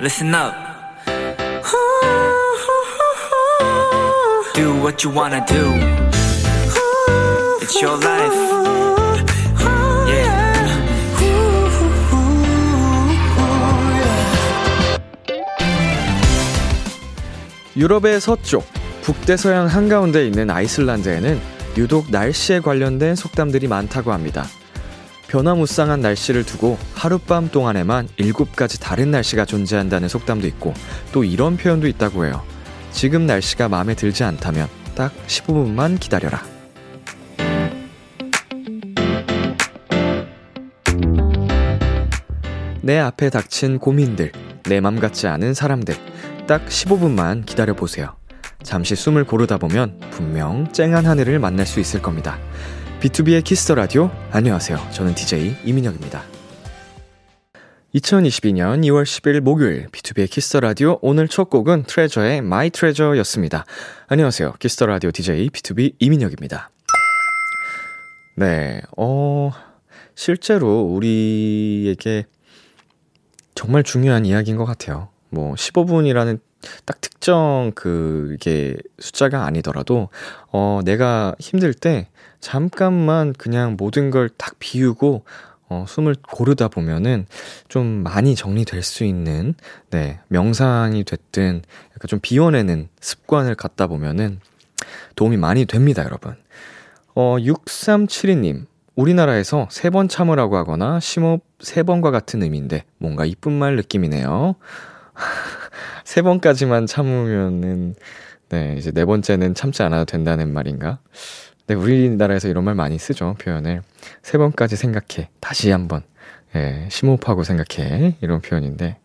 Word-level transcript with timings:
listen 0.00 0.34
up. 0.34 0.54
Do 4.54 4.74
what 4.80 5.04
you 5.04 5.10
wanna 5.10 5.44
do. 5.46 5.72
It's 7.60 7.80
your 7.80 7.96
life. 7.98 8.34
Yeah. 10.08 10.48
유럽의 17.76 18.20
서쪽, 18.20 18.64
북대서양 19.02 19.66
한가운데 19.66 20.26
있는 20.26 20.50
아이슬란드에는 20.50 21.40
유독 21.76 22.10
날씨에 22.10 22.60
관련된 22.60 23.14
속담들이 23.14 23.68
많다고 23.68 24.12
합니다. 24.12 24.46
변화무쌍한 25.28 26.00
날씨를 26.00 26.44
두고 26.44 26.78
하룻밤 26.94 27.50
동안에만 27.50 28.08
일곱 28.16 28.56
가지 28.56 28.80
다른 28.80 29.10
날씨가 29.10 29.44
존재한다는 29.44 30.08
속담도 30.08 30.46
있고 30.48 30.74
또 31.12 31.22
이런 31.22 31.56
표현도 31.56 31.86
있다고 31.86 32.26
해요. 32.26 32.42
지금 32.90 33.26
날씨가 33.26 33.68
마음에 33.68 33.94
들지 33.94 34.24
않다면 34.24 34.68
딱 34.94 35.12
15분만 35.26 36.00
기다려라. 36.00 36.42
내 42.82 42.98
앞에 42.98 43.28
닥친 43.30 43.78
고민들, 43.78 44.32
내 44.68 44.80
맘 44.80 44.98
같지 44.98 45.26
않은 45.26 45.52
사람들, 45.52 45.94
딱 46.46 46.64
15분만 46.66 47.44
기다려보세요. 47.44 48.16
잠시 48.62 48.96
숨을 48.96 49.24
고르다 49.24 49.58
보면 49.58 49.98
분명 50.10 50.72
쨍한 50.72 51.06
하늘을 51.06 51.38
만날 51.38 51.66
수 51.66 51.80
있을 51.80 52.00
겁니다. 52.00 52.38
B2B의 53.00 53.44
키스터 53.44 53.76
라디오. 53.76 54.10
안녕하세요. 54.32 54.76
저는 54.90 55.14
DJ 55.14 55.58
이민혁입니다. 55.64 56.24
2022년 57.94 58.80
2월 58.86 59.04
10일 59.04 59.38
목요일 59.38 59.86
B2B의 59.86 60.28
키스터 60.28 60.58
라디오 60.58 60.98
오늘 61.00 61.28
첫 61.28 61.48
곡은 61.48 61.84
TREASURE의 61.84 62.42
My 62.42 62.70
Treasure였습니다. 62.70 63.66
안녕하세요. 64.08 64.54
키스터 64.58 64.86
라디오 64.86 65.12
DJ 65.12 65.48
B2B 65.50 65.94
이민혁입니다. 66.00 66.70
네. 68.34 68.82
어 68.96 69.52
실제로 70.16 70.80
우리에게 70.82 72.26
정말 73.54 73.84
중요한 73.84 74.26
이야기인 74.26 74.56
것 74.56 74.64
같아요. 74.64 75.10
뭐 75.30 75.54
15분이라는 75.54 76.40
딱 76.84 77.00
특정 77.00 77.70
그게 77.76 78.76
숫자가 78.98 79.44
아니더라도 79.44 80.08
어 80.50 80.80
내가 80.84 81.36
힘들 81.38 81.72
때 81.74 82.08
잠깐만 82.40 83.32
그냥 83.32 83.76
모든 83.78 84.10
걸 84.10 84.28
딱 84.36 84.54
비우고 84.58 85.24
어 85.70 85.84
숨을 85.86 86.16
고르다 86.22 86.68
보면은 86.68 87.26
좀 87.68 87.86
많이 87.86 88.34
정리될 88.34 88.82
수 88.82 89.04
있는 89.04 89.54
네 89.90 90.20
명상이 90.28 91.04
됐든 91.04 91.62
약간 91.92 92.06
좀 92.08 92.20
비워내는 92.22 92.88
습관을 93.00 93.54
갖다 93.54 93.86
보면은 93.86 94.40
도움이 95.16 95.36
많이 95.36 95.66
됩니다, 95.66 96.04
여러분. 96.04 96.36
어 97.14 97.36
6372님 97.38 98.66
우리나라에서 98.94 99.68
세 99.70 99.90
번 99.90 100.08
참으라고 100.08 100.56
하거나 100.56 101.00
심호흡 101.00 101.42
세 101.60 101.82
번과 101.82 102.10
같은 102.10 102.42
의미인데 102.42 102.84
뭔가 102.98 103.24
이쁜 103.24 103.52
말 103.52 103.76
느낌이네요. 103.76 104.54
세 106.04 106.22
번까지만 106.22 106.86
참으면은, 106.86 107.94
네, 108.48 108.74
이제 108.78 108.90
네 108.92 109.04
번째는 109.04 109.54
참지 109.54 109.82
않아도 109.82 110.04
된다는 110.06 110.52
말인가? 110.52 111.00
네, 111.68 111.74
우리나라에서 111.74 112.48
이런 112.48 112.64
말 112.64 112.74
많이 112.74 112.98
쓰죠, 112.98 113.36
표현을. 113.38 113.82
세 114.22 114.38
번까지 114.38 114.76
생각해. 114.76 115.28
다시 115.38 115.70
한 115.70 115.86
번. 115.86 116.02
예, 116.56 116.88
심호흡하고 116.90 117.44
생각해. 117.44 118.16
이런 118.22 118.40
표현인데. 118.40 118.96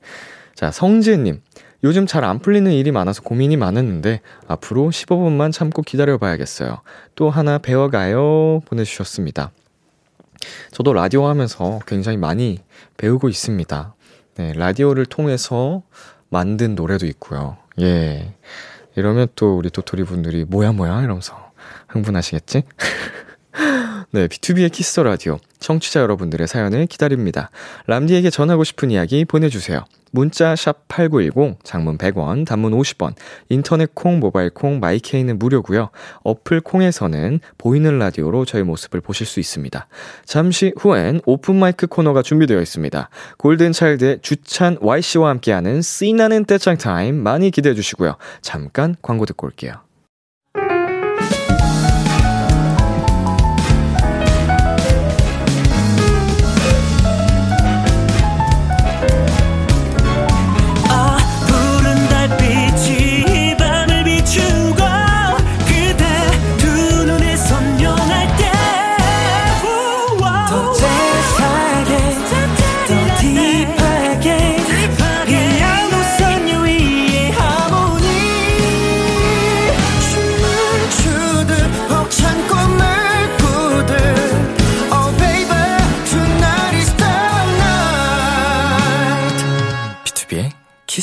자, 0.55 0.71
성지은 0.71 1.25
님. 1.25 1.41
요즘 1.83 2.07
잘 2.07 2.23
안 2.23 2.39
풀리는 2.39 2.71
일이 2.71 2.91
많아서 2.93 3.21
고민이 3.21 3.57
많았는데, 3.57 4.21
앞으로 4.47 4.91
15분만 4.91 5.51
참고 5.51 5.81
기다려 5.81 6.17
봐야겠어요. 6.17 6.79
또 7.15 7.29
하나 7.29 7.57
배워가요. 7.57 8.61
보내 8.61 8.85
주셨습니다. 8.85 9.51
저도 10.71 10.93
라디오 10.93 11.27
하면서 11.27 11.81
굉장히 11.85 12.17
많이 12.17 12.59
배우고 12.95 13.27
있습니다. 13.27 13.93
네, 14.35 14.53
라디오를 14.53 15.05
통해서 15.05 15.83
만든 16.29 16.75
노래도 16.75 17.05
있고요. 17.07 17.57
예. 17.81 18.33
이러면 18.95 19.27
또 19.35 19.57
우리 19.57 19.69
도토리 19.69 20.03
분들이 20.03 20.45
뭐야 20.45 20.71
뭐야 20.71 21.01
이러면서 21.01 21.42
흥분하시겠지? 21.93 22.63
네, 24.11 24.27
B2B의 24.27 24.71
키스 24.71 24.99
라디오 24.99 25.39
청취자 25.59 26.01
여러분들의 26.01 26.47
사연을 26.47 26.85
기다립니다. 26.85 27.49
람디에게 27.87 28.29
전하고 28.29 28.63
싶은 28.63 28.91
이야기 28.91 29.25
보내주세요. 29.25 29.85
문자 30.11 30.55
sharp 30.55 30.87
#8910 30.87 31.55
장문 31.63 31.97
100원, 31.97 32.45
단문 32.45 32.73
50원, 32.73 33.15
인터넷 33.49 33.95
콩, 33.95 34.19
모바일 34.19 34.51
콩, 34.51 34.79
my 34.79 34.96
K는 34.96 35.39
무료고요. 35.39 35.89
어플 36.23 36.61
콩에서는 36.61 37.39
보이는 37.57 37.97
라디오로 37.97 38.45
저희 38.45 38.61
모습을 38.61 39.01
보실 39.01 39.25
수 39.25 39.39
있습니다. 39.39 39.87
잠시 40.25 40.71
후엔 40.77 41.21
open 41.25 41.55
mic 41.55 41.87
코너가 41.87 42.21
준비되어 42.21 42.61
있습니다. 42.61 43.09
골든 43.39 43.71
차일드의 43.71 44.19
주찬 44.21 44.77
Y씨와 44.79 45.29
함께하는 45.29 45.81
씨나는 45.81 46.45
떼창 46.45 46.77
타임 46.77 47.15
많이 47.15 47.49
기대해 47.49 47.73
주시고요. 47.73 48.17
잠깐 48.41 48.95
광고 49.01 49.25
듣고 49.25 49.47
올게요. 49.47 49.73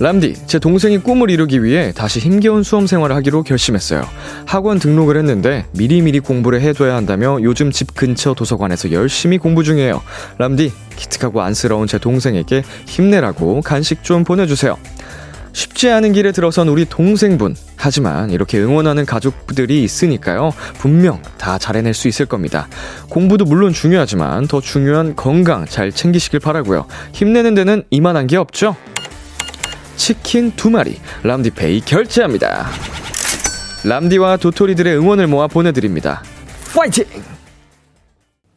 람디, 0.00 0.34
제 0.46 0.60
동생이 0.60 0.98
꿈을 0.98 1.28
이루기 1.28 1.64
위해 1.64 1.92
다시 1.92 2.20
힘겨운 2.20 2.62
수험 2.62 2.86
생활을 2.86 3.16
하기로 3.16 3.42
결심했어요. 3.42 4.04
학원 4.46 4.78
등록을 4.78 5.16
했는데 5.16 5.66
미리미리 5.72 6.20
공부를 6.20 6.60
해둬야 6.60 6.94
한다며 6.94 7.38
요즘 7.42 7.72
집 7.72 7.94
근처 7.96 8.32
도서관에서 8.32 8.92
열심히 8.92 9.38
공부 9.38 9.64
중이에요. 9.64 10.00
람디, 10.38 10.72
기특하고 10.94 11.42
안쓰러운 11.42 11.88
제 11.88 11.98
동생에게 11.98 12.62
힘내라고 12.86 13.60
간식 13.62 14.04
좀 14.04 14.22
보내주세요. 14.22 14.76
쉽지 15.52 15.90
않은 15.90 16.12
길에 16.12 16.30
들어선 16.30 16.68
우리 16.68 16.84
동생분. 16.84 17.56
하지만 17.74 18.30
이렇게 18.30 18.60
응원하는 18.60 19.04
가족들이 19.04 19.82
있으니까요. 19.82 20.52
분명 20.74 21.20
다 21.38 21.58
잘해낼 21.58 21.94
수 21.94 22.06
있을 22.06 22.26
겁니다. 22.26 22.68
공부도 23.08 23.44
물론 23.44 23.72
중요하지만 23.72 24.46
더 24.46 24.60
중요한 24.60 25.16
건강 25.16 25.64
잘 25.66 25.90
챙기시길 25.90 26.38
바라고요. 26.38 26.86
힘내는 27.12 27.56
데는 27.56 27.82
이만한 27.90 28.28
게 28.28 28.36
없죠? 28.36 28.76
치킨 29.98 30.52
두 30.52 30.70
마리 30.70 30.96
람디페이 31.24 31.80
결제합니다. 31.80 32.66
람디와 33.84 34.36
도토리들의 34.38 34.96
응원을 34.96 35.26
모아 35.26 35.48
보내드립니다. 35.48 36.22
파이팅! 36.74 37.04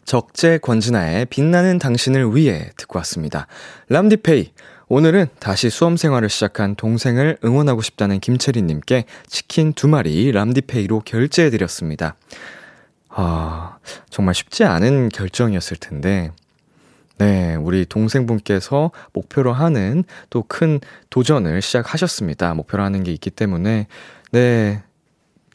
적재 0.06 0.60
권진아의 0.60 1.26
빛나는 1.26 1.80
당신을 1.80 2.36
위해 2.36 2.70
듣고 2.78 3.00
왔습니다. 3.00 3.48
람디페이. 3.90 4.52
오늘은 4.88 5.28
다시 5.40 5.70
수험 5.70 5.98
생활을 5.98 6.30
시작한 6.30 6.76
동생을 6.76 7.38
응원하고 7.44 7.82
싶다는 7.82 8.20
김채리님께 8.20 9.06
치킨 9.28 9.74
두 9.74 9.88
마리 9.88 10.32
람디페이로 10.32 11.02
결제해드렸습니다. 11.06 12.16
아, 13.10 13.78
정말 14.10 14.36
쉽지 14.36 14.64
않은 14.64 15.10
결정이었을 15.10 15.78
텐데, 15.78 16.32
네, 17.21 17.53
우리 17.56 17.85
동생분께서 17.85 18.89
목표로 19.13 19.53
하는 19.53 20.03
또 20.31 20.41
큰 20.47 20.79
도전을 21.12 21.62
시작하셨습니다. 21.62 22.56
목표로 22.56 22.83
하는 22.83 23.03
게 23.03 23.12
있기 23.13 23.29
때문에, 23.29 23.85
네, 24.31 24.81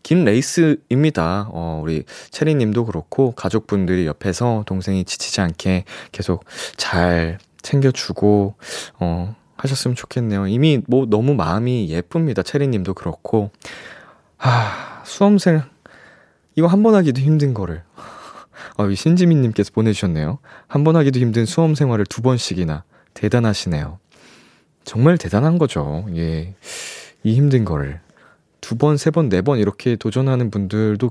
긴 0.05 0.25
레이스입니다. 0.25 1.49
어, 1.51 1.81
우리 1.83 2.05
채리님도 2.31 2.85
그렇고, 2.85 3.33
가족분들이 3.33 4.07
옆에서 4.07 4.63
동생이 4.69 5.03
지치지 5.05 5.41
않게 5.41 5.85
계속 6.13 6.45
잘 6.77 7.39
챙겨주고, 7.63 8.55
어, 9.01 9.35
하셨으면 9.57 9.97
좋겠네요. 9.97 10.47
이미 10.47 10.81
뭐 10.87 11.07
너무 11.07 11.35
마음이 11.35 11.89
예쁩니다. 11.91 12.45
채리님도 12.45 12.95
그렇고. 12.95 13.51
아, 14.39 15.03
수험생, 15.05 15.63
이거 16.55 16.69
한 16.69 16.85
번 16.85 16.95
하기도 16.95 17.21
힘든 17.21 17.55
거를. 17.55 17.83
아, 18.77 18.89
신지민님께서 18.95 19.71
보내주셨네요. 19.73 20.39
한 20.69 20.85
번 20.85 20.97
하기도 20.97 21.19
힘든 21.19 21.47
수험 21.47 21.75
생활을 21.75 22.07
두 22.07 22.23
번씩이나. 22.23 22.85
대단하시네요. 23.15 23.99
정말 24.85 25.19
대단한 25.19 25.59
거죠. 25.59 26.07
예. 26.15 26.55
이 27.25 27.35
힘든 27.35 27.65
거를. 27.65 28.01
두 28.61 28.77
번, 28.77 28.97
세 28.97 29.11
번, 29.11 29.29
네 29.29 29.43
번 29.43 29.59
이렇게 29.59 29.97
도전하는 29.97 30.51
분들도 30.51 31.11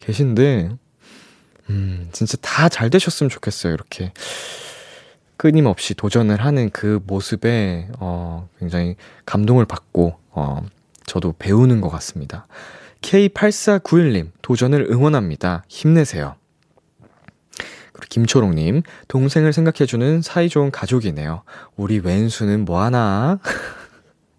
계신데, 0.00 0.70
음, 1.70 2.08
진짜 2.12 2.36
다 2.40 2.68
잘 2.68 2.90
되셨으면 2.90 3.30
좋겠어요. 3.30 3.72
이렇게. 3.74 4.12
끊임없이 5.36 5.94
도전을 5.94 6.44
하는 6.44 6.70
그 6.70 7.00
모습에, 7.06 7.88
어, 7.98 8.48
굉장히 8.58 8.96
감동을 9.24 9.64
받고, 9.64 10.16
어, 10.32 10.62
저도 11.06 11.34
배우는 11.38 11.80
것 11.80 11.88
같습니다. 11.88 12.46
K8491님, 13.00 14.30
도전을 14.42 14.88
응원합니다. 14.90 15.64
힘내세요. 15.68 16.36
그리고 18.00 18.06
김초롱님, 18.08 18.82
동생을 19.08 19.52
생각해주는 19.52 20.22
사이좋은 20.22 20.70
가족이네요. 20.70 21.42
우리 21.76 21.98
왼수는 21.98 22.64
뭐하나? 22.64 23.38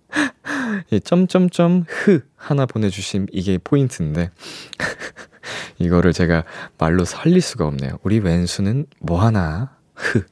이 0.92 1.00
점점점 1.00 1.86
흐 1.88 2.22
하나 2.36 2.66
보내주신 2.66 3.28
이게 3.32 3.58
포인트인데 3.64 4.30
이거를 5.80 6.12
제가 6.12 6.44
말로 6.78 7.06
살릴 7.06 7.42
수가 7.42 7.66
없네요. 7.68 8.00
우리 8.04 8.20
왼수는 8.20 8.88
뭐하나? 9.00 9.78
흐 9.96 10.26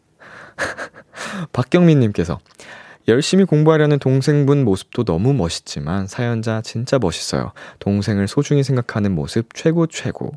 박경민님께서 1.54 2.40
열심히 3.08 3.44
공부하려는 3.44 3.98
동생분 3.98 4.64
모습도 4.64 5.04
너무 5.04 5.34
멋있지만 5.34 6.06
사연자 6.06 6.62
진짜 6.62 7.00
멋있어요. 7.00 7.54
동생을 7.80 8.28
소중히 8.28 8.64
생각하는 8.64 9.14
모습 9.16 9.56
최고 9.56 9.88
최고. 9.88 10.32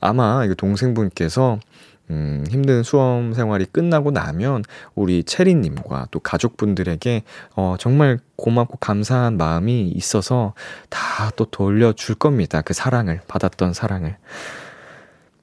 아마 0.00 0.44
이거 0.44 0.54
동생분께서 0.54 1.60
음, 2.10 2.44
힘든 2.50 2.82
수험 2.82 3.32
생활이 3.32 3.64
끝나고 3.66 4.10
나면 4.10 4.64
우리 4.94 5.24
채리님과 5.24 6.08
또 6.10 6.20
가족분들에게 6.20 7.22
어, 7.56 7.76
정말 7.78 8.18
고맙고 8.36 8.78
감사한 8.78 9.36
마음이 9.36 9.88
있어서 9.94 10.54
다 10.90 11.28
또 11.36 11.44
돌려줄 11.46 12.16
겁니다. 12.16 12.62
그 12.62 12.74
사랑을, 12.74 13.20
받았던 13.28 13.72
사랑을. 13.72 14.16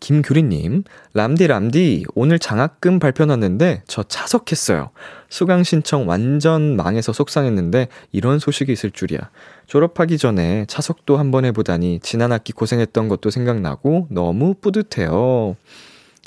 김규리님, 0.00 0.84
람디, 1.14 1.46
람디, 1.46 2.04
오늘 2.14 2.38
장학금 2.38 2.98
발표 2.98 3.24
났는데 3.24 3.82
저 3.86 4.02
차석했어요. 4.02 4.90
수강 5.28 5.62
신청 5.62 6.08
완전 6.08 6.76
망해서 6.76 7.12
속상했는데 7.12 7.88
이런 8.12 8.38
소식이 8.38 8.72
있을 8.72 8.90
줄이야. 8.90 9.18
졸업하기 9.66 10.18
전에 10.18 10.64
차석도 10.66 11.16
한 11.18 11.30
번 11.30 11.44
해보다니 11.44 12.00
지난 12.02 12.32
학기 12.32 12.52
고생했던 12.52 13.08
것도 13.08 13.30
생각나고 13.30 14.06
너무 14.10 14.54
뿌듯해요. 14.54 15.56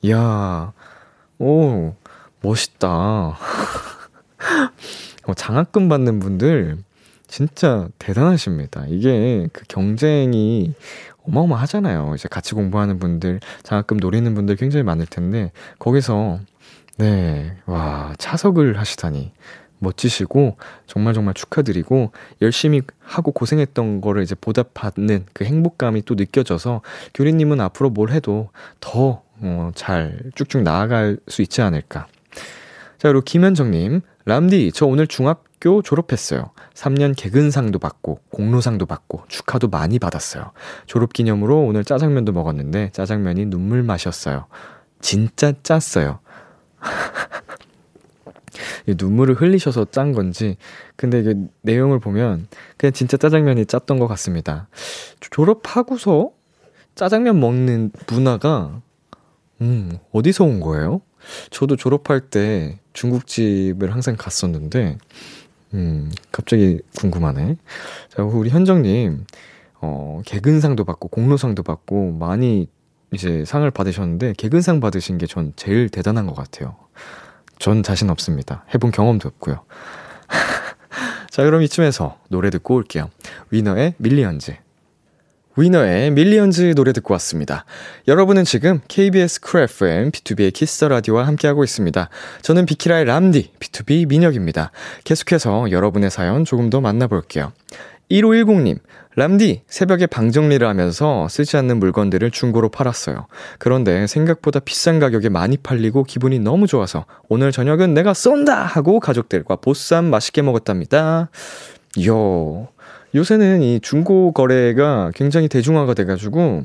이야, 0.04 0.74
오, 1.40 1.96
멋있다. 2.42 3.38
어, 5.28 5.34
장학금 5.36 5.90
받는 5.90 6.20
분들 6.20 6.78
진짜 7.28 7.88
대단하십니다. 7.98 8.86
이게 8.90 9.48
그 9.54 9.64
경쟁이 9.68 10.74
어마어마하잖아요. 11.28 12.14
이제 12.16 12.28
같이 12.30 12.54
공부하는 12.56 13.00
분들, 13.00 13.40
장학금 13.64 13.98
노리는 13.98 14.34
분들 14.34 14.56
굉장히 14.56 14.84
많을 14.84 15.06
텐데, 15.06 15.52
거기서, 15.80 16.40
네, 16.98 17.58
와, 17.66 18.14
차석을 18.18 18.78
하시다니. 18.78 19.32
멋지시고, 19.80 20.58
정말 20.86 21.14
정말 21.14 21.34
축하드리고, 21.34 22.12
열심히 22.42 22.82
하고 23.00 23.32
고생했던 23.32 24.02
거를 24.02 24.22
이제 24.22 24.36
보답받는 24.40 25.26
그 25.34 25.44
행복감이 25.44 26.04
또 26.04 26.16
느껴져서, 26.16 26.82
교리님은 27.14 27.60
앞으로 27.62 27.90
뭘 27.90 28.12
해도 28.12 28.50
더, 28.80 29.24
어, 29.40 29.72
잘 29.74 30.20
쭉쭉 30.36 30.62
나아갈 30.62 31.18
수 31.28 31.42
있지 31.42 31.62
않을까. 31.62 32.08
자, 33.00 33.08
그리고 33.08 33.22
김현정님, 33.22 34.02
람디, 34.26 34.72
저 34.74 34.86
오늘 34.86 35.08
중학 35.08 35.44
교 35.62 35.84
졸업했어요. 35.84 36.50
3년 36.74 37.14
개근상도 37.16 37.78
받고, 37.78 38.20
공로상도 38.32 38.88
받고, 38.88 39.26
축하도 39.28 39.68
많이 39.68 40.00
받았어요. 40.00 40.52
졸업 40.88 41.14
기념으로 41.14 41.62
오늘 41.62 41.86
짜장면도 41.86 42.32
먹었는데, 42.32 42.90
짜장면이 42.94 43.46
눈물 43.46 43.84
맛이었어요. 43.84 44.48
진짜 45.02 45.54
짰어요. 45.62 46.20
눈물을 48.88 49.36
흘리셔서 49.36 49.86
짠 49.92 50.14
건지, 50.14 50.58
근데 50.96 51.20
이게 51.20 51.36
내용을 51.62 52.00
보면, 52.00 52.48
그냥 52.78 52.94
진짜 52.94 53.18
짜장면이 53.18 53.68
짰던 53.68 54.00
것 54.00 54.08
같습니다. 54.08 54.68
졸업하고서 55.20 56.32
짜장면 56.96 57.40
먹는 57.40 57.92
문화가, 58.08 58.82
음, 59.62 60.00
어디서 60.12 60.44
온 60.44 60.60
거예요? 60.60 61.02
저도 61.52 61.76
졸업할 61.76 62.20
때 62.20 62.80
중국집을 62.94 63.94
항상 63.94 64.16
갔었는데, 64.18 64.98
음, 65.74 66.12
갑자기 66.32 66.80
궁금하네. 66.98 67.56
자, 68.10 68.24
우리 68.24 68.50
현정님, 68.50 69.26
어, 69.82 70.22
개근상도 70.26 70.84
받고, 70.84 71.08
공로상도 71.10 71.64
받고, 71.64 72.14
많이 72.14 72.68
이제 73.14 73.44
상을 73.46 73.70
받으셨는데, 73.70 74.34
개근상 74.38 74.80
받으신 74.80 75.18
게 75.18 75.26
전 75.28 75.54
제일 75.56 75.90
대단한 75.90 76.28
것 76.28 76.36
같아요. 76.36 76.76
전 77.60 77.84
자신 77.84 78.10
없습니다. 78.10 78.66
해본 78.74 78.92
경험도 78.92 79.28
없고요. 79.30 79.64
자, 81.30 81.44
그럼 81.44 81.62
이쯤에서 81.62 82.18
노래 82.30 82.50
듣고 82.50 82.76
올게요. 82.76 83.10
위너의 83.52 83.94
Millions. 83.98 84.56
위너의 85.58 86.12
Millions 86.12 86.76
노래 86.76 86.94
듣고 86.94 87.14
왔습니다. 87.16 87.66
여러분은 88.08 88.46
지금 88.46 88.80
KBS 88.88 89.42
쿨 89.42 89.62
FM 89.64 90.12
B2B의 90.12 90.54
키스터 90.54 90.88
라디오와 90.88 91.28
함께하고 91.28 91.64
있습니다. 91.64 92.10
저는 92.42 92.66
비키라의 92.66 93.06
람디 93.06 93.52
BTOB 93.60 94.08
민혁입니다. 94.08 94.72
계속해서 95.04 95.72
여러분의 95.72 96.10
사연 96.10 96.46
조금 96.46 96.70
더 96.70 96.80
만나볼게요. 96.80 97.52
1510님, 98.10 98.80
람디, 99.16 99.64
새벽에 99.68 100.06
방 100.06 100.32
정리를 100.32 100.66
하면서 100.66 101.28
쓰지 101.30 101.58
않는 101.58 101.80
물건들을 101.80 102.32
중고로 102.32 102.70
팔았어요. 102.70 103.28
그런데 103.58 104.08
생각보다 104.08 104.60
비싼 104.60 105.00
가격에 105.00 105.30
많이 105.30 105.58
팔리고 105.58 106.04
기분이 106.04 106.40
너무 106.40 106.68
좋아서 106.68 107.06
오늘 107.28 107.52
저녁은 107.52 107.94
내가 107.94 108.14
쏜다! 108.14 108.64
하고 108.64 109.00
가족들과 109.00 109.58
보쌈 109.58 110.10
맛있게 110.10 110.42
먹었답니다. 110.42 111.30
요, 112.06 112.70
요새는 113.14 113.62
이 113.62 113.80
중고 113.82 114.32
거래가 114.32 115.12
굉장히 115.16 115.48
대중화가 115.48 115.94
돼가지고, 115.94 116.64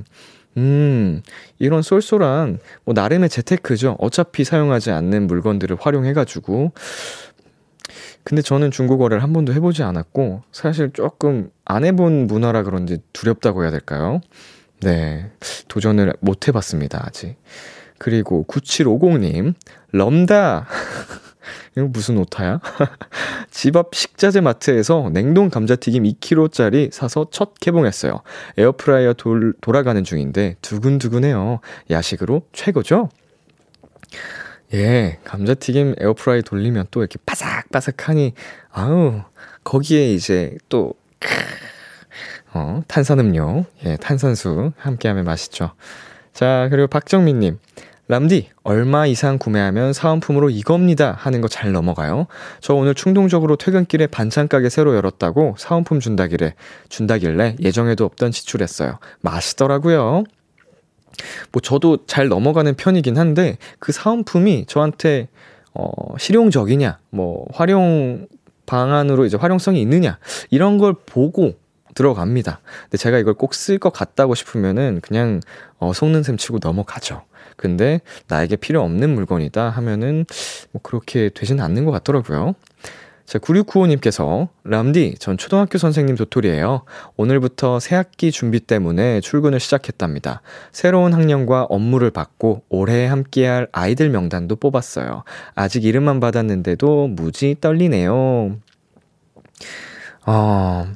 음, 0.57 1.23
이런 1.59 1.83
쏠쏠한, 1.83 2.59
뭐, 2.85 2.95
나름의 2.95 3.29
재테크죠. 3.29 3.97
어차피 3.99 4.45
사용하지 4.45 4.91
않는 4.91 5.27
물건들을 5.27 5.77
활용해가지고. 5.79 6.73
근데 8.25 8.43
저는 8.43 8.71
중고 8.71 8.99
거래를 8.99 9.23
한 9.23 9.33
번도 9.33 9.53
해보지 9.55 9.83
않았고, 9.83 10.43
사실 10.53 10.91
조금 10.93 11.51
안 11.65 11.85
해본 11.85 12.27
문화라 12.27 12.63
그런지 12.63 12.99
두렵다고 13.13 13.63
해야 13.63 13.71
될까요? 13.71 14.21
네. 14.81 15.31
도전을 15.69 16.15
못 16.21 16.49
해봤습니다, 16.49 17.03
아직. 17.07 17.37
그리고 17.99 18.45
9750님, 18.49 19.55
럼다! 19.93 20.67
이거 21.77 21.87
무슨 21.87 22.19
오타야? 22.19 22.61
집 23.51 23.77
앞 23.77 23.95
식자재 23.95 24.41
마트에서 24.41 25.11
냉동 25.13 25.51
감자튀김 25.51 26.05
2kg짜리 26.05 26.91
사서 26.91 27.27
첫 27.31 27.55
개봉했어요. 27.61 28.23
에어프라이어 28.57 29.13
돌, 29.15 29.53
돌아가는 29.61 30.03
중인데 30.03 30.57
두근두근해요. 30.63 31.61
야식으로 31.91 32.43
최고죠? 32.53 33.11
예, 34.75 35.19
감자튀김 35.25 35.97
에어프라이 35.99 36.43
돌리면 36.43 36.87
또 36.91 37.01
이렇게 37.01 37.19
바삭바삭하니, 37.25 38.33
아우, 38.71 39.21
거기에 39.63 40.13
이제 40.13 40.57
또, 40.69 40.95
어, 42.53 42.81
탄산음료, 42.89 43.65
예, 43.85 43.97
탄산수 43.97 44.73
함께하면 44.77 45.25
맛있죠. 45.25 45.73
자, 46.33 46.69
그리고 46.71 46.89
박정민님. 46.89 47.59
람디, 48.09 48.51
얼마 48.63 49.07
이상 49.07 49.37
구매하면 49.37 49.93
사은품으로 49.93 50.49
이겁니다 50.51 51.13
하는 51.19 51.41
거 51.41 51.49
잘 51.49 51.73
넘어가요. 51.73 52.27
저 52.61 52.75
오늘 52.75 52.95
충동적으로 52.95 53.57
퇴근길에 53.57 54.07
반찬가게 54.07 54.69
새로 54.69 54.95
열었다고 54.95 55.57
사은품 55.59 55.99
준다길래, 55.99 56.55
준다길래 56.89 57.57
예정에도 57.61 58.05
없던 58.05 58.31
지출했어요. 58.31 58.99
맛있더라고요. 59.23 60.23
뭐 61.51 61.63
저도 61.63 62.07
잘 62.07 62.29
넘어가는 62.29 62.75
편이긴 62.75 63.17
한데 63.19 63.59
그 63.81 63.91
사은품이 63.91 64.67
저한테 64.67 65.29
어, 65.75 65.89
실용적이냐, 66.19 66.99
뭐 67.11 67.47
활용 67.53 68.29
방안으로 68.67 69.25
이제 69.25 69.37
활용성이 69.37 69.81
있느냐 69.83 70.19
이런 70.51 70.79
걸 70.79 70.95
보고 71.07 71.55
들어갑니다. 71.95 72.61
근데 72.85 72.99
제가 72.99 73.19
이걸 73.19 73.35
꼭 73.35 73.53
쓸 73.55 73.79
것 73.79 73.91
같다고 73.93 74.35
싶으면은 74.35 75.01
그냥 75.01 75.41
어, 75.79 75.93
속는 75.93 76.23
셈 76.23 76.37
치고 76.37 76.59
넘어가죠. 76.63 77.23
근데 77.57 78.01
나에게 78.29 78.57
필요 78.57 78.83
없는 78.83 79.15
물건이다 79.15 79.71
하면은 79.71 80.27
뭐 80.73 80.81
그렇게 80.83 81.31
되지는 81.31 81.63
않는 81.65 81.85
것 81.85 81.91
같더라고요. 81.91 82.55
자, 83.27 83.41
9695님께서, 83.41 84.49
람디, 84.63 85.17
전 85.19 85.37
초등학교 85.37 85.79
선생님 85.79 86.15
도토리예요. 86.15 86.83
오늘부터 87.17 87.81
새학기 87.81 88.31
준비 88.31 88.61
때문에 88.61 89.21
출근을 89.21 89.59
시작했답니다. 89.59 90.43
새로운 90.71 91.13
학년과 91.13 91.65
업무를 91.65 92.13
받고 92.13 92.63
올해 92.69 93.07
함께할 93.07 93.67
아이들 93.73 94.11
명단도 94.11 94.55
뽑았어요. 94.57 95.25
아직 95.57 95.85
이름만 95.85 96.21
받았는데도 96.21 97.09
무지 97.09 97.57
떨리네요. 97.61 98.59
어, 100.27 100.87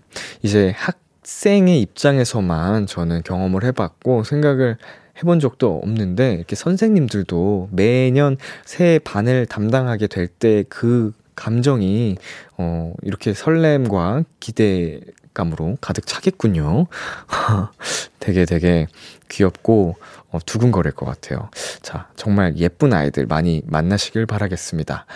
이제 0.43 0.73
학생의 0.77 1.81
입장에서만 1.81 2.87
저는 2.87 3.23
경험을 3.25 3.65
해봤고 3.65 4.23
생각을 4.23 4.79
해본 5.21 5.41
적도 5.41 5.79
없는데 5.83 6.35
이렇게 6.35 6.57
선생님들도 6.57 7.69
매년 7.73 8.37
새 8.65 8.99
반을 9.05 9.47
담당하게 9.47 10.07
될 10.07 10.29
때 10.39 10.65
그 10.69 11.13
감정이 11.35 12.17
어 12.59 12.93
이렇게 13.03 13.33
설렘과 13.33 14.25
기대감으로 14.41 15.79
가득 15.81 16.07
차겠군요. 16.07 16.87
되게 18.21 18.45
되게 18.45 18.87
귀엽고 19.29 19.97
어, 20.33 20.39
두근거릴 20.45 20.93
것 20.93 21.07
같아요. 21.07 21.49
자, 21.83 22.09
정말 22.15 22.57
예쁜 22.57 22.93
아이들 22.93 23.27
많이 23.27 23.63
만나시길 23.67 24.27
바라겠습니다. 24.27 25.07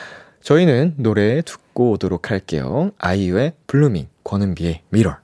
저희는 0.43 0.95
노래 0.97 1.43
듣고 1.43 1.93
오도록 1.93 2.31
할게요. 2.31 2.91
아이유의 2.99 3.53
Blooming, 3.67 4.09
권은비의 4.25 4.81
Mirror. 4.91 5.24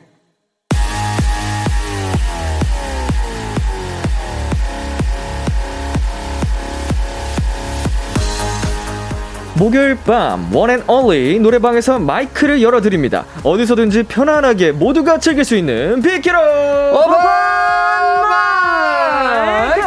목요일 9.57 9.97
밤 10.05 10.53
원앤 10.53 10.83
only 10.87 11.39
노래방에서 11.39 11.99
마이크를 11.99 12.61
열어드립니다. 12.61 13.25
어디서든지 13.43 14.03
편안하게 14.03 14.71
모두가 14.71 15.17
즐길 15.19 15.43
수 15.43 15.55
있는 15.55 16.01
비키라 16.01 16.39
오픈 16.39 17.11
마이크! 18.29 19.81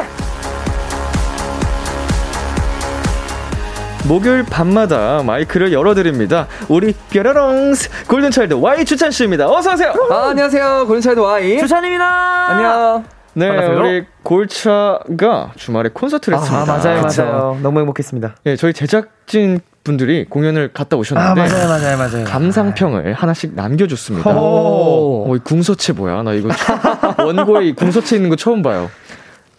목요일 4.06 4.44
밤마다 4.44 5.22
마이크를 5.24 5.72
열어드립니다. 5.72 6.46
우리 6.68 6.92
뾰로롱즈 7.10 8.06
골든차일드 8.06 8.54
Y 8.54 8.84
주찬 8.84 9.10
씨입니다. 9.10 9.48
어서 9.48 9.72
오세요. 9.72 9.94
아, 10.10 10.28
안녕하세요. 10.28 10.84
골든차일드 10.86 11.20
Y. 11.20 11.58
주찬입니다. 11.58 12.06
안녕. 12.50 13.13
네, 13.34 13.48
반갑습니다. 13.48 13.82
우리 13.84 14.04
골차가 14.22 15.50
주말에 15.56 15.90
콘서트를 15.92 16.38
했습니다. 16.38 16.62
아, 16.62 16.78
맞아요, 16.78 17.02
그쵸? 17.02 17.24
맞아요. 17.24 17.58
너무 17.62 17.80
행복했습니다. 17.80 18.36
예, 18.46 18.56
저희 18.56 18.72
제작진 18.72 19.60
분들이 19.82 20.24
공연을 20.24 20.72
갔다 20.72 20.96
오셨는데 20.96 21.28
아, 21.42 21.44
맞아요, 21.44 21.68
맞아요, 21.68 21.98
맞아요. 21.98 22.24
감상평을 22.24 23.12
하나씩 23.14 23.54
남겨줬습니다. 23.54 24.30
오. 24.30 25.26
어, 25.28 25.36
이 25.36 25.38
궁서체 25.40 25.92
뭐야? 25.92 26.22
나 26.22 26.32
이거 26.32 26.48
처- 26.54 27.14
원고에 27.24 27.66
이 27.66 27.72
궁서체 27.74 28.16
있는 28.16 28.30
거 28.30 28.36
처음 28.36 28.62
봐요. 28.62 28.90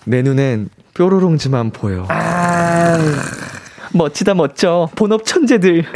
내 0.06 0.22
눈엔 0.22 0.70
뾰로롱즈만 0.96 1.72
보여. 1.72 2.06
아, 2.10 2.98
멋지다 3.94 4.34
멋져. 4.34 4.90
본업 4.96 5.26
천재들. 5.26 5.84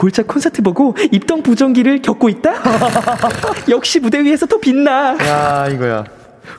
골차 0.00 0.22
콘서트 0.22 0.62
보고 0.62 0.96
입동 1.12 1.42
부정기를 1.42 2.00
겪고 2.00 2.30
있다? 2.30 2.54
역시 3.68 4.00
무대 4.00 4.22
위에서 4.24 4.46
더 4.46 4.58
빛나. 4.58 5.18
야, 5.20 5.68
이거야. 5.70 6.04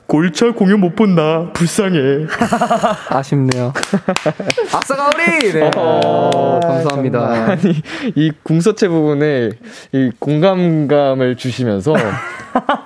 골차 0.05 0.51
공연 0.51 0.79
못 0.79 0.95
본다. 0.95 1.50
불쌍해. 1.53 2.27
아쉽네요. 3.10 3.74
아싸가 4.71 5.10
우리! 5.15 5.53
네. 5.53 5.71
어, 5.75 6.60
감사합니다. 6.62 7.19
아니 7.19 7.81
이 8.13 8.31
궁서체 8.43 8.88
부분에 8.88 9.50
이 9.91 10.12
공감감을 10.19 11.36
주시면서 11.36 11.95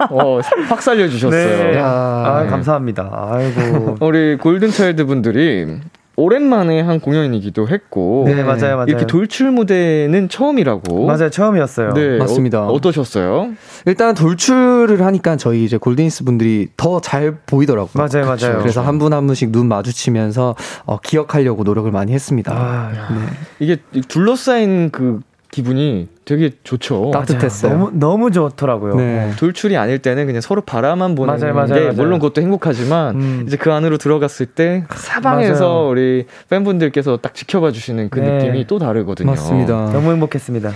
어, 0.09 0.39
확 0.69 0.81
살려주셨어요. 0.81 1.71
네. 1.71 1.77
야. 1.77 1.85
아, 1.85 2.45
감사합니다. 2.49 3.09
아이고. 3.11 3.97
우리 3.99 4.37
골든차일드 4.37 5.03
분들이 5.05 5.79
오랜만에 6.17 6.81
한 6.81 6.99
공연이기도 6.99 7.67
했고 7.67 8.23
네, 8.27 8.41
맞아요, 8.43 8.75
맞아요. 8.77 8.85
이렇게 8.87 9.05
돌출 9.05 9.51
무대는 9.51 10.29
처음이라고 10.29 11.05
맞아요, 11.05 11.29
처음이었어요. 11.29 11.93
네, 11.93 12.17
맞습니다. 12.17 12.61
어, 12.67 12.71
어떠셨어요? 12.71 13.49
일단 13.85 14.15
돌출을 14.15 15.01
하니까 15.05 15.35
저희 15.37 15.63
이제 15.65 15.77
골든이스 15.77 16.23
분들이 16.23 16.69
더 16.77 16.99
잘 17.01 17.37
보이더라고요. 17.45 17.91
맞아요, 18.07 18.25
맞아요. 18.25 18.59
그래서 18.59 18.81
한분한 18.81 19.25
분씩 19.27 19.51
눈 19.51 19.67
마주치면서 19.67 20.55
어, 20.85 20.99
기억하려고 20.99 21.63
노력을 21.63 21.91
많이 21.91 22.13
했습니다. 22.13 22.53
아, 22.55 22.91
네. 23.13 23.19
이게 23.59 23.77
둘러싸인 24.07 24.89
그 24.91 25.19
기분이 25.55 26.09
되게 26.25 26.51
좋죠. 26.65 27.11
딱- 27.13 27.19
따뜻했어요. 27.25 27.71
너무, 27.71 27.91
너무 27.93 28.31
좋더라고요. 28.31 28.95
네. 28.95 29.31
돌출이 29.39 29.77
아닐 29.77 29.99
때는 29.99 30.25
그냥 30.25 30.41
서로 30.41 30.59
바라만 30.59 31.15
보는 31.15 31.33
맞아요, 31.39 31.53
맞아요, 31.53 31.67
게 31.67 31.79
맞아요. 31.79 31.93
물론 31.93 32.19
그것도 32.19 32.41
행복하지만 32.41 33.15
음. 33.15 33.43
이제 33.47 33.55
그 33.55 33.71
안으로 33.71 33.97
들어갔을 33.97 34.47
때 34.47 34.83
사방에서 34.93 35.65
맞아요. 35.69 35.89
우리 35.89 36.25
팬분들께서 36.49 37.17
딱 37.21 37.33
지켜봐 37.33 37.71
주시는 37.71 38.09
그 38.09 38.19
네. 38.19 38.31
느낌이 38.37 38.67
또 38.67 38.79
다르거든요. 38.79 39.29
맞습니다. 39.31 39.91
너무 39.93 40.11
행복했습니다. 40.11 40.71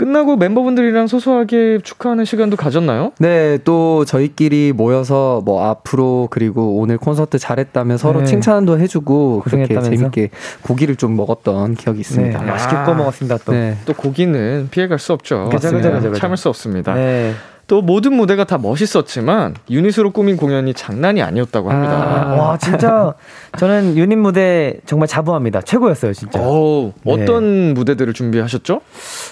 끝나고 0.00 0.36
멤버분들이랑 0.36 1.08
소소하게 1.08 1.80
축하하는 1.82 2.24
시간도 2.24 2.56
가졌나요? 2.56 3.12
네, 3.18 3.58
또 3.64 4.06
저희끼리 4.06 4.72
모여서 4.72 5.42
뭐 5.44 5.66
앞으로 5.66 6.28
그리고 6.30 6.78
오늘 6.78 6.96
콘서트 6.96 7.38
잘했다면 7.38 7.98
서로 7.98 8.20
네. 8.20 8.24
칭찬도 8.24 8.78
해주고 8.78 9.42
그렇게? 9.44 9.78
재밌게 9.78 10.30
고기를 10.62 10.96
좀 10.96 11.16
먹었던 11.16 11.74
기억이 11.74 11.98
네, 11.98 12.00
있습니다. 12.00 12.42
맛있게 12.42 12.76
아. 12.76 12.84
구워 12.84 12.96
먹었습니다, 12.96 13.36
또. 13.44 13.52
네. 13.52 13.76
또 13.84 13.92
고기는 13.92 14.68
피해갈 14.70 14.98
수 14.98 15.12
없죠. 15.12 15.50
그죠, 15.52 15.70
그죠, 15.70 15.92
그죠. 15.92 16.14
참을 16.14 16.38
수 16.38 16.48
없습니다. 16.48 16.94
네. 16.94 17.34
또 17.66 17.82
모든 17.82 18.14
무대가 18.14 18.42
다 18.42 18.58
멋있었지만 18.58 19.54
유닛으로 19.70 20.10
꾸민 20.10 20.36
공연이 20.36 20.74
장난이 20.74 21.22
아니었다고 21.22 21.70
합니다. 21.70 21.92
아, 21.94 22.34
와, 22.34 22.58
진짜 22.58 23.14
저는 23.58 23.96
유닛 23.96 24.16
무대 24.16 24.76
정말 24.86 25.08
자부합니다. 25.08 25.60
최고였어요, 25.62 26.12
진짜. 26.12 26.40
어우, 26.40 26.92
네. 27.04 27.12
어떤 27.12 27.74
무대들을 27.74 28.12
준비하셨죠? 28.12 28.80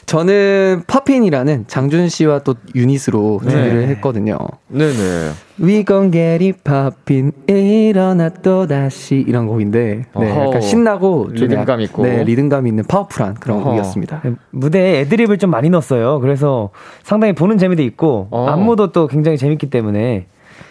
저는 0.06 0.82
팝핀이라는 0.86 1.64
장준 1.68 2.08
씨와 2.08 2.40
또 2.40 2.54
유닛으로 2.74 3.40
네. 3.44 3.50
준비를 3.50 3.88
했거든요. 3.88 4.36
네네. 4.68 5.30
We 5.60 5.84
gon' 5.84 6.10
get 6.12 6.44
it 6.44 6.58
poppin' 6.64 7.32
일어나 7.48 8.28
또 8.28 8.66
다시 8.66 9.24
이런 9.26 9.46
곡인데 9.46 10.04
네, 10.18 10.30
어허. 10.32 10.46
약간 10.46 10.60
신나고 10.60 11.34
좀 11.34 11.48
리듬감 11.48 11.80
약- 11.80 11.84
있고. 11.84 12.02
네, 12.04 12.24
리듬감 12.24 12.66
있는 12.66 12.84
파워풀한 12.84 13.34
그런 13.34 13.58
어허. 13.58 13.70
곡이었습니다. 13.70 14.22
네, 14.24 14.32
무대에 14.50 15.00
애드립을 15.00 15.38
좀 15.38 15.50
많이 15.50 15.70
넣었어요. 15.70 16.20
그래서 16.20 16.70
상당히 17.02 17.34
보는 17.34 17.58
재미도 17.58 17.82
있고 17.82 18.28
어. 18.30 18.46
안무도 18.46 18.92
또 18.92 19.06
굉장히 19.06 19.38
재밌기 19.38 19.70
때문에 19.70 20.26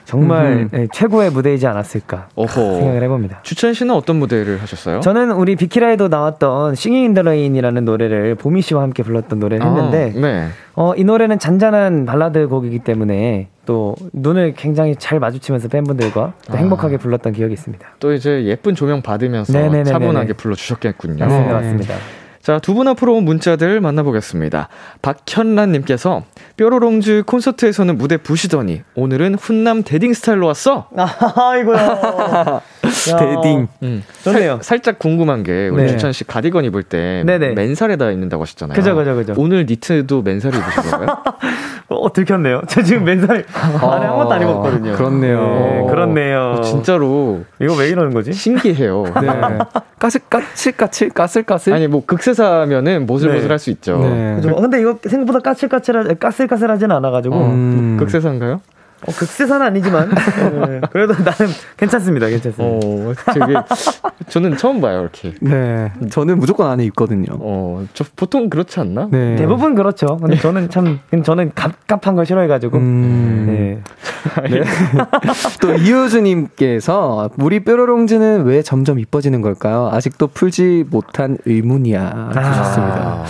정말. 0.07 0.69
네, 0.71 0.87
최고의 0.93 1.31
무대이지 1.31 1.67
않았을까 1.67 2.29
어허. 2.35 2.47
생각을 2.79 3.03
해봅니다. 3.03 3.41
주찬 3.43 3.73
씨는 3.73 3.93
어떤 3.93 4.15
무대를 4.15 4.61
하셨어요? 4.61 5.01
저는 5.01 5.31
우리 5.31 5.57
비키라에도 5.57 6.07
나왔던 6.07 6.75
Singing 6.75 7.03
in 7.03 7.11
the 7.11 7.23
Rain이라는 7.23 7.83
노래를 7.83 8.35
보미 8.35 8.61
씨와 8.61 8.83
함께 8.83 9.03
불렀던 9.03 9.39
노래를 9.39 9.65
했는데 9.65 10.13
아, 10.15 10.19
네. 10.19 10.47
어, 10.75 10.93
이 10.95 11.03
노래는 11.03 11.39
잔잔한 11.39 12.05
발라드 12.05 12.47
곡이기 12.47 12.79
때문에 12.79 13.49
또 13.65 13.95
눈을 14.13 14.53
굉장히 14.55 14.95
잘 14.95 15.19
마주치면서 15.19 15.67
팬분들과 15.67 16.33
또 16.49 16.53
아. 16.53 16.57
행복하게 16.57 16.95
불렀던 16.97 17.33
기억이 17.33 17.53
있습니다. 17.53 17.85
또 17.99 18.13
이제 18.13 18.45
예쁜 18.45 18.75
조명 18.75 19.01
받으면서 19.01 19.51
네네네네네. 19.51 19.83
차분하게 19.83 20.33
불러주셨겠군요. 20.33 21.25
맞습니다, 21.25 21.47
네. 21.47 21.53
맞습니다. 21.53 21.95
자, 22.47 22.59
두 22.59 22.73
분 22.75 22.87
앞으로 22.87 23.13
온 23.15 23.25
문자들 23.25 23.81
만나보겠습니다. 23.81 24.69
박현란님께서 25.01 26.23
뾰로롱즈 26.55 27.23
콘서트에서는 27.25 27.97
무대 27.97 28.15
부시더니 28.15 28.83
오늘은 28.95 29.35
훈남 29.35 29.83
대딩 29.83 30.13
스타일로 30.13 30.47
왔어? 30.47 30.87
아이고야. 30.95 32.61
데딩. 33.43 33.67
음. 33.83 34.03
좋네요. 34.23 34.59
살, 34.61 34.79
짝 34.79 34.97
궁금한 34.97 35.43
게 35.43 35.67
우리 35.67 35.83
네. 35.83 35.87
주찬 35.89 36.13
씨 36.13 36.23
가디건 36.23 36.63
입을 36.63 36.83
때 36.83 37.23
네네. 37.25 37.49
맨살에다 37.49 38.11
입는다고 38.11 38.43
하셨잖아요. 38.43 38.75
그죠, 38.77 38.95
그죠, 38.95 39.13
그죠. 39.15 39.33
오늘 39.35 39.65
니트도 39.65 40.21
맨살에 40.21 40.57
입으신 40.57 40.83
건가요? 40.91 41.17
어, 41.89 42.11
들켰네요. 42.13 42.61
저 42.67 42.81
지금 42.81 43.03
맨살 43.05 43.45
안에 43.53 44.05
아무것도 44.05 44.31
안 44.33 44.41
입었거든요. 44.41 44.93
그렇네요. 44.93 45.39
네, 45.41 45.85
그렇네요. 45.89 46.55
어, 46.59 46.61
진짜로 46.61 47.43
이거 47.61 47.75
왜 47.75 47.89
이러는 47.89 48.13
거지? 48.13 48.31
신기해요. 48.33 49.03
네. 49.21 49.27
까슬, 49.99 50.21
까칠, 50.29 50.73
까칠, 50.73 51.09
까슬, 51.09 51.43
까슬? 51.43 51.73
아니 51.73 51.87
뭐 51.87 52.03
극세 52.05 52.33
사면은 52.37 53.05
모슬모슬 53.05 53.41
네. 53.43 53.47
할수 53.49 53.69
있죠. 53.71 53.97
네. 53.99 54.35
그죠? 54.35 54.55
근데 54.55 54.79
이거 54.79 54.97
생각보다 55.03 55.39
까칠까칠하, 55.39 56.03
까슬까슬하지는 56.13 56.95
않아가지고. 56.95 57.35
음. 57.35 57.97
극세사인가요? 57.99 58.61
어, 59.05 59.11
극세사는 59.11 59.65
아니지만. 59.65 60.09
네, 60.09 60.81
그래도 60.91 61.13
나는 61.13 61.53
괜찮습니다, 61.77 62.27
괜찮습니다. 62.27 62.87
어, 62.87 63.13
되게 63.33 63.53
저는 64.29 64.57
처음 64.57 64.81
봐요 64.81 65.01
이렇게. 65.01 65.33
네. 65.39 65.91
저는 66.09 66.39
무조건 66.39 66.69
안에 66.71 66.83
입거든요. 66.85 67.27
어, 67.39 67.85
저 67.93 68.03
보통 68.15 68.49
그렇지 68.49 68.79
않나? 68.79 69.07
네. 69.11 69.35
대부분 69.35 69.75
그렇죠. 69.75 70.17
근데 70.17 70.37
저는 70.37 70.69
참, 70.69 70.99
저는 71.23 71.51
갑갑한 71.53 72.15
걸 72.15 72.25
싫어해가지고. 72.25 72.77
음. 72.77 73.45
네. 73.47 73.81
또 75.61 75.73
이효주님께서 75.73 77.29
우리 77.37 77.59
뾰로롱즈는 77.63 78.45
왜 78.45 78.61
점점 78.61 78.99
이뻐지는 78.99 79.41
걸까요? 79.41 79.89
아직도 79.91 80.27
풀지 80.27 80.85
못한 80.89 81.37
의문이야. 81.45 82.31
하셨습니다. 82.33 82.95
아, 82.95 83.25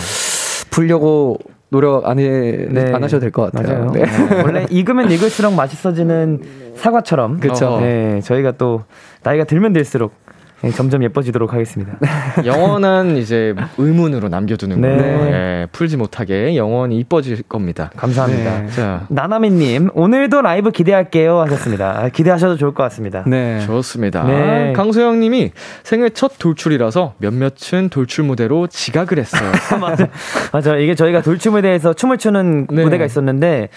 풀려고 0.70 1.38
노력 1.70 2.06
안, 2.08 2.18
해, 2.18 2.66
네. 2.70 2.92
안 2.94 3.02
하셔도 3.04 3.20
될 3.20 3.30
것 3.30 3.52
같아요. 3.52 3.90
네. 3.92 4.02
어, 4.02 4.42
원래 4.44 4.66
익으면 4.70 5.10
익을수록 5.10 5.52
맛있어지는 5.54 6.40
사과처럼. 6.76 7.40
그쵸. 7.40 7.78
네, 7.80 8.20
저희가 8.22 8.52
또 8.52 8.84
나이가 9.22 9.44
들면 9.44 9.72
들수록 9.74 10.12
네, 10.60 10.70
점점 10.70 11.04
예뻐지도록 11.04 11.52
하겠습니다. 11.52 11.98
영원한 12.44 13.16
이제 13.16 13.54
의문으로 13.76 14.28
남겨두는 14.28 14.80
네. 14.80 14.88
거예요. 14.88 15.26
예, 15.26 15.66
풀지 15.70 15.96
못하게 15.96 16.56
영원히 16.56 16.98
이뻐질 16.98 17.42
겁니다. 17.42 17.90
감사합니다. 17.96 18.62
네. 18.62 18.68
자, 18.68 19.06
나나미님 19.08 19.90
오늘도 19.94 20.42
라이브 20.42 20.72
기대할게요 20.72 21.40
하셨습니다. 21.42 22.00
아, 22.00 22.08
기대하셔도 22.08 22.56
좋을 22.56 22.74
것 22.74 22.82
같습니다. 22.84 23.22
네. 23.26 23.60
좋습니다. 23.60 24.24
네. 24.24 24.72
강소영님이 24.74 25.52
생애 25.84 26.08
첫 26.10 26.32
돌출이라서 26.38 27.14
몇몇은 27.18 27.88
돌출 27.90 28.24
무대로 28.24 28.66
지각을 28.66 29.18
했어요. 29.18 29.52
맞아, 29.80 30.08
맞아. 30.52 30.76
이게 30.76 30.96
저희가 30.96 31.22
돌출 31.22 31.52
무대에서 31.52 31.92
춤을 31.92 32.18
추는 32.18 32.66
네. 32.68 32.82
무대가 32.82 33.04
있었는데 33.04 33.68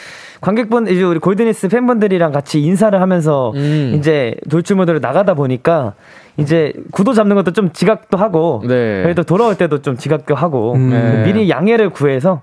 관객분 0.42 0.88
이제 0.88 1.04
우리 1.04 1.20
골드니스 1.20 1.68
팬분들이랑 1.70 2.32
같이 2.32 2.62
인사를 2.62 3.00
하면서 3.00 3.52
음. 3.56 3.94
이제 3.96 4.36
돌출 4.50 4.76
무대로 4.76 4.98
나가다 5.00 5.36
보니까 5.36 5.94
이제 6.38 6.74
구도 6.92 7.14
잡는 7.14 7.36
것도 7.36 7.52
좀 7.52 7.72
지각도 7.72 8.18
하고 8.18 8.64
네. 8.68 9.04
그래도 9.04 9.22
돌아올 9.22 9.56
때도 9.56 9.84
좀 9.84 9.98
지각도 9.98 10.34
하고 10.34 10.74
음. 10.74 10.90
네. 10.90 11.24
미리 11.26 11.50
양해를 11.50 11.92
구해서 11.92 12.42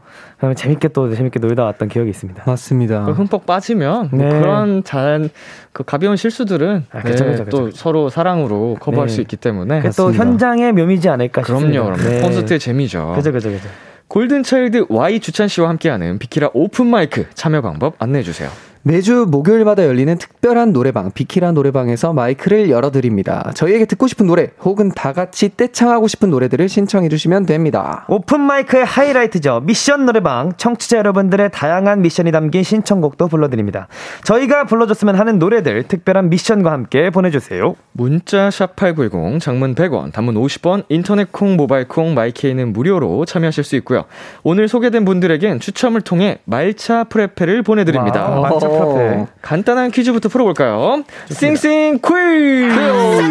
재밌게 0.55 0.89
또 0.89 1.13
재밌게 1.13 1.41
놀다 1.41 1.65
왔던 1.65 1.89
기억이 1.89 2.09
있습니다. 2.11 2.45
맞습니다. 2.47 3.05
그 3.05 3.13
흠뻑 3.13 3.47
빠지면 3.47 4.11
뭐 4.13 4.25
네. 4.25 4.29
그런 4.29 4.85
잘그 4.85 5.83
가벼운 5.85 6.17
실수들은 6.17 6.85
아, 6.93 7.01
그쵸, 7.01 7.25
네, 7.25 7.31
그쵸, 7.33 7.45
그쵸, 7.45 7.57
또 7.57 7.65
그쵸. 7.65 7.77
서로 7.77 8.09
사랑으로 8.09 8.77
커버할 8.79 9.09
네. 9.09 9.15
수 9.15 9.21
있기 9.23 9.37
때문에 9.37 9.83
또. 9.97 10.13
현장의 10.13 10.73
묘미지 10.73 11.09
않을까 11.09 11.43
그럼요, 11.43 11.61
싶습니다. 11.61 11.93
그럼요. 11.93 12.11
네. 12.11 12.21
콘서트의 12.21 12.61
재미죠. 12.61 13.13
그죠, 13.17 13.33
그죠, 13.33 13.51
그죠. 13.51 13.69
골든차일드 14.09 14.87
Y 14.89 15.21
주찬 15.21 15.49
씨와 15.49 15.69
함께하는 15.69 16.19
비키라 16.19 16.51
오픈 16.55 16.87
마이크 16.87 17.27
참여 17.35 17.61
방법 17.61 17.95
안내해 17.99 18.23
주세요. 18.25 18.51
매주 18.89 19.27
목요일마다 19.29 19.85
열리는 19.85 20.17
특별한 20.17 20.73
노래방, 20.73 21.11
비키라 21.11 21.53
노래방에서 21.53 22.15
마이크를 22.15 22.71
열어드립니다. 22.71 23.53
저희에게 23.53 23.85
듣고 23.85 24.07
싶은 24.07 24.27
노래, 24.27 24.49
혹은 24.63 24.91
다 24.93 25.13
같이 25.13 25.55
떼창하고 25.55 26.09
싶은 26.09 26.31
노래들을 26.31 26.71
신청해 26.71 27.11
주시면 27.11 27.45
됩니다. 27.45 28.07
오픈 28.09 28.41
마이크의 28.41 28.87
하이라이트죠. 28.87 29.61
미션 29.65 30.07
노래방. 30.07 30.53
청취자 30.57 30.97
여러분들의 30.97 31.51
다양한 31.53 32.01
미션이 32.01 32.33
담긴 32.33 32.63
신청곡도 32.63 33.29
불러드립니다. 33.29 33.89
저희가 34.25 34.65
불러줬으면 34.65 35.17
하는 35.17 35.39
노래들 35.39 35.83
특별한 35.83 36.31
미션과 36.31 36.73
함께 36.73 37.11
보내주세요. 37.11 37.77
문자 37.93 38.51
샵 38.51 38.75
8910 38.75 39.39
장문 39.39 39.75
100원 39.75 40.15
단문 40.15 40.37
50원 40.37 40.85
인터넷 40.89 41.31
콩 41.31 41.59
모바일 41.59 41.89
콩 41.89 42.15
마이케이는 42.15 42.73
무료로 42.73 43.27
참여하실 43.27 43.65
수 43.65 43.77
있고요. 43.77 44.07
오늘 44.45 44.67
소개된 44.67 45.05
분들에겐 45.05 45.61
추첨을 45.61 46.01
통해 46.01 46.39
말차 46.47 47.05
프레페를 47.05 47.63
보내드립니다. 47.65 48.31
와, 48.31 48.49
말차 48.79 48.95
프레페. 48.95 49.27
간단한 49.43 49.91
퀴즈부터 49.91 50.29
풀어볼까요? 50.29 51.03
싱싱 51.31 51.99
퀴즈! 51.99 53.31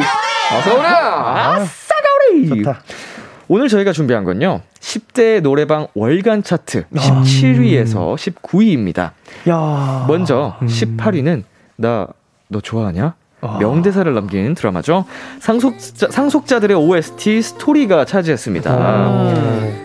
어서오라! 0.57 1.55
아싸가오리! 1.55 2.63
좋다. 2.63 2.81
오늘 3.49 3.67
저희가 3.69 3.91
준비한 3.93 4.23
건요. 4.23 4.61
10대 4.79 5.41
노래방 5.41 5.87
월간 5.95 6.43
차트 6.43 6.85
17위에서 6.93 8.15
19위입니다. 8.15 9.11
야 9.49 10.05
먼저 10.07 10.55
18위는 10.61 11.43
나 11.77 12.07
너 12.49 12.61
좋아하냐? 12.61 13.13
명대사를 13.41 14.11
남긴 14.13 14.55
드라마죠. 14.55 15.05
상속자, 15.39 16.07
상속자들의 16.09 16.75
OST 16.75 17.41
스토리가 17.41 18.05
차지했습니다. 18.05 19.33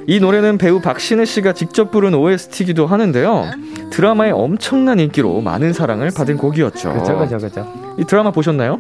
이 0.06 0.20
노래는 0.20 0.58
배우 0.58 0.80
박신혜 0.80 1.24
씨가 1.24 1.52
직접 1.52 1.90
부른 1.90 2.14
OST이기도 2.14 2.86
하는데요. 2.86 3.44
드라마의 3.90 4.32
엄청난 4.32 4.98
인기로 4.98 5.42
많은 5.42 5.72
사랑을 5.74 6.10
받은 6.16 6.38
곡이었죠. 6.38 6.94
그죠, 6.94 7.18
그죠, 7.18 7.38
그죠. 7.38 7.72
이 7.98 8.04
드라마 8.04 8.30
보셨나요? 8.30 8.78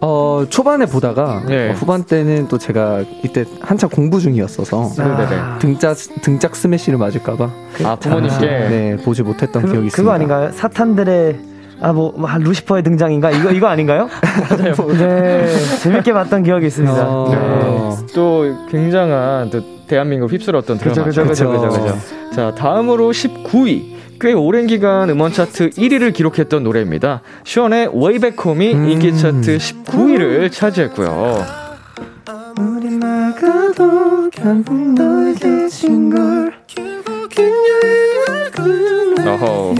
어, 0.00 0.44
초반에 0.48 0.86
보다가 0.86 1.42
네. 1.48 1.70
어, 1.70 1.72
후반 1.72 2.04
때는 2.04 2.48
또 2.48 2.58
제가 2.58 3.02
이때 3.24 3.44
한참 3.62 3.88
공부 3.88 4.20
중이었어서 4.20 4.90
네네네. 4.96 5.58
등짝, 5.58 5.96
등짝 6.20 6.54
스매시를 6.54 6.98
맞을까봐 6.98 7.50
아, 7.82 7.96
부모님께. 7.96 8.46
네, 8.46 8.96
보지 8.98 9.22
못했던 9.22 9.62
그, 9.62 9.72
기억이 9.72 9.86
있습니다. 9.86 9.96
그거 9.96 10.12
아닌가요? 10.12 10.52
사탄들의 10.52 11.38
아, 11.80 11.92
뭐, 11.92 12.12
뭐, 12.16 12.28
아, 12.28 12.38
루시퍼의 12.38 12.82
등장인가? 12.82 13.30
이거, 13.30 13.50
이거 13.50 13.66
아닌가요? 13.66 14.08
맞아요. 14.50 14.74
네. 14.98 15.46
재밌게 15.82 16.12
봤던 16.12 16.42
기억이 16.42 16.66
있습니다. 16.66 17.04
어. 17.06 17.28
네. 17.30 18.06
또 18.14 18.44
굉장한 18.70 19.50
또 19.50 19.60
대한민국 19.86 20.32
휩쓸었던 20.32 20.78
그죠, 20.78 20.94
드라마죠. 20.94 21.24
그죠, 21.24 21.50
그죠, 21.50 21.68
그죠. 21.68 21.82
그죠. 21.82 21.98
자, 22.34 22.54
다음으로 22.54 23.10
19위. 23.10 23.96
꽤 24.18 24.32
오랜 24.32 24.66
기간 24.66 25.10
음원 25.10 25.30
차트 25.30 25.70
1위를 25.70 26.14
기록했던 26.14 26.64
노래입니다. 26.64 27.20
션의 27.44 27.88
Way 27.88 28.18
Back 28.18 28.36
Home이 28.46 28.74
음. 28.74 28.88
인기 28.88 29.14
차트 29.14 29.58
19위를 29.58 30.50
차지했고요. 30.50 31.44
어허. 39.26 39.74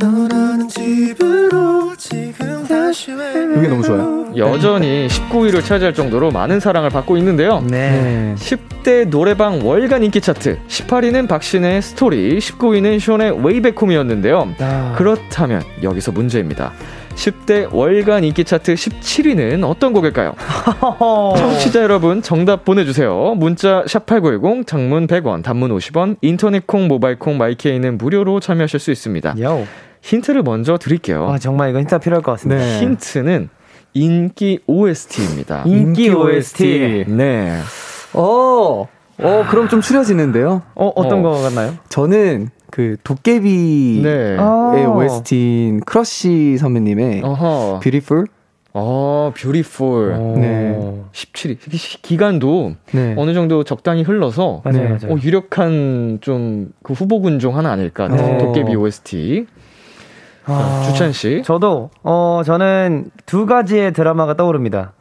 이제 0.00 0.06
돌아가 0.06 0.28
너라는 0.28 0.68
집으로 0.68 1.94
지금 1.96 2.66
다시 2.66 3.12
이게 3.12 3.68
너무 3.68 3.82
좋아요. 3.82 4.32
여전히 4.36 5.06
19위를 5.08 5.62
차지할 5.64 5.92
정도로 5.92 6.30
많은 6.30 6.60
사랑을 6.60 6.88
받고 6.88 7.16
있는데요. 7.18 7.62
네. 7.68 8.34
10대 8.36 9.10
노래방 9.10 9.64
월간 9.66 10.02
인기 10.02 10.20
차트 10.20 10.58
18위는 10.66 11.28
박신의 11.28 11.82
스토리, 11.82 12.38
19위는 12.38 12.98
숀의 12.98 13.32
Way 13.32 13.60
Back 13.60 13.76
Home이었는데요. 13.76 14.54
아. 14.60 14.94
그렇다면 14.96 15.62
여기서 15.82 16.12
문제입니다. 16.12 16.72
10대 17.16 17.68
월간 17.70 18.24
인기 18.24 18.44
차트 18.44 18.74
17위는 18.74 19.68
어떤 19.68 19.92
곡일까요? 19.92 20.34
청취자 21.36 21.82
여러분 21.82 22.22
정답 22.22 22.64
보내주세요. 22.64 23.34
문자 23.36 23.82
샵8910 23.84 24.66
장문 24.66 25.06
100원 25.06 25.42
단문 25.42 25.76
50원 25.76 26.16
인터넷 26.22 26.66
콩 26.66 26.88
모바일 26.88 27.18
콩 27.18 27.36
my 27.36 27.54
K는 27.54 27.98
무료로 27.98 28.40
참여하실 28.40 28.80
수 28.80 28.90
있습니다. 28.90 29.34
요. 29.40 29.66
힌트를 30.02 30.42
먼저 30.42 30.78
드릴게요. 30.78 31.28
아, 31.28 31.38
정말 31.38 31.70
이거 31.70 31.78
힌트가 31.80 31.98
필요할 31.98 32.22
것 32.22 32.32
같습니다. 32.32 32.62
네. 32.62 32.80
힌트는 32.80 33.48
인기 33.94 34.60
OST입니다. 34.66 35.64
인기 35.66 36.10
OST. 36.10 37.04
네. 37.08 37.58
어, 38.14 38.88
어, 39.18 39.44
그럼 39.50 39.68
좀 39.68 39.80
추려지는데요. 39.80 40.62
어, 40.74 40.92
어떤 40.94 41.18
어. 41.20 41.22
거 41.22 41.42
같나요? 41.42 41.74
저는 41.88 42.48
그 42.70 42.96
도깨비의 43.02 44.02
네. 44.02 44.36
아. 44.38 44.72
OST인 44.96 45.80
크러쉬 45.80 46.56
선배님의 46.58 47.22
어허. 47.24 47.80
Beautiful. 47.82 48.26
어, 48.72 49.32
Beautiful. 49.36 50.12
오. 50.16 50.38
네. 50.38 50.78
17위. 51.12 51.58
기간도 52.02 52.74
네. 52.92 53.14
어느 53.18 53.34
정도 53.34 53.64
적당히 53.64 54.02
흘러서 54.04 54.62
맞아요, 54.64 54.78
네. 54.82 54.88
맞아요. 54.90 55.14
어, 55.14 55.16
유력한 55.20 56.18
좀 56.20 56.70
그 56.84 56.92
후보군 56.92 57.40
중 57.40 57.56
하나 57.56 57.72
아닐까. 57.72 58.06
네. 58.08 58.38
도깨비 58.38 58.74
OST. 58.76 59.46
아. 60.46 60.82
주찬 60.86 61.12
씨. 61.12 61.42
저도 61.44 61.90
어 62.02 62.42
저는 62.44 63.10
두 63.26 63.46
가지의 63.46 63.92
드라마가 63.92 64.34
떠오릅니다. 64.34 64.92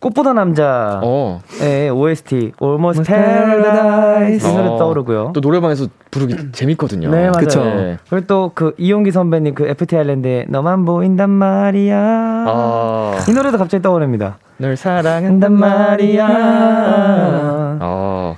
꽃보다 0.00 0.32
남자. 0.32 1.00
어. 1.04 1.40
네, 1.60 1.88
OST 1.88 2.52
Almost 2.60 3.04
Paradise 3.04 4.50
이 4.50 4.52
노래 4.56 4.66
어, 4.68 4.76
떠오르고요. 4.76 5.30
또 5.32 5.38
노래방에서 5.40 5.86
부르기 6.10 6.50
재밌거든요. 6.50 7.08
네, 7.08 7.18
맞아요. 7.26 7.32
그쵸. 7.34 7.64
네. 7.64 7.98
그리고 8.10 8.26
또 8.26 8.50
그 8.52 8.74
이용기 8.78 9.12
선배님 9.12 9.54
그 9.54 9.64
FT 9.68 9.96
아일랜드의 9.96 10.46
너만 10.48 10.84
보인단 10.84 11.30
말이야. 11.30 11.96
아, 11.96 13.24
이 13.28 13.32
노래도 13.32 13.58
갑자기 13.58 13.80
떠오릅니다. 13.80 14.38
널 14.56 14.76
사랑한단 14.76 15.24
한단 15.30 15.52
말이야. 15.52 16.26
말이야. 16.28 17.78
아, 17.80 18.34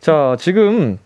자, 0.00 0.36
지금 0.40 0.98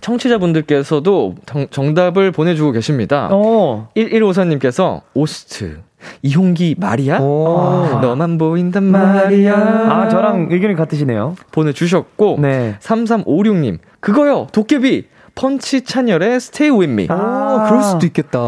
청취자분들께서도 0.00 1.34
정, 1.46 1.66
정답을 1.70 2.32
보내주고 2.32 2.72
계십니다. 2.72 3.28
어. 3.32 3.88
1154님께서 3.96 5.00
오스트, 5.14 5.78
이홍기 6.22 6.76
말이야? 6.78 7.18
오. 7.18 7.98
너만 8.00 8.38
보인단 8.38 8.84
말이야. 8.84 9.54
아, 9.54 10.08
저랑 10.08 10.48
의견이 10.50 10.74
같으시네요. 10.74 11.36
보내주셨고, 11.52 12.38
네. 12.40 12.76
3356님, 12.80 13.78
그거요, 14.00 14.46
도깨비, 14.52 15.06
펀치 15.34 15.82
찬열의 15.82 16.36
Stay 16.36 16.76
With 16.76 16.92
Me. 16.92 17.06
아. 17.10 17.64
오, 17.66 17.68
그럴 17.68 17.82
수도 17.82 18.06
있겠다. 18.06 18.38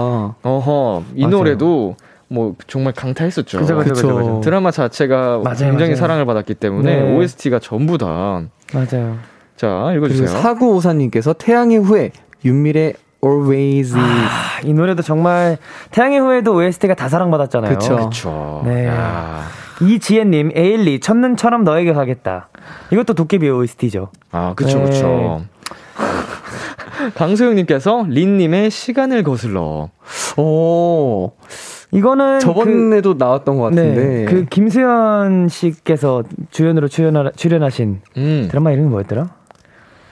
어허, 0.43 1.05
이 1.15 1.23
맞아요. 1.23 1.37
노래도 1.37 1.97
뭐 2.29 2.55
정말 2.67 2.93
강타했었죠. 2.95 3.59
그죠, 3.59 3.77
그죠, 3.77 3.93
그쵸. 3.95 4.15
그죠. 4.17 4.41
드라마 4.43 4.71
자체가 4.71 5.39
맞아요, 5.45 5.57
굉장히 5.59 5.79
맞아요. 5.91 5.97
사랑을 5.97 6.25
받았기 6.27 6.55
때문에 6.55 6.97
네. 7.03 7.17
OST가 7.17 7.59
전부 7.59 7.99
다. 7.99 8.43
맞아요. 8.73 9.19
자, 9.63 9.93
읽어주세요. 9.95 10.27
사구오사님께서 10.27 11.35
태양의 11.35 11.79
후예 11.79 12.11
윤미래 12.45 12.95
Always. 13.25 13.97
아, 13.97 14.61
이 14.65 14.73
노래도 14.75 15.03
정말 15.03 15.57
태양의 15.93 16.19
후예도 16.19 16.53
OST가 16.53 16.95
다 16.95 17.09
사랑받았잖아요. 17.09 17.79
그쵸. 17.79 17.97
그쵸. 17.97 18.63
네. 18.65 18.89
야. 18.89 19.45
이지혜님, 19.81 20.51
에일리, 20.57 20.99
첫눈처럼 20.99 21.63
너에게 21.63 21.93
가겠다. 21.93 22.49
이것도 22.91 23.15
도깨비 23.15 23.49
OST죠. 23.49 24.11
아, 24.33 24.55
그쵸, 24.57 24.79
네. 24.81 24.85
그쵸. 24.87 25.43
강소영님께서 27.15 28.07
린님의 28.09 28.69
시간을 28.73 29.23
거슬러. 29.23 29.91
오. 30.39 31.31
이거는 31.93 32.41
저번에도 32.41 33.15
나왔던 33.15 33.59
것 33.59 33.71
그, 33.71 33.77
같은데. 33.77 34.05
네, 34.05 34.25
그 34.25 34.45
김수현 34.47 35.49
씨께서 35.49 36.25
주연으로 36.51 36.89
출연하, 36.89 37.31
출연하신 37.37 38.01
음. 38.17 38.49
드라마 38.51 38.73
이름이 38.73 38.89
뭐였더라? 38.89 39.42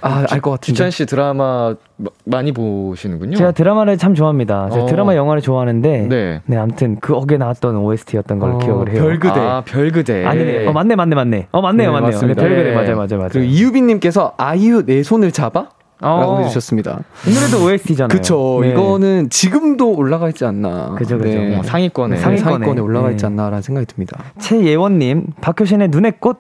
아, 0.03 0.25
알 0.31 0.41
것 0.41 0.51
같은데. 0.53 0.73
주찬 0.75 0.91
씨 0.91 1.05
드라마 1.07 1.75
마- 1.97 2.11
많이 2.25 2.53
보시는군요. 2.53 3.37
제가 3.37 3.53
드라마를 3.53 3.99
참 3.99 4.15
좋아합니다. 4.15 4.71
제가 4.71 4.85
어. 4.85 4.87
드라마 4.87 5.15
영화를 5.17 5.43
좋아하는데 5.43 6.07
네. 6.09 6.41
네, 6.47 6.57
아무튼 6.57 6.97
그 7.01 7.15
어게 7.15 7.37
나왔던 7.37 7.77
OST였던 7.77 8.39
걸 8.39 8.53
어, 8.53 8.59
기억을 8.59 8.91
해요. 8.91 9.03
별그대. 9.03 9.41
아, 9.41 9.63
별그대. 9.65 10.25
아니네. 10.25 10.67
어 10.67 10.73
맞네 10.73 10.97
맞네 10.97 11.15
맞네. 11.15 11.47
어 11.53 11.61
맞네요 11.61 11.89
네, 11.89 11.93
맞네요. 11.93 12.11
맞습니다. 12.13 12.43
네, 12.43 12.49
별그대 12.49 12.71
네. 12.71 12.75
맞아요 12.75 12.97
맞아요 12.97 13.17
맞아요. 13.19 13.29
그리고 13.33 13.47
이유빈 13.53 13.87
님께서 13.87 14.33
아이유 14.37 14.85
내 14.87 15.03
손을 15.03 15.33
잡아? 15.33 15.69
라고 16.03 16.33
어. 16.33 16.39
해주셨습니다. 16.41 16.99
이 17.29 17.35
노래도 17.35 17.63
OST잖아요. 17.67 18.09
그쵸. 18.09 18.63
이거는 18.65 19.29
지금도 19.29 19.93
올라가 19.95 20.29
있지 20.31 20.47
않나. 20.47 20.95
그죠, 20.97 21.19
그죠. 21.19 21.39
네. 21.39 21.59
어, 21.59 21.63
상위권에. 21.63 22.15
네, 22.17 22.21
상위권에, 22.23 22.53
상위권에 22.55 22.81
올라가 22.81 23.11
있지 23.11 23.21
네. 23.23 23.27
않나라는 23.27 23.61
생각이 23.61 23.87
듭니다. 23.87 24.19
최예원님 24.39 25.27
박효신의 25.43 25.89
눈의 25.89 26.15
꽃 26.19 26.39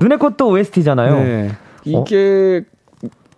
눈의 0.00 0.18
꽃도 0.18 0.48
OST잖아요. 0.48 1.14
네. 1.14 1.50
이게 1.84 2.62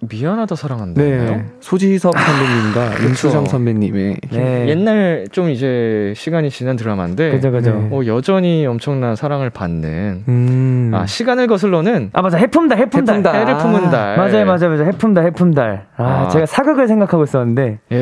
미안하다 0.06 0.54
사랑한다. 0.54 1.00
네. 1.02 1.46
소지섭 1.60 2.12
선배님과 2.14 3.04
윤수정 3.04 3.46
선배님의 3.46 4.16
네. 4.32 4.68
옛날 4.68 5.26
좀 5.32 5.48
이제 5.48 6.12
시간이 6.14 6.50
지난 6.50 6.76
드라마인데 6.76 7.30
그죠 7.30 7.50
그죠. 7.50 7.70
네. 7.72 7.88
어, 7.90 8.04
여전히 8.06 8.66
엄청난 8.66 9.16
사랑을 9.16 9.48
받는 9.48 10.24
음. 10.28 10.90
아 10.92 11.06
시간을 11.06 11.46
거슬러는 11.46 12.10
아 12.12 12.20
맞아 12.20 12.36
해품달 12.36 12.78
해품달. 12.78 13.16
해품달. 13.16 13.40
해를 13.40 13.56
품은 13.56 13.84
아, 13.86 13.90
달 13.90 14.16
맞아요 14.18 14.44
맞아요 14.44 14.68
맞아요 14.70 14.84
해품달 14.84 15.24
해품달. 15.26 15.86
아, 15.96 16.04
아. 16.04 16.28
제가 16.28 16.44
사극을 16.44 16.86
생각하고 16.86 17.24
있었는데 17.24 17.78
예. 17.92 17.96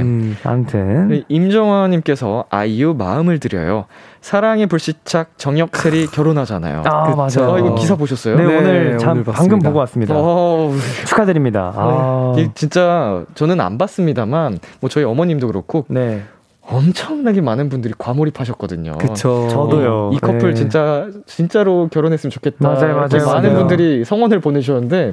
음. 0.00 0.34
아무튼 0.44 1.22
임정화님께서 1.28 2.46
아이유 2.48 2.94
마음을 2.96 3.38
드려요. 3.38 3.84
사랑의 4.22 4.66
불시착 4.68 5.36
정혁셀이 5.36 6.06
결혼하잖아요. 6.06 6.84
아 6.86 7.26
그쵸. 7.26 7.40
맞아요. 7.42 7.54
어, 7.54 7.58
이거 7.58 7.74
기사 7.74 7.96
보셨어요? 7.96 8.36
네, 8.36 8.46
네, 8.46 8.56
오늘 8.56 8.98
참 8.98 9.10
오늘 9.10 9.24
방금 9.24 9.58
봤습니다. 9.58 9.68
보고 9.68 9.78
왔습니다. 9.80 10.14
어, 10.16 10.72
축하드립니다. 11.06 11.72
아. 11.76 12.32
이 12.38 12.48
진짜 12.54 13.24
저는 13.34 13.60
안 13.60 13.76
봤습니다만 13.78 14.60
뭐 14.80 14.88
저희 14.88 15.04
어머님도 15.04 15.48
그렇고 15.48 15.84
네. 15.88 16.22
엄청나게 16.64 17.40
많은 17.40 17.68
분들이 17.68 17.92
과몰입하셨거든요. 17.98 18.96
그쵸. 18.98 19.48
저도요. 19.50 20.12
이 20.14 20.20
커플 20.20 20.50
네. 20.50 20.54
진짜 20.54 21.08
진짜로 21.26 21.88
결혼했으면 21.88 22.30
좋겠다. 22.30 22.56
맞아요, 22.60 22.94
맞아요, 22.94 23.26
많은 23.26 23.50
맞아요. 23.50 23.54
분들이 23.58 24.04
성원을 24.04 24.38
보내주셨는데 24.38 25.08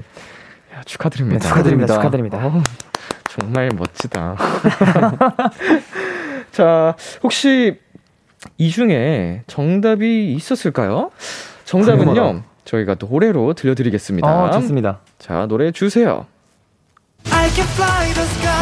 야, 0.76 0.82
축하드립니다. 0.86 1.40
네, 1.40 1.48
축하드립니다. 1.48 1.94
축하드립니다. 1.96 2.38
축하드립니다. 2.38 2.60
어, 2.60 2.64
정말 3.28 3.72
멋지다. 3.76 4.36
자, 6.52 6.96
혹시 7.24 7.80
이 8.60 8.70
중에 8.72 9.42
정답이 9.48 10.34
있었을까요? 10.34 11.12
정답은요. 11.64 12.06
궁금하다. 12.14 12.44
저희가 12.66 12.96
노래로 13.00 13.54
들려드리겠습니다. 13.54 14.28
아, 14.28 14.52
좋습니다. 14.52 15.00
자, 15.18 15.46
노래 15.48 15.72
주세요. 15.72 16.26
I 17.32 17.50
can 17.50 17.66
fly 17.70 18.14
the 18.14 18.28
sky 18.28 18.60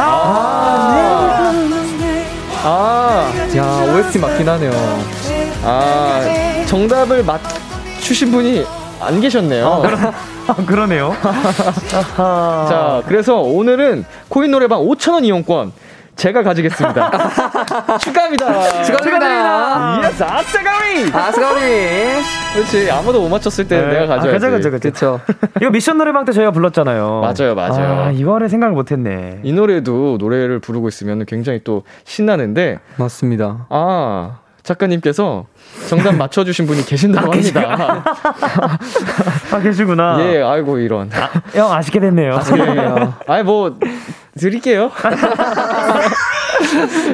아, 2.64 3.32
야, 3.56 3.94
OST 3.96 4.20
맞긴 4.20 4.48
하네요. 4.48 4.72
아, 5.64 6.66
정답을 6.68 7.24
맞추신 7.24 8.30
분이 8.32 8.66
안 9.02 9.20
계셨네요. 9.20 9.84
아, 10.48 10.54
그러네요. 10.66 11.12
아하. 11.24 12.66
자, 12.70 13.02
그래서 13.08 13.42
오늘은 13.42 14.06
코인 14.30 14.52
노래방 14.52 14.82
5,000원 14.82 15.26
이용권 15.26 15.72
제가 16.18 16.44
가지겠습니다. 16.44 17.12
축하합니다. 18.00 18.84
축하드립니다. 18.84 20.02
Yes, 20.04 20.24
아싸가리! 20.24 21.04
아싸가리. 21.14 21.62
그렇지, 22.54 22.92
아무도 22.92 23.22
못 23.22 23.30
맞췄을 23.30 23.68
때 23.68 23.80
네. 23.80 23.88
내가 24.00 24.16
아, 24.16 24.18
가져야지. 24.18 24.40
그죠, 24.46 24.52
그죠, 24.52 24.72
그죠. 24.72 24.92
그쵸. 24.92 25.20
이거 25.62 25.70
미션 25.70 25.98
노래방 25.98 26.26
때 26.26 26.32
저희가 26.32 26.52
불렀잖아요. 26.52 27.22
맞아요, 27.22 27.56
맞아요. 27.56 28.02
아, 28.06 28.12
이거를 28.12 28.50
생각을 28.50 28.74
못 28.74 28.92
했네. 28.92 29.40
이 29.44 29.54
노래도 29.54 30.18
노래를 30.20 30.60
부르고 30.60 30.88
있으면 30.88 31.26
굉장히 31.26 31.62
또 31.64 31.84
신나는데, 32.06 32.80
맞습니다. 32.98 33.68
아, 33.70 34.40
작가님께서 34.64 35.46
정답 35.88 36.16
맞춰주신 36.18 36.66
분이 36.66 36.84
계신다고 36.86 37.32
합니다. 37.32 38.04
아, 39.52 39.60
계시구나. 39.60 40.18
예, 40.22 40.42
아이고, 40.42 40.80
이런. 40.80 41.10
형, 41.54 41.72
아쉽게 41.72 42.00
됐네요. 42.00 42.40
그래요. 42.44 43.14
아이, 43.28 43.44
뭐, 43.44 43.78
드릴게요. 44.38 44.92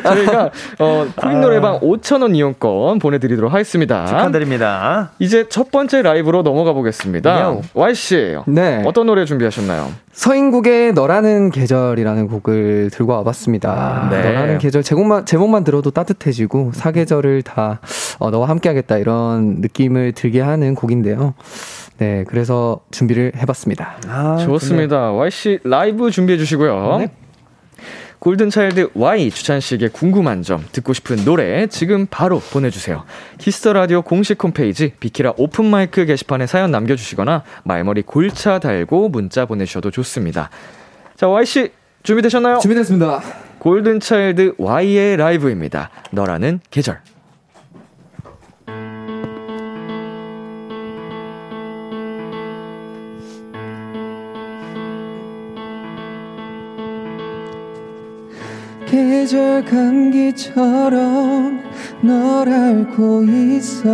저희가, 0.03 0.49
어, 0.79 1.07
코인 1.15 1.41
노래방 1.41 1.79
5,000원 1.79 2.36
이용권 2.36 2.99
보내드리도록 2.99 3.51
하겠습니다. 3.53 4.05
축하드립니다. 4.05 5.12
이제 5.19 5.47
첫 5.49 5.71
번째 5.71 6.01
라이브로 6.01 6.43
넘어가 6.43 6.73
보겠습니다. 6.73 7.39
야오. 7.39 7.62
Y씨, 7.73 8.38
네. 8.47 8.81
어떤 8.86 9.05
노래 9.07 9.25
준비하셨나요? 9.25 9.91
서인국의 10.13 10.93
너라는 10.93 11.49
계절이라는 11.49 12.27
곡을 12.27 12.91
들고 12.93 13.13
와봤습니다. 13.13 14.07
네. 14.12 14.21
너라는 14.21 14.57
계절 14.59 14.83
제목만 14.83 15.25
제목만 15.25 15.63
들어도 15.63 15.89
따뜻해지고 15.91 16.71
사계절을 16.73 17.41
다 17.41 17.79
어, 18.19 18.29
너와 18.29 18.47
함께하겠다 18.49 18.97
이런 18.97 19.55
느낌을 19.59 20.12
들게 20.12 20.39
하는 20.41 20.75
곡인데요. 20.75 21.33
네, 21.97 22.23
그래서 22.27 22.82
준비를 22.91 23.34
해봤습니다. 23.36 23.97
아, 24.08 24.38
좋습니다. 24.38 25.12
Y씨 25.12 25.60
라이브 25.63 26.12
준비해 26.12 26.38
주시고요. 26.38 26.97
네. 26.99 27.12
골든차일드 28.19 28.91
Y 28.93 29.29
주찬 29.32 29.60
씨에게 29.60 29.89
궁금한 29.89 30.43
점, 30.43 30.63
듣고 30.71 30.93
싶은 30.93 31.25
노래 31.25 31.67
지금 31.67 32.08
바로 32.10 32.39
보내주세요. 32.39 33.03
Kiss 33.38 33.58
the 33.58 33.73
Radio 33.73 34.01
공식 34.01 34.41
홈페이지 34.41 34.93
비키라 34.97 35.34
오픈 35.36 35.65
마이크 35.65 36.06
게시판에 36.06 36.47
사연 36.47 36.71
남겨주시거나 36.71 37.43
말머리 37.65 38.03
골차 38.03 38.60
달고 38.60 39.10
문자 39.10 39.45
보내주셔도 39.45 39.91
좋습니다. 39.91 40.49
자, 41.17 41.27
Y 41.27 41.45
씨 41.45 41.71
준비되셨나요? 42.03 42.60
준비됐습니다. 42.60 43.21
골든차일드 43.60 44.56
Y의 44.58 45.17
라이브입니다. 45.17 45.89
너라는 46.12 46.62
계절. 46.71 46.99
계절 58.93 59.65
감기처럼 59.65 61.60
널 62.03 62.47
알고 62.47 63.23
있어. 63.23 63.89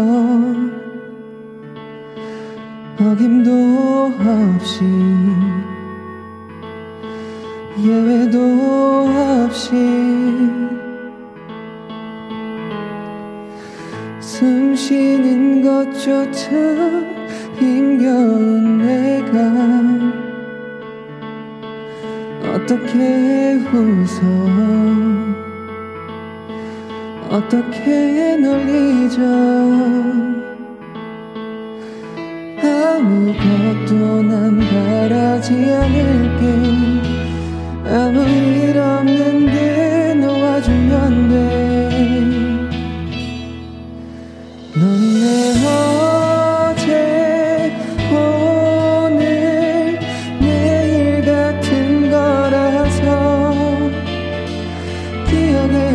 어김도 3.00 4.12
없이 4.18 4.84
예외도 7.82 9.08
없이 9.46 9.70
숨 14.20 14.76
쉬는 14.76 15.62
것조차 15.64 16.50
힘겨운 17.58 18.80
내가 18.80 20.29
어떻게 22.54 23.60
웃어 23.72 24.18
어떻게 27.30 28.38
널 28.38 28.68
잊어 28.68 29.20
아무것도 32.62 34.22
난 34.24 34.60
바라지 34.60 35.54
않을게. 35.74 36.44
아무 37.88 38.22
일 38.22 38.78
없는 38.78 39.19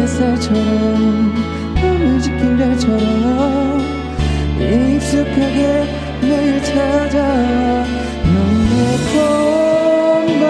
햇살처럼 0.05 1.35
밤을 1.77 2.21
지킨 2.21 2.59
별처럼 2.59 3.81
익숙하게 4.61 5.87
매일 6.21 6.63
찾아와 6.63 7.87
넌내 8.35 8.99
봄과 9.15 10.45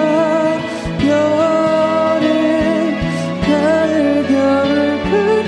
여름 1.06 2.26
가을 3.46 4.26
겨울 4.26 4.72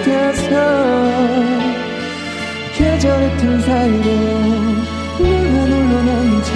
같아서 0.05 0.53
계절의 2.77 3.37
틈 3.39 3.61
사이로 3.61 4.09
홀로 5.19 5.75
남은 5.83 6.43
채 6.45 6.51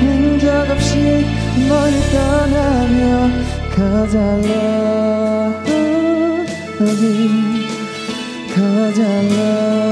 흔적 0.00 0.70
없이 0.70 1.24
널 1.66 1.90
떠나며 2.12 3.56
Cause 3.76 5.15
Jalan 8.92 9.85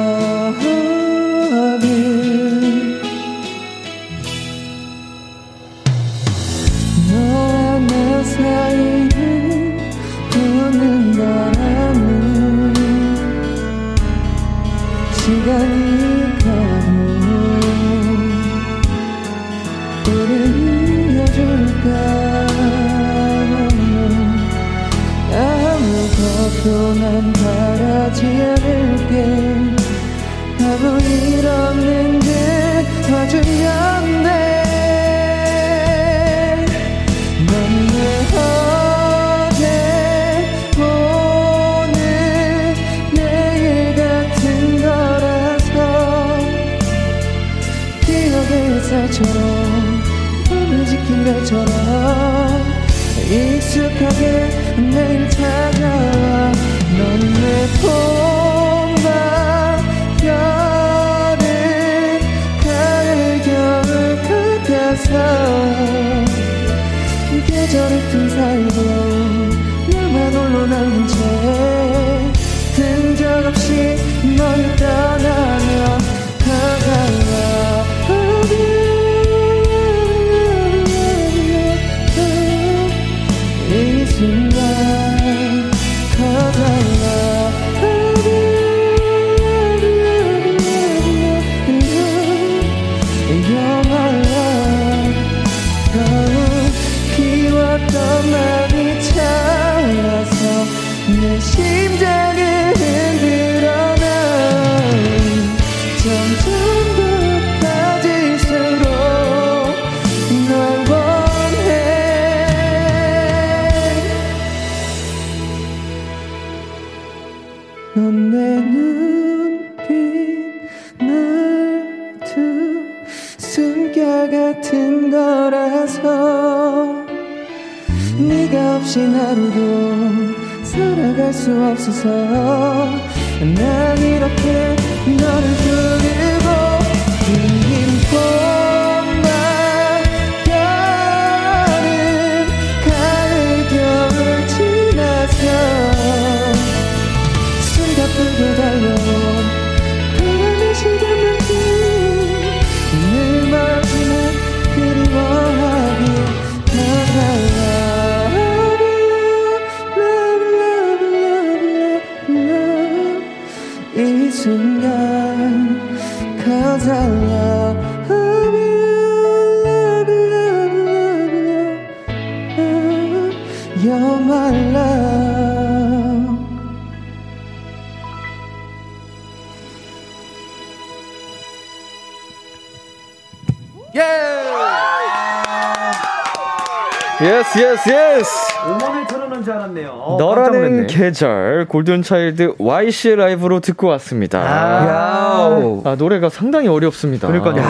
골든차일드 191.74 192.54
YC 192.58 193.16
라이브로 193.16 193.58
듣고 193.58 193.88
왔습니다. 193.88 194.38
아. 194.38 195.82
아, 195.84 195.96
노래가 195.96 196.28
상당히 196.28 196.68
어렵습니다. 196.68 197.26
그러니까요. 197.26 197.64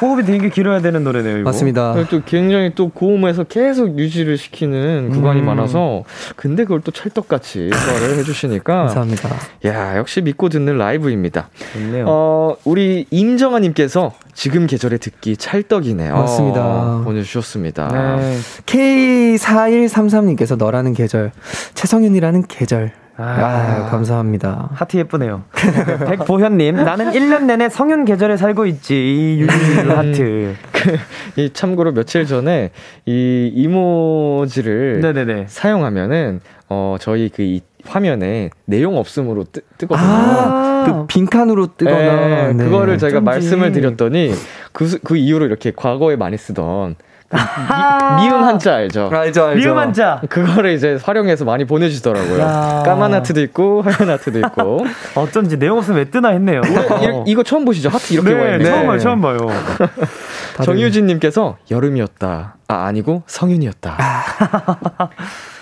호흡이 0.00 0.24
되게 0.24 0.48
길어야 0.48 0.80
되는 0.80 1.04
노래네요. 1.04 1.38
이거. 1.38 1.44
맞습니다. 1.44 1.92
그리고 1.92 2.08
또 2.08 2.22
굉장히 2.26 2.74
또 2.74 2.88
고음에서 2.88 3.44
계속 3.44 3.96
유지를 3.96 4.38
시키는 4.38 5.10
구간이 5.10 5.38
음. 5.38 5.46
많아서 5.46 6.02
근데 6.34 6.64
그걸 6.64 6.80
또 6.80 6.90
찰떡같이 6.90 7.70
소화를 7.72 8.18
해주시니까 8.18 8.74
감사합니다. 8.86 9.28
야 9.66 9.96
역시 9.98 10.20
믿고 10.20 10.48
듣는 10.48 10.76
라이브입니다. 10.76 11.48
좋네요. 11.74 12.06
어 12.08 12.56
우리 12.64 13.06
임정아님께서 13.12 14.14
지금 14.34 14.66
계절에 14.66 14.98
듣기 14.98 15.36
찰떡이네요. 15.36 16.12
맞습니다. 16.12 17.02
보내주셨습니다. 17.04 18.16
네. 18.16 18.36
K4133님께서 18.66 20.56
너라는 20.56 20.92
계절, 20.92 21.30
최성윤이라는 21.74 22.42
계절, 22.48 22.92
아, 23.16 23.86
감사합니다. 23.90 24.70
하트 24.74 24.96
예쁘네요. 24.96 25.44
백보현님, 26.08 26.76
나는 26.76 27.12
1년 27.12 27.44
내내 27.44 27.68
성윤 27.68 28.04
계절에 28.04 28.36
살고 28.36 28.66
있지. 28.66 28.94
유유 29.38 29.46
하트. 29.90 30.54
이 31.36 31.50
참고로 31.52 31.92
며칠 31.92 32.26
전에 32.26 32.70
이 33.06 33.50
이모지를 33.54 35.00
네네네. 35.00 35.46
사용하면은 35.48 36.40
어 36.68 36.96
저희 37.00 37.28
그 37.28 37.42
이 37.42 37.60
화면에 37.86 38.48
내용 38.64 38.96
없음으로 38.96 39.44
뜨, 39.52 39.60
뜨거든요. 39.76 40.06
아, 40.08 40.84
그 40.86 41.06
빈칸으로 41.06 41.76
뜨거나. 41.76 41.98
네, 41.98 42.52
네. 42.54 42.64
그거를 42.64 42.96
저희가. 42.96 43.20
말씀을 43.20 43.72
드렸더니 43.72 44.32
그, 44.72 44.86
수- 44.86 44.98
그 45.04 45.18
이후로 45.18 45.44
이렇게 45.44 45.70
과거에 45.76 46.16
많이 46.16 46.38
쓰던 46.38 46.94
그 46.96 47.04
미, 47.30 48.28
음 48.28 48.44
한자 48.44 48.76
알죠? 48.76 49.10
알죠, 49.12 49.44
알죠. 49.44 49.58
미음 49.58 49.78
한자. 49.78 50.20
그거를 50.28 50.72
이제 50.72 50.98
활용해서 51.02 51.44
많이 51.44 51.64
보내주시더라고요. 51.64 52.38
야. 52.38 52.82
까만 52.84 53.12
하트도 53.14 53.40
있고 53.42 53.82
하얀 53.82 54.10
하트도 54.10 54.38
있고. 54.40 54.84
어쩐지 55.16 55.58
내용 55.58 55.78
없으면 55.78 55.98
왜 55.98 56.04
뜨나 56.04 56.28
했네요. 56.30 56.60
이, 56.64 57.30
이거 57.30 57.42
처음 57.42 57.64
보시죠? 57.64 57.88
하트 57.88 58.12
이렇게 58.12 58.32
와 58.32 58.44
네, 58.44 58.52
있는. 58.52 58.66
처음 58.66 58.86
봐요, 58.86 58.98
처음 58.98 59.20
봐요. 59.20 59.38
정유진님께서 60.62 61.56
여름이었다. 61.70 62.54
아 62.66 62.84
아니고 62.86 63.22
성윤이었다. 63.26 63.96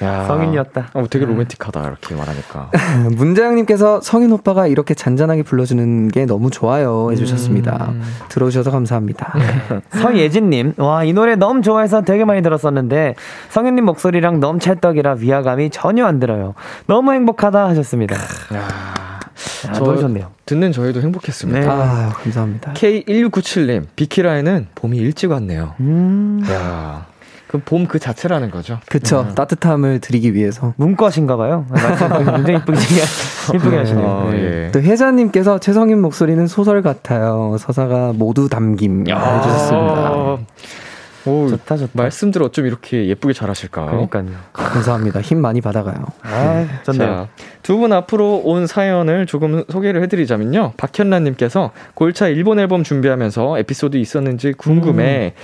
야. 0.03 0.25
성윤이었다. 0.25 0.91
어, 0.95 1.05
되게 1.11 1.25
로맨틱하다 1.25 1.83
이렇게 1.83 2.15
말하니까. 2.15 2.71
문자영님께서 3.17 4.01
성인 4.01 4.33
오빠가 4.33 4.67
이렇게 4.67 4.95
잔잔하게 4.95 5.43
불러주는 5.43 6.09
게 6.09 6.27
너무 6.27 6.51
좋아요 6.51 7.11
해주셨습니다. 7.13 7.89
음. 7.91 8.03
들어오셔서 8.29 8.71
감사합니다. 8.71 9.33
서예진님, 9.91 10.75
와, 10.79 11.05
이 11.05 11.13
노래 11.13 11.35
너무 11.35 11.63
좋아해서 11.63 12.03
되게 12.03 12.25
많이 12.25 12.43
들었었는데, 12.43 13.15
성현님 13.51 13.85
목소리랑 13.85 14.41
너무 14.41 14.59
찰떡이라 14.59 15.15
위화감이 15.19 15.71
전혀 15.71 16.07
안 16.07 16.21
들어요. 16.21 16.55
너무 16.87 17.13
행복하다 17.13 17.69
하셨습니다. 17.69 18.17
야. 19.67 19.71
아, 19.71 19.73
저- 19.75 19.97
좋네요. 19.97 20.31
듣는 20.47 20.73
저희도 20.73 21.01
행복했습니다. 21.03 21.61
네. 21.61 21.67
아 21.69 22.11
감사합니다. 22.23 22.73
K1697님, 22.75 23.85
비키라에는 23.97 24.69
봄이 24.75 24.97
일찍 24.99 25.31
왔네요. 25.31 25.75
음, 25.81 26.43
야. 26.51 27.07
그럼 27.49 27.63
봄 27.67 27.87
그 27.87 27.99
자체라는 27.99 28.51
거죠? 28.51 28.79
그쵸 28.89 29.29
따뜻함을 29.35 30.01
드리기 30.01 30.33
위해서 30.35 30.73
문과신가 30.79 31.37
봐요. 31.37 31.67
말씀 31.69 32.09
굉장히 32.09 32.59
이쁘게, 32.61 32.79
이쁘게 33.55 33.77
하시네요. 33.77 34.07
어, 34.07 34.29
네. 34.33 34.39
예. 34.67 34.71
또 34.73 34.81
혜자님께서 34.81 35.59
최성인 35.59 36.01
목소리는 36.01 36.47
소설 36.47 36.81
같아요. 36.81 37.57
서사가 37.59 38.15
모두 38.15 38.49
담김 38.49 39.01
해주셨습니다. 39.07 40.39
아, 41.25 41.31
오, 41.31 41.49
좋다, 41.49 41.77
좋다. 41.77 41.91
말씀들 41.95 42.43
어쩜 42.43 42.67
이렇게 42.67 43.07
예쁘게 43.07 43.35
잘하실까요? 43.35 43.87
그러니까요. 43.87 44.27
감사합니다. 44.53 45.21
힘 45.21 45.41
많이 45.41 45.61
받아가요. 45.61 46.05
아, 46.23 46.67
좋네요. 46.85 47.29
두분 47.63 47.93
앞으로 47.93 48.43
온 48.45 48.67
사연을 48.67 49.27
조금 49.27 49.65
소개를 49.69 50.03
해드리자면요. 50.03 50.73
박현란님께서 50.77 51.71
골차 51.95 52.29
일본 52.29 52.59
앨범 52.59 52.83
준비하면서 52.85 53.59
에피소드 53.59 53.97
있었는지 53.97 54.53
궁금해. 54.53 55.35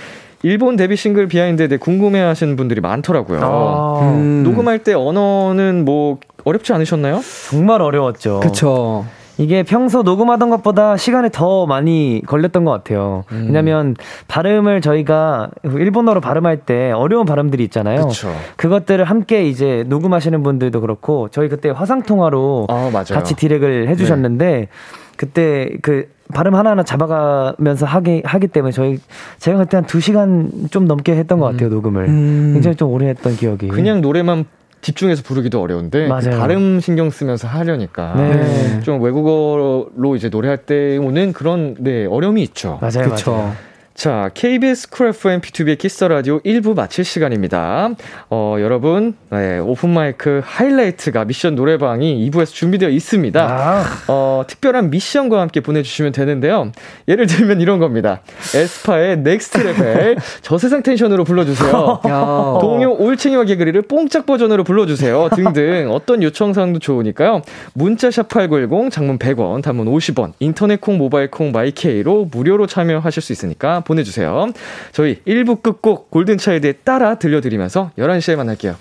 일본 0.41 0.77
데뷔 0.77 0.95
싱글 0.95 1.27
비하인드에 1.27 1.67
대해 1.67 1.77
궁금해 1.77 2.19
하시는 2.21 2.55
분들이 2.55 2.79
많더라고요. 2.79 3.39
아, 3.43 3.99
음, 4.13 4.43
녹음할 4.43 4.79
때 4.79 4.93
언어는 4.93 5.83
뭐 5.83 6.17
어렵지 6.45 6.71
않으셨나요? 6.71 7.19
정말 7.49 7.81
어려웠죠. 7.81 8.39
그쵸. 8.39 9.05
이게 9.39 9.63
평소 9.63 10.03
녹음하던 10.03 10.49
것보다 10.49 10.97
시간이 10.97 11.29
더 11.31 11.65
많이 11.65 12.21
걸렸던 12.25 12.65
것 12.65 12.71
같아요. 12.71 13.23
음. 13.31 13.45
왜냐면 13.47 13.95
발음을 14.27 14.81
저희가 14.81 15.49
일본어로 15.63 16.19
발음할 16.19 16.57
때 16.57 16.91
어려운 16.91 17.25
발음들이 17.25 17.63
있잖아요. 17.63 18.01
그렇죠. 18.01 18.33
그것들을 18.57 19.05
함께 19.05 19.47
이제 19.47 19.85
녹음하시는 19.87 20.43
분들도 20.43 20.81
그렇고 20.81 21.29
저희 21.29 21.47
그때 21.47 21.69
화상 21.69 22.03
통화로 22.03 22.67
아 22.69 22.89
맞아요. 22.91 23.05
같이 23.11 23.33
디렉을 23.37 23.87
해주셨는데 23.87 24.67
그때 25.15 25.69
그 25.81 26.09
발음 26.33 26.53
하나하나 26.53 26.83
잡아가면서 26.83 27.85
하기 27.85 28.23
하기 28.25 28.47
때문에 28.47 28.73
저희 28.73 28.99
제가 29.37 29.59
그때 29.59 29.77
한두 29.77 30.01
시간 30.01 30.51
좀 30.69 30.85
넘게 30.85 31.15
했던 31.15 31.39
것 31.39 31.47
같아요 31.47 31.69
녹음을 31.69 32.05
음. 32.07 32.51
굉장히 32.53 32.75
좀 32.75 32.91
오래 32.91 33.07
했던 33.07 33.35
기억이 33.35 33.69
그냥 33.69 34.01
노래만 34.01 34.45
집중해서 34.81 35.23
부르기도 35.23 35.61
어려운데 35.61 36.03
그 36.05 36.09
맞아요. 36.09 36.39
발음 36.39 36.79
신경 36.79 37.09
쓰면서 37.09 37.47
하려니까 37.47 38.15
네. 38.15 38.79
좀 38.81 39.01
외국어로 39.01 40.15
이제 40.15 40.29
노래할 40.29 40.57
때 40.59 40.97
오는 40.97 41.33
그런 41.33 41.75
네 41.79 42.05
어려움이 42.05 42.41
있죠. 42.43 42.79
맞아요 42.81 43.09
그쵸. 43.09 43.31
맞아요 43.31 43.68
자, 43.99 44.29
KBS 44.33 44.89
쿨 44.91 45.07
FM 45.07 45.41
B2B의 45.41 45.77
키스터 45.77 46.07
라디오 46.07 46.39
1부 46.39 46.73
마칠 46.73 47.03
시간입니다. 47.03 47.89
어, 48.29 48.55
여러분, 48.61 49.13
네, 49.29 49.59
오픈 49.59 49.89
마이크 49.89 50.41
하이라이트가 50.41 51.25
미션 51.25 51.55
노래방이 51.55 52.29
2부에서 52.31 52.53
준비되어 52.53 52.87
있습니다. 52.87 53.41
아, 53.41 53.83
어, 54.07 54.43
특별한 54.47 54.89
미션과 54.89 55.41
함께 55.41 55.59
보내 55.59 55.83
주시면 55.83 56.13
되는데요. 56.13 56.71
예를 57.09 57.27
들면 57.27 57.59
이런 57.59 57.79
겁니다. 57.79 58.21
에스파의 58.55 59.17
Next 59.17 59.57
Level 59.57 60.15
저세상 60.43 60.81
텐션으로 60.81 61.25
불러 61.25 61.43
주세요. 61.43 61.99
야. 62.07 62.57
동요 62.61 62.95
올챙이와 62.97 63.43
개구리를 63.43 63.81
뽕짝 63.81 64.25
버전으로 64.25 64.63
불러 64.63 64.85
주세요. 64.85 65.27
등등 65.35 65.89
어떤 65.91 66.23
요청사항도 66.23 66.79
좋으니까요. 66.79 67.41
문자샵 67.73 68.29
8910 68.29 68.91
장문 68.91 69.19
100원 69.19 69.61
단문 69.61 69.87
50원 69.87 70.31
인터넷 70.39 70.79
콩 70.79 70.97
모바일 70.97 71.29
콩 71.29 71.51
마이케이로 71.51 72.29
무료로 72.31 72.65
참여하실 72.65 73.21
수 73.21 73.33
있으니까 73.33 73.83
보내주세요. 73.89 74.53
저희 74.93 75.15
1부 75.27 75.61
끝곡 75.61 76.09
골든차일드에 76.11 76.73
따라 76.83 77.15
들려드리면서 77.15 77.91
11시에 77.97 78.35
만날게요. 78.37 78.77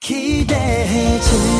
기대해 0.00 1.18
즐 1.20 1.55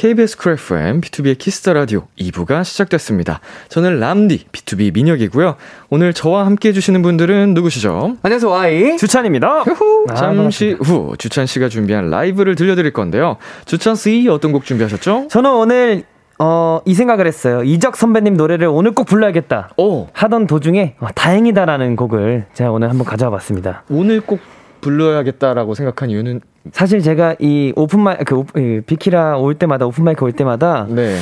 KBS 0.00 0.38
쿨 0.38 0.52
FM, 0.54 1.02
B2B의 1.02 1.36
키스터 1.36 1.74
라디오 1.74 2.04
2부가 2.18 2.64
시작됐습니다. 2.64 3.40
저는 3.68 4.00
람디, 4.00 4.46
BTOB 4.50 4.94
민혁이고요. 4.94 5.56
오늘 5.90 6.14
저와 6.14 6.46
함께 6.46 6.70
해주시는 6.70 7.02
분들은 7.02 7.52
누구시죠? 7.52 8.16
안녕하세요, 8.22 8.50
Y. 8.50 8.96
주찬입니다 8.96 9.62
아, 10.08 10.14
잠시 10.14 10.74
후 10.80 11.12
주찬 11.18 11.44
씨가 11.44 11.68
준비한 11.68 12.08
라이브를 12.08 12.54
들려드릴 12.54 12.94
건데요. 12.94 13.36
주찬 13.66 13.94
씨 13.94 14.26
어떤 14.30 14.52
곡 14.52 14.64
준비하셨죠? 14.64 15.28
저는 15.28 15.50
오늘 15.50 16.04
어, 16.38 16.80
이 16.86 16.94
생각을 16.94 17.26
했어요. 17.26 17.62
이적 17.62 17.98
선배님 17.98 18.38
노래를 18.38 18.68
오늘 18.68 18.92
꼭 18.92 19.04
불러야겠다. 19.04 19.68
오, 19.76 20.06
하던 20.14 20.46
도중에 20.46 20.94
어, 21.00 21.08
다행이다라는 21.14 21.96
곡을 21.96 22.46
제가 22.54 22.70
오늘 22.70 22.88
한번 22.88 23.04
가져와 23.04 23.30
봤습니다. 23.32 23.82
오늘 23.90 24.22
꼭 24.22 24.40
불러야겠다라고 24.80 25.74
생각한 25.74 26.10
이유는 26.10 26.40
사실 26.72 27.00
제가 27.00 27.36
이 27.38 27.72
오픈 27.76 28.00
마이 28.00 28.16
그 28.26 28.36
오- 28.36 28.46
비키라 28.86 29.36
올 29.38 29.54
때마다 29.54 29.86
오픈 29.86 30.04
마이크 30.04 30.24
올 30.24 30.32
때마다 30.32 30.86
네. 30.88 31.16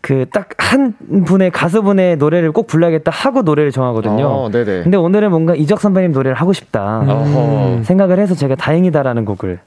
그 0.00 0.26
딱 0.30 0.48
한 0.58 0.94
분의 1.24 1.50
가수분의 1.50 2.16
노래를 2.18 2.52
꼭 2.52 2.66
불러야겠다 2.66 3.10
하고 3.10 3.42
노래를 3.42 3.70
정하거든요. 3.70 4.26
어, 4.26 4.50
네네. 4.50 4.82
근데 4.82 4.96
오늘은 4.96 5.30
뭔가 5.30 5.54
이적 5.54 5.80
선배님 5.80 6.12
노래를 6.12 6.34
하고 6.34 6.52
싶다 6.52 7.00
어허. 7.06 7.82
생각을 7.84 8.18
해서 8.18 8.34
제가 8.34 8.54
다행이다라는 8.56 9.24
곡을 9.24 9.60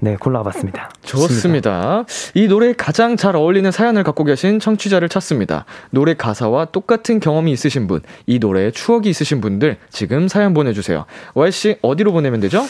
네 0.00 0.16
골라봤습니다. 0.16 0.90
좋습니다. 1.02 2.04
이 2.34 2.48
노래에 2.48 2.72
가장 2.72 3.16
잘 3.16 3.36
어울리는 3.36 3.70
사연을 3.70 4.02
갖고 4.02 4.24
계신 4.24 4.58
청취자를 4.58 5.08
찾습니다. 5.08 5.64
노래 5.90 6.14
가사와 6.14 6.64
똑같은 6.66 7.20
경험이 7.20 7.52
있으신 7.52 7.86
분, 7.86 8.00
이 8.26 8.38
노래에 8.40 8.72
추억이 8.72 9.08
있으신 9.08 9.40
분들 9.40 9.76
지금 9.90 10.26
사연 10.26 10.54
보내주세요. 10.54 11.04
Y씨 11.34 11.76
어디로 11.82 12.10
보내면 12.12 12.40
되죠? 12.40 12.62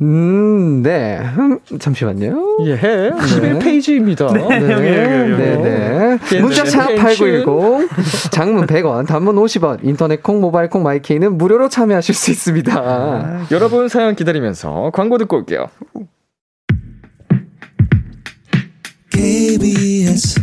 음, 0.00 0.82
네. 0.82 1.18
음, 1.38 1.58
잠시만요. 1.78 2.58
예, 2.66 2.76
11페이지입니다. 2.78 4.32
네, 4.32 4.58
네, 4.60 5.56
네. 5.56 6.18
네. 6.18 6.40
문자샵 6.40 6.90
네. 6.90 6.96
8910, 6.96 8.30
장문 8.30 8.66
100원, 8.68 9.06
단문 9.06 9.36
50원, 9.36 9.78
인터넷 9.82 10.22
콩, 10.22 10.40
모바일 10.40 10.70
콩, 10.70 10.82
마이케이는 10.84 11.36
무료로 11.36 11.68
참여하실 11.68 12.14
수 12.14 12.30
있습니다. 12.30 13.46
여러분 13.50 13.88
사연 13.88 14.14
기다리면서 14.14 14.90
광고 14.94 15.18
듣고 15.18 15.36
올게요. 15.36 15.66
KBS 19.10 20.40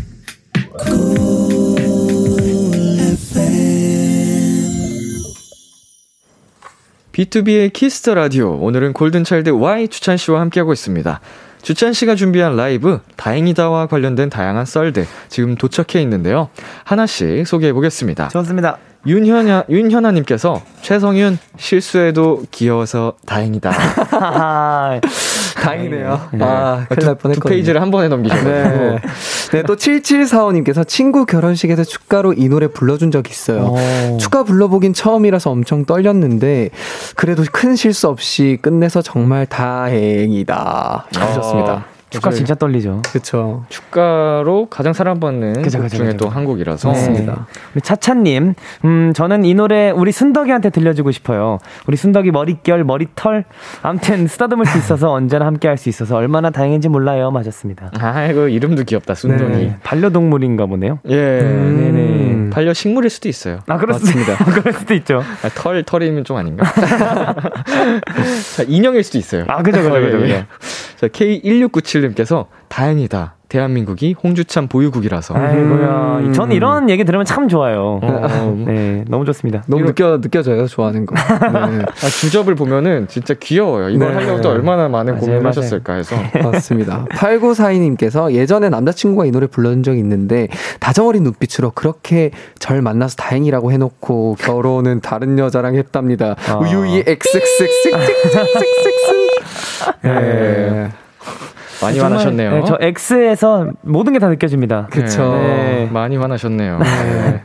B2B의 7.15 7.71
키스터 7.71 8.13
라디오. 8.13 8.57
오늘은 8.59 8.91
골든차일드 8.91 9.49
Y 9.49 9.87
주찬 9.87 10.17
씨와 10.17 10.41
함께하고 10.41 10.73
있습니다. 10.73 11.21
주찬 11.61 11.93
씨가 11.93 12.15
준비한 12.15 12.57
라이브 12.57 12.99
다행이다와 13.15 13.87
관련된 13.87 14.29
다양한 14.29 14.65
썰들 14.65 15.07
지금 15.29 15.55
도착해 15.55 16.01
있는데요. 16.03 16.49
하나씩 16.83 17.47
소개해 17.47 17.71
보겠습니다. 17.71 18.27
좋습니다. 18.27 18.77
윤현아 19.07 19.65
윤현아님께서 19.69 20.61
최성윤 20.81 21.37
실수해도 21.57 22.43
귀여워서 22.51 23.13
다행이다. 23.25 23.71
다행이네요. 25.61 26.21
네. 26.33 26.45
아, 26.45 26.85
큰일 26.89 27.05
날 27.07 27.15
뻔했거든요. 27.15 27.49
페이지를 27.49 27.81
한 27.81 27.91
번에 27.91 28.07
넘기셔가지고. 28.07 28.51
네. 28.51 28.99
네, 29.51 29.63
또 29.63 29.75
7745님께서 29.75 30.87
친구 30.87 31.25
결혼식에서 31.25 31.83
축가로 31.83 32.33
이 32.33 32.49
노래 32.49 32.67
불러준 32.67 33.11
적 33.11 33.29
있어요. 33.29 33.73
오. 33.73 34.17
축가 34.17 34.43
불러보긴 34.43 34.93
처음이라서 34.93 35.49
엄청 35.49 35.85
떨렸는데, 35.85 36.69
그래도 37.15 37.43
큰 37.51 37.75
실수 37.75 38.07
없이 38.07 38.59
끝내서 38.61 39.01
정말 39.01 39.45
다행이다. 39.45 41.07
해주셨습니다. 41.15 41.85
주가 42.15 42.31
진짜 42.31 42.55
떨리죠. 42.55 43.01
그렇죠. 43.09 43.65
주가로 43.69 44.67
가장 44.69 44.93
사랑받는 44.93 45.61
그쵸, 45.61 45.79
그쵸, 45.79 45.97
중에 45.97 46.17
또 46.17 46.29
한국이라서. 46.29 46.89
맞습니다. 46.89 47.33
네. 47.33 47.61
우리 47.73 47.81
차차님, 47.81 48.53
음 48.85 49.13
저는 49.13 49.45
이 49.45 49.53
노래 49.53 49.91
우리 49.91 50.11
순덕이한테 50.11 50.69
들려주고 50.69 51.11
싶어요. 51.11 51.59
우리 51.87 51.97
순덕이 51.97 52.31
머릿결, 52.31 52.83
머리털, 52.83 53.45
아무튼 53.81 54.27
쓰다듬을 54.27 54.65
수 54.65 54.77
있어서 54.77 55.11
언제나 55.11 55.45
함께할 55.45 55.77
수 55.77 55.89
있어서 55.89 56.15
얼마나 56.15 56.49
다행인지 56.49 56.89
몰라요. 56.89 57.31
맞았습니다. 57.31 57.91
아이고 57.99 58.47
이름도 58.47 58.83
귀엽다 58.83 59.15
순덕이. 59.15 59.51
네. 59.51 59.77
반려동물인가 59.83 60.65
보네요. 60.65 60.99
예, 61.09 61.15
음. 61.41 61.45
음. 61.45 61.91
네네. 61.93 62.49
반려식물일 62.51 63.09
수도 63.09 63.27
있어요. 63.27 63.59
아 63.67 63.77
그렇습니다. 63.77 64.37
그럴 64.45 64.73
수도 64.73 64.93
있죠. 64.95 65.21
아, 65.43 65.49
털 65.55 65.83
털이면 65.83 66.23
좀 66.23 66.37
아닌가. 66.37 66.65
자, 68.55 68.63
인형일 68.67 69.03
수도 69.03 69.17
있어요. 69.17 69.45
아 69.47 69.61
그죠 69.61 69.81
그죠 69.81 69.93
그죠. 69.93 70.25
예, 70.25 70.29
예. 70.29 70.45
자 70.97 71.07
K 71.07 71.41
1697 71.43 72.04
이사칠님께서 72.05 72.47
다행이다. 72.67 73.35
대한민국이 73.47 74.15
홍주찬 74.21 74.67
보유국이라서. 74.67 75.35
아이고야. 75.35 76.17
음. 76.17 76.33
저는 76.33 76.55
이런 76.55 76.89
얘기 76.89 77.03
들으면 77.05 77.25
참 77.25 77.47
좋아요. 77.47 77.99
어. 78.01 78.63
네, 78.65 79.05
너무 79.07 79.23
좋습니다. 79.25 79.63
너무 79.67 79.83
이런... 79.83 79.93
느껴 79.93 80.19
느껴져요. 80.19 80.65
좋아하는 80.65 81.05
거. 81.05 81.15
네. 81.15 81.21
아, 81.85 82.07
주접을 82.19 82.55
보면은 82.55 83.07
진짜 83.07 83.35
귀여워요. 83.35 83.89
이걸 83.89 84.09
네. 84.09 84.15
하려고 84.15 84.41
또 84.41 84.49
얼마나 84.49 84.89
많은 84.89 85.19
고민을 85.19 85.45
하셨을까 85.45 85.93
해서. 85.93 86.15
맞습니다. 86.43 87.05
8942님께서 87.11 88.31
예전에 88.31 88.69
남자친구가 88.69 89.25
이 89.25 89.31
노래 89.31 89.45
불러준 89.47 89.83
적이 89.83 89.99
있는데 89.99 90.47
다정어린 90.79 91.23
눈빛으로 91.23 91.71
그렇게 91.75 92.31
절 92.57 92.81
만나서 92.81 93.15
다행이라고 93.15 93.71
해놓고 93.71 94.37
결혼은 94.39 95.01
다른 95.01 95.37
여자랑 95.37 95.75
했답니다. 95.75 96.35
아. 96.49 96.57
우유이 96.57 97.03
XXXXXXX. 97.05 97.95
네. 100.01 100.11
네. 100.11 101.04
많이 101.81 101.97
정말, 101.97 102.11
화나셨네요. 102.13 102.51
네, 102.51 102.63
저 102.65 102.77
X에서 102.81 103.67
모든 103.81 104.13
게 104.13 104.19
다 104.19 104.29
느껴집니다. 104.29 104.87
그쵸. 104.91 105.33
네. 105.35 105.89
많이 105.91 106.15
화나셨네요. 106.17 106.79
네. 106.79 107.41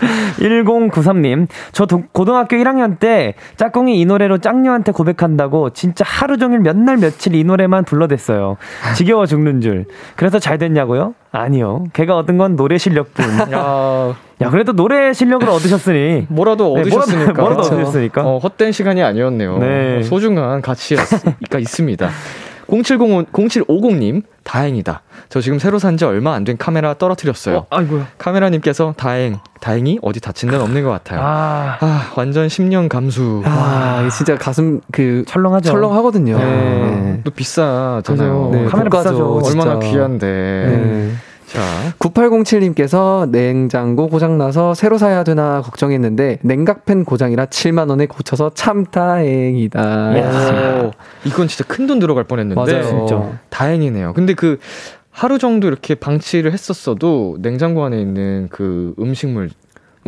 1093님, 0.40 1.46
저 1.72 1.86
도- 1.86 2.02
고등학교 2.12 2.56
1학년 2.56 2.98
때 2.98 3.34
짝꿍이 3.56 4.00
이 4.00 4.04
노래로 4.06 4.38
짝녀한테 4.38 4.92
고백한다고 4.92 5.70
진짜 5.70 6.04
하루 6.06 6.38
종일 6.38 6.60
몇 6.60 6.76
날 6.80 6.96
며칠 6.96 7.34
이 7.34 7.44
노래만 7.44 7.84
불러댔어요. 7.84 8.56
지겨워 8.96 9.26
죽는 9.26 9.60
줄. 9.60 9.84
그래서 10.16 10.38
잘 10.38 10.56
됐냐고요? 10.56 11.14
아니요. 11.30 11.84
걔가 11.92 12.16
얻은 12.16 12.38
건 12.38 12.56
노래 12.56 12.78
실력뿐. 12.78 13.24
야, 13.52 14.14
야, 14.40 14.50
그래도 14.50 14.72
노래 14.72 15.12
실력을 15.12 15.46
얻으셨으니. 15.48 16.26
뭐라도 16.30 16.74
네, 16.76 16.80
얻으셨으니까. 16.80 17.32
뭐라도, 17.42 17.60
뭐라도. 17.60 17.76
얻으셨으니까. 17.76 18.22
어, 18.22 18.38
헛된 18.38 18.72
시간이 18.72 19.02
아니었네요. 19.02 19.58
네. 19.58 20.02
소중한 20.02 20.62
가치가 20.62 21.02
있습니다. 21.58 22.08
0705, 22.70 23.24
0750님, 23.32 24.22
다행이다. 24.44 25.02
저 25.28 25.40
지금 25.40 25.58
새로 25.58 25.78
산 25.78 25.96
지 25.96 26.04
얼마 26.04 26.34
안 26.34 26.44
된 26.44 26.56
카메라 26.56 26.94
떨어뜨렸어요. 26.94 27.56
어, 27.56 27.66
아이고야. 27.70 28.06
카메라님께서 28.18 28.94
다행, 28.96 29.38
다행히 29.60 29.98
어디 30.02 30.20
다친 30.20 30.48
데는 30.50 30.64
없는 30.64 30.82
것 30.84 30.90
같아요. 30.90 31.20
아, 31.22 31.76
아, 31.80 32.12
완전 32.16 32.46
10년 32.48 32.88
감수. 32.88 33.42
아, 33.44 33.98
이게 34.02 34.10
진짜 34.10 34.36
가슴 34.36 34.80
그 34.92 35.24
철렁하죠. 35.26 35.70
철렁하거든요. 35.70 36.38
네. 36.38 37.20
또 37.24 37.30
비싸잖아요. 37.30 38.50
네, 38.52 38.64
카메라 38.66 38.88
비싸죠. 38.90 39.40
진짜. 39.44 39.60
얼마나 39.70 39.78
귀한데. 39.80 41.10
네. 41.52 41.58
자, 41.58 41.94
9807님께서 41.98 43.28
냉장고 43.30 44.08
고장나서 44.08 44.74
새로 44.74 44.98
사야 44.98 45.24
되나 45.24 45.62
걱정했는데 45.62 46.38
냉각팬 46.42 47.04
고장이라 47.04 47.46
7만원에 47.46 48.08
고쳐서 48.08 48.52
참 48.54 48.84
다행이다. 48.84 50.12
오, 50.84 50.90
이건 51.24 51.48
진짜 51.48 51.64
큰 51.64 51.86
돈 51.86 51.98
들어갈 51.98 52.24
뻔 52.24 52.38
했는데. 52.38 52.60
맞아요. 52.60 52.82
진짜. 52.84 53.32
다행이네요. 53.48 54.12
근데 54.12 54.34
그 54.34 54.58
하루 55.10 55.38
정도 55.38 55.66
이렇게 55.66 55.96
방치를 55.96 56.52
했었어도 56.52 57.36
냉장고 57.40 57.84
안에 57.84 58.00
있는 58.00 58.48
그 58.50 58.94
음식물. 59.00 59.50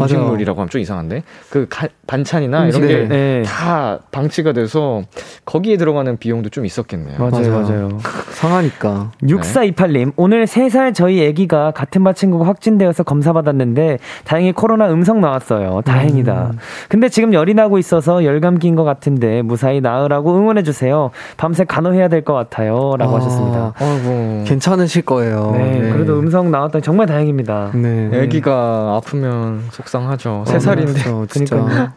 음식물이라고 0.03 0.61
하면 0.61 0.69
좀 0.71 0.81
이상한데 0.81 1.23
그 1.51 1.67
가- 1.69 1.89
반찬이나 2.07 2.65
음식, 2.65 2.83
이런 2.83 3.09
네. 3.09 3.09
네. 3.09 3.43
게다 3.43 4.01
방치가 4.11 4.53
돼서 4.53 5.03
거기에 5.45 5.77
들어가는 5.77 6.17
비용도 6.19 6.51
좀 6.51 6.67
있었겠네요. 6.67 7.19
맞아요, 7.19 7.51
맞아요. 7.51 7.63
맞아요. 7.63 7.89
상하니까. 8.33 9.13
6428님, 9.23 10.13
오늘 10.17 10.47
3살 10.47 10.95
저희 10.95 11.27
아기가 11.29 11.71
같은 11.71 12.03
반 12.05 12.15
친구가 12.15 12.47
확진되어서 12.47 13.03
검사 13.05 13.33
받았는데, 13.33 13.99
다행히 14.25 14.53
코로나 14.53 14.91
음성 14.93 15.21
나왔어요. 15.21 15.81
다행이다. 15.85 16.53
근데 16.89 17.09
지금 17.09 17.33
열이 17.33 17.55
나고 17.55 17.79
있어서 17.79 18.25
열 18.25 18.41
감기인 18.41 18.75
것 18.75 18.85
같은데, 18.85 19.43
무사히 19.43 19.81
나으라고 19.81 20.35
응원해 20.37 20.63
주세요. 20.63 21.11
밤새 21.37 21.65
간호해야 21.65 22.09
될 22.09 22.23
것 22.23 22.35
같아요. 22.35 22.95
라고 22.99 23.15
아, 23.15 23.17
하셨습니다. 23.19 23.73
아이고. 23.77 24.45
괜찮으실 24.47 25.03
거예요. 25.03 25.53
네, 25.57 25.91
그래도 25.93 26.19
음성 26.19 26.51
나왔다니 26.53 26.83
정말 26.83 27.07
다행입니다. 27.07 27.73
네. 27.75 28.11
아기가 28.23 28.95
아프면 28.97 29.63
속 29.73 29.89
상하죠. 29.93 30.45
세 30.47 30.59
살인데. 30.59 30.93
그렇죠, 30.93 31.27
진짜. 31.29 31.57
그러니까요. 31.57 31.93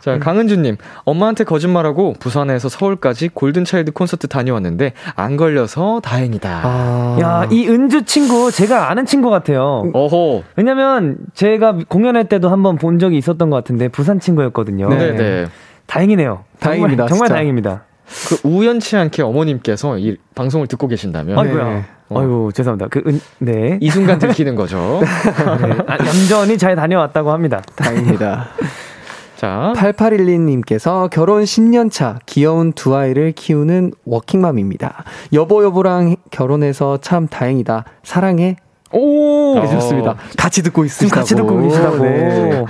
자, 0.00 0.18
강은주님. 0.18 0.76
엄마한테 1.04 1.44
거짓말하고 1.44 2.14
부산에서 2.18 2.68
서울까지 2.68 3.28
골든차일드 3.34 3.92
콘서트 3.92 4.26
다녀왔는데 4.26 4.94
안 5.14 5.36
걸려서 5.36 6.00
다행이다. 6.02 6.60
아. 6.64 7.18
야, 7.20 7.48
이 7.50 7.68
은주 7.68 8.04
친구, 8.04 8.50
제가 8.50 8.90
아는 8.90 9.06
친구 9.06 9.30
같아요. 9.30 9.90
어호. 9.92 10.42
왜냐면, 10.56 11.18
제가 11.34 11.76
공연할 11.88 12.28
때도 12.28 12.48
한번 12.48 12.76
본 12.78 12.98
적이 12.98 13.18
있었던 13.18 13.50
것 13.50 13.56
같은데, 13.56 13.88
부산 13.88 14.18
친구였거든요. 14.18 14.88
네, 14.88 15.12
네. 15.14 15.46
다행이네요. 15.86 16.44
다행입니다, 16.58 17.06
정말, 17.06 17.28
정말. 17.28 17.28
다행입니다. 17.28 17.82
그 18.28 18.48
우연치 18.48 18.96
않게 18.96 19.22
어머님께서 19.22 19.98
이 19.98 20.16
방송을 20.34 20.66
듣고 20.66 20.88
계신다면 20.88 21.38
아이고야. 21.38 21.64
네. 21.64 21.84
아이고, 22.14 22.52
죄송합니다. 22.52 22.88
그, 22.88 23.02
은, 23.06 23.20
네. 23.38 23.78
이 23.80 23.90
순간 23.90 24.18
들키는 24.18 24.54
거죠. 24.54 25.00
네. 25.00 25.78
아, 25.86 25.96
얌전히 25.98 26.58
잘 26.58 26.76
다녀왔다고 26.76 27.30
합니다. 27.30 27.62
다행입니다. 27.74 28.48
자, 29.42 29.72
8812님께서 29.74 31.10
결혼 31.10 31.42
10년 31.42 31.90
차 31.90 32.20
귀여운 32.26 32.72
두 32.72 32.94
아이를 32.94 33.32
키우는 33.32 33.92
워킹맘입니다. 34.04 35.02
여보 35.32 35.64
여보랑 35.64 36.14
결혼해서 36.30 36.98
참 37.00 37.26
다행이다. 37.26 37.84
사랑해. 38.04 38.56
오! 38.92 39.56
어. 39.58 39.60
해주셨습니다. 39.62 40.16
같이 40.36 40.62
듣고 40.62 40.84
있으시다고. 40.84 41.14
같이 41.20 41.34
듣고 41.34 41.62
계시다고. 41.62 41.98
네. 41.98 42.64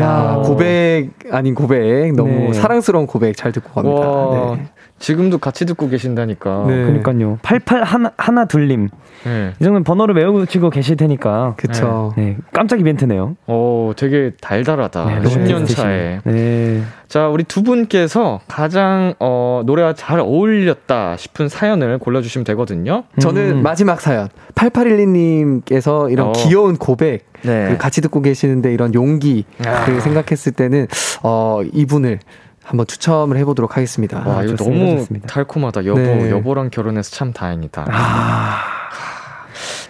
야, 0.00 0.36
어. 0.38 0.42
고백 0.42 1.10
아닌 1.30 1.54
고백 1.54 2.12
너무 2.14 2.30
네. 2.30 2.52
사랑스러운 2.54 3.06
고백 3.06 3.36
잘 3.36 3.52
듣고 3.52 3.70
갑니다. 3.72 4.00
와, 4.08 4.56
네. 4.56 4.66
지금도 5.02 5.38
같이 5.38 5.66
듣고 5.66 5.88
계신다니까. 5.88 6.64
네. 6.68 6.84
그러니까요. 6.84 7.38
88 7.42 7.82
하나, 7.82 8.12
하나 8.16 8.44
둘님. 8.44 8.88
네. 9.24 9.52
이 9.58 9.64
정도면 9.64 9.82
번호를 9.82 10.14
외우시고 10.14 10.70
계실 10.70 10.96
테니까. 10.96 11.54
그쵸. 11.56 12.14
네. 12.16 12.36
깜짝 12.52 12.78
이벤트네요. 12.78 13.36
오, 13.48 13.92
되게 13.96 14.30
달달하다. 14.40 15.04
네, 15.04 15.20
10년 15.22 15.52
너무 15.54 15.66
차에. 15.66 16.20
네. 16.24 16.82
자, 17.08 17.28
우리 17.28 17.42
두 17.42 17.64
분께서 17.64 18.40
가장 18.46 19.14
어, 19.18 19.62
노래와 19.66 19.94
잘 19.94 20.20
어울렸다 20.20 21.16
싶은 21.16 21.48
사연을 21.48 21.98
골라주시면 21.98 22.44
되거든요. 22.44 23.02
저는 23.20 23.56
음. 23.56 23.62
마지막 23.62 24.00
사연 24.00 24.28
8812님께서 24.54 26.12
이런 26.12 26.28
어. 26.28 26.32
귀여운 26.32 26.76
고백 26.76 27.26
네. 27.42 27.70
그 27.70 27.76
같이 27.76 28.00
듣고 28.00 28.22
계시는데 28.22 28.72
이런 28.72 28.94
용기 28.94 29.44
아. 29.66 29.84
그 29.84 30.00
생각했을 30.00 30.52
때는 30.52 30.86
어 31.24 31.60
이분을 31.72 32.20
한번 32.64 32.86
추첨을 32.86 33.36
해보도록 33.38 33.76
하겠습니다. 33.76 34.22
와, 34.26 34.42
이거 34.44 34.56
좋습니다, 34.56 34.84
너무 34.84 34.98
좋습니다. 34.98 35.26
달콤하다. 35.28 35.84
여보, 35.86 36.00
네. 36.00 36.30
여보랑 36.30 36.70
결혼해서 36.70 37.10
참 37.10 37.32
다행이다. 37.32 37.86
아. 37.90 38.58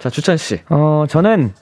자, 0.00 0.10
주찬 0.10 0.36
씨. 0.36 0.60
어, 0.68 1.04
저는, 1.08 1.52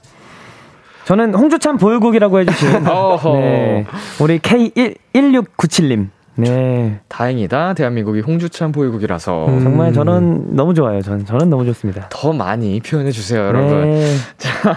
저는 1.04 1.34
홍주찬 1.34 1.78
보유국이라고 1.78 2.40
해주신. 2.40 2.86
어허. 2.88 3.32
네. 3.38 3.86
우리 4.20 4.38
K1697님. 4.38 6.08
네. 6.36 7.00
다행이다. 7.08 7.74
대한민국이 7.74 8.20
홍주찬 8.20 8.72
보유국이라서 8.72 9.46
음. 9.48 9.62
정말 9.62 9.92
저는 9.92 10.54
너무 10.56 10.72
좋아요. 10.72 11.02
저는, 11.02 11.26
저는 11.26 11.50
너무 11.50 11.66
좋습니다. 11.66 12.08
더 12.08 12.32
많이 12.32 12.80
표현해 12.80 13.10
주세요, 13.10 13.44
여러분. 13.44 13.90
네. 13.90 14.16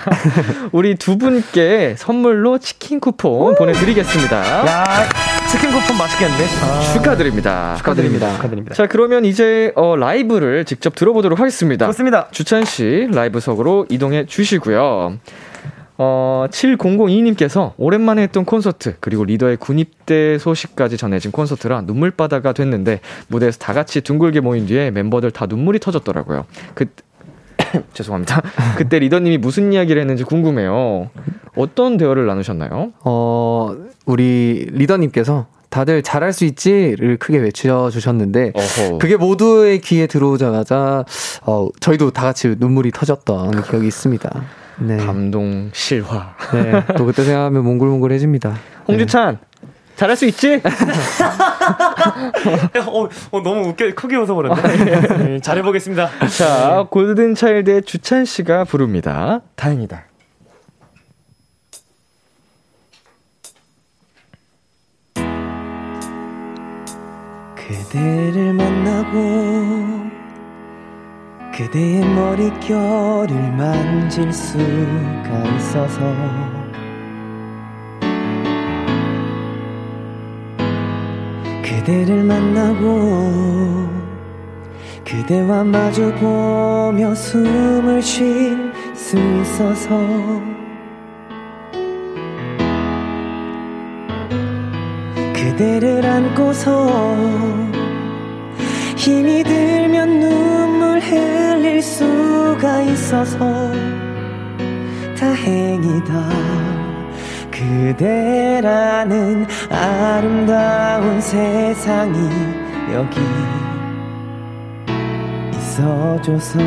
우리 0.74 0.96
두 0.96 1.18
분께 1.18 1.96
선물로 1.98 2.58
치킨 2.58 3.00
쿠폰 3.00 3.56
보내드리겠습니다. 3.56 4.68
야, 4.68 4.84
치킨 5.54 5.70
쿠폰 5.70 5.98
맛있겠는데? 6.00 6.46
아, 6.64 6.82
축하드립니다. 6.94 7.76
축하드립니다. 7.78 8.34
축하드립니다. 8.34 8.74
자, 8.74 8.88
그러면 8.88 9.24
이제 9.24 9.72
어, 9.76 9.96
라이브를 9.96 10.66
직접 10.66 10.96
들어보도록 10.96 11.40
하겠습니다. 11.40 11.86
좋습니다. 11.86 12.28
주찬 12.32 12.66
씨 12.66 13.08
라이브석으로 13.12 13.86
이동해 13.90 14.26
주시고요. 14.26 15.20
어, 16.00 16.46
7002님께서 16.50 17.74
오랜만에 17.78 18.24
했던 18.24 18.46
콘서트, 18.46 18.96
그리고 19.00 19.26
리더의 19.26 19.58
군입대 19.58 20.40
소식까지 20.40 20.98
전해진 20.98 21.32
콘서트라 21.32 21.82
눈물바다가 21.82 22.54
됐는데, 22.54 23.00
무대에서 23.28 23.60
다 23.60 23.74
같이 23.74 24.02
둥글게 24.02 24.40
모인 24.40 24.66
뒤에 24.66 24.90
멤버들 24.90 25.30
다 25.30 25.46
눈물이 25.46 25.78
터졌더라고요. 25.78 26.46
그, 26.74 26.88
죄송합니다. 27.94 28.42
그때 28.78 29.00
리더님이 29.00 29.38
무슨 29.38 29.74
이야기를 29.74 30.02
했는지 30.02 30.24
궁금해요. 30.24 31.10
어떤 31.56 31.98
대화를 31.98 32.26
나누셨나요? 32.26 32.94
어, 33.04 33.76
우리 34.06 34.68
리더님께서 34.72 35.48
다들 35.70 36.04
잘할 36.04 36.34
수 36.34 36.46
있지를 36.46 37.18
크게 37.18 37.40
외쳐 37.40 37.90
주셨는데, 37.90 38.54
어허. 38.54 38.98
그게 39.00 39.18
모두의 39.18 39.80
귀에 39.82 40.06
들어오자마자, 40.06 41.04
어, 41.44 41.68
저희도 41.80 42.12
다 42.12 42.24
같이 42.24 42.56
눈물이 42.60 42.92
터졌던 42.92 43.64
기억이 43.64 43.88
있습니다. 43.88 44.44
네. 44.82 44.98
감동, 44.98 45.70
실화. 45.74 46.36
네. 46.54 46.84
또 46.96 47.06
그때 47.06 47.24
생각하면 47.24 47.64
몽글몽글해집니다. 47.64 48.56
홍주찬, 48.88 49.40
잘할 49.96 50.16
수 50.16 50.26
있지? 50.26 50.62
어, 52.88 53.08
어, 53.32 53.42
너무 53.42 53.68
웃겨 53.70 53.94
크게 53.96 54.16
웃어버렸네. 54.18 54.62
네, 55.18 55.40
잘해보겠습니다. 55.40 56.10
자, 56.38 56.86
골든차일드의 56.90 57.84
주찬 57.84 58.26
씨가 58.26 58.66
부릅니다. 58.66 59.42
다행이다. 59.56 60.06
그대를 67.56 68.54
만나고 68.54 70.04
그대의 71.56 72.04
머릿결을 72.06 73.52
만질 73.54 74.34
수가 74.34 75.44
있어서 75.56 76.63
그대를 81.74 82.24
만나고 82.24 83.90
그대와 85.04 85.64
마주 85.64 86.14
보며 86.16 87.14
숨을 87.16 88.02
쉴 88.02 88.72
수 88.94 89.18
있어서 89.18 89.90
그대를 95.34 96.06
안고서 96.06 96.88
힘이 98.96 99.44
들면 99.44 100.20
눈물 100.20 101.00
흘릴 101.00 101.82
수가 101.82 102.84
있어서 102.84 103.40
다행이다 105.18 106.73
그대라는 107.74 109.48
아름다운 109.70 111.20
세상이 111.20 112.18
여기 112.94 113.20
있어줘서. 115.52 116.60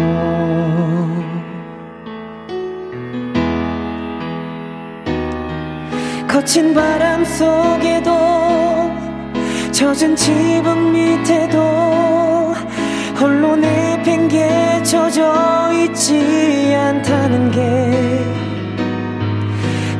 거친 6.28 6.74
바람 6.74 7.24
속에도 7.24 8.10
젖은 9.70 10.16
지붕 10.16 10.92
밑에도 10.92 12.54
홀로 13.18 13.56
내팽개쳐져 13.56 15.22
있지 15.72 16.74
않다는 16.76 17.50
게 17.52 17.95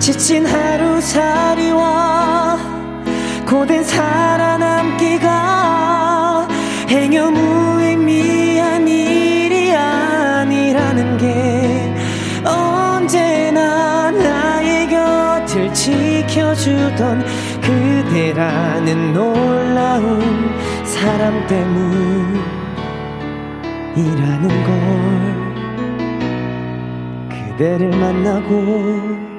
지친 0.07 0.47
하루살이와 0.47 1.87
고된 3.45 3.83
살아남기가 3.83 5.27
행여 6.89 7.33
무의미한 7.33 8.87
일이 8.87 9.75
아니라는 9.75 11.19
게 11.19 11.93
언제나 12.49 14.13
나의 14.13 14.89
곁을 14.89 15.75
지켜주던 15.75 17.25
그대라는 17.61 19.13
놀라운 19.13 20.55
사람 20.85 21.45
때문이라는 21.49 22.39
걸 24.67 24.77
그대를 27.29 27.91
만나고 27.91 29.36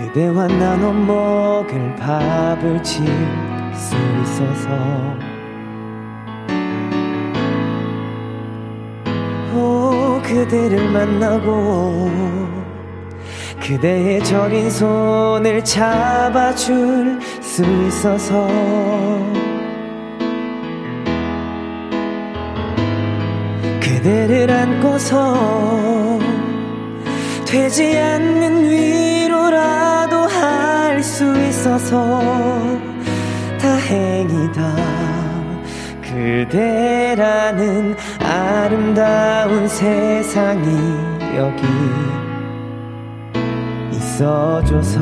그대와 0.00 0.46
나눠 0.46 0.92
먹을 0.94 1.94
밥을 1.96 2.82
질수 2.82 3.94
있어서. 4.22 4.68
오 9.54 10.18
그대를 10.22 10.90
만나고 10.90 12.10
그대의 13.60 14.24
저린 14.24 14.70
손을 14.70 15.62
잡아줄 15.62 17.20
수 17.42 17.62
있어서. 17.62 18.48
그대를 23.80 24.50
안고서 24.50 26.09
되지 27.50 27.98
않는 27.98 28.70
위로라도 28.70 30.16
할 30.28 30.80
수 31.02 31.24
있어서 31.48 32.20
다행이다. 33.60 34.76
그대라는 36.02 37.96
아름다운 38.20 39.66
세상이 39.66 40.66
여기 41.36 41.62
있어줘서. 43.92 45.00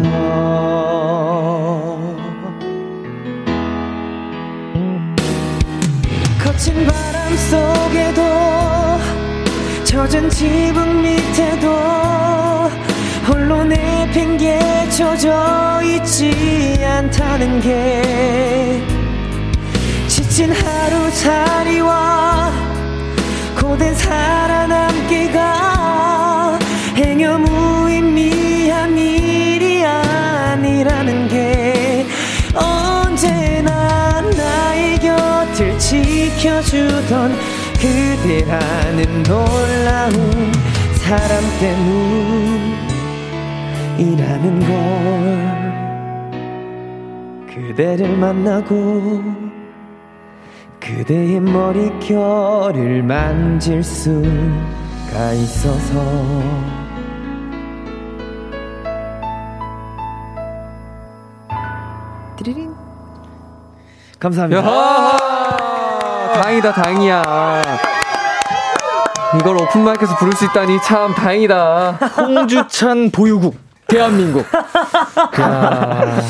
거친 6.45 6.87
바람 6.87 7.37
속에도 7.37 8.23
젖은 9.85 10.31
지붕 10.31 11.03
밑에도 11.03 11.99
홀로 13.29 13.63
내팽개쳐져 13.65 15.29
있지 15.85 16.81
않다는 16.83 17.61
게 17.61 18.83
지친 20.07 20.51
하루살이와 20.51 22.51
고된 23.61 23.95
살아남기가 23.95 25.39
행여 26.97 27.37
무의미한 27.39 28.97
일이 28.97 29.85
아니라는 29.85 31.29
게 31.29 32.07
언제나 32.55 34.23
나의 34.23 34.99
곁을 35.01 35.79
지켜주던 35.79 37.37
그대라는 37.79 39.23
놀라운 39.23 40.51
사람 40.95 41.45
때문 41.61 42.68
이라는 43.99 44.61
걸 44.61 45.69
그대를 47.55 48.17
만나고 48.17 49.23
그대의 50.81 51.41
머릿결을 51.41 53.03
만질 53.03 53.83
수가 53.83 55.33
있어서 55.35 55.99
띠리링 62.37 62.73
감사합니다. 64.21 64.63
야 64.65 65.17
다행이다, 66.41 66.73
다행이야. 66.73 67.63
이걸 69.41 69.57
오픈마이크에서 69.57 70.17
부를 70.17 70.33
수 70.33 70.45
있다니 70.47 70.81
참 70.83 71.15
다행이다. 71.15 71.93
홍주찬 72.17 73.11
보유국, 73.11 73.57
대한민국. 73.89 74.45
야, 75.41 76.23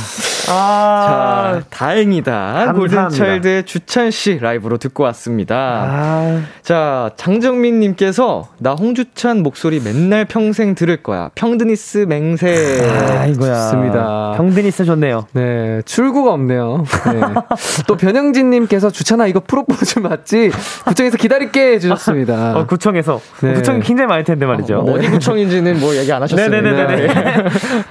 아, 0.51 1.61
자, 1.61 1.67
다행이다. 1.71 2.73
골든차일드의 2.75 3.65
주찬 3.65 4.11
씨 4.11 4.39
라이브로 4.39 4.79
듣고 4.79 5.03
왔습니다. 5.05 5.57
아, 5.57 6.43
자, 6.63 7.11
장정민 7.17 7.81
님께서 7.81 8.49
나 8.59 8.73
홍주찬 8.75 9.43
목소리 9.43 9.81
맨날 9.81 10.25
평생 10.25 10.75
들을 10.75 10.97
거야. 11.03 11.31
평드니스 11.35 12.07
맹세. 12.09 12.81
아이고야. 13.19 13.55
좋습니다. 13.55 14.33
평드니스 14.37 14.85
좋네요. 14.85 15.27
네, 15.33 15.83
출구가 15.85 16.33
없네요. 16.33 16.85
네. 17.13 17.21
또 17.87 17.97
변영진 17.97 18.51
님께서 18.51 18.91
주찬아 18.91 19.27
이거 19.27 19.41
프로포즈 19.47 19.99
맞지? 19.99 20.51
구청에서 20.87 21.17
기다릴게 21.17 21.73
해 21.73 21.79
주셨습니다. 21.79 22.57
어, 22.59 22.67
구청에서. 22.67 23.21
네. 23.43 23.55
구청이 23.55 23.81
굉장히 23.81 24.09
많을 24.09 24.25
텐데 24.25 24.47
말이죠. 24.47 24.79
어 24.87 24.99
디 24.99 25.09
구청인지는 25.11 25.79
뭐 25.81 25.95
얘기 25.97 26.13
안 26.13 26.23
하셨어요. 26.23 26.49
네네네네. 26.51 27.09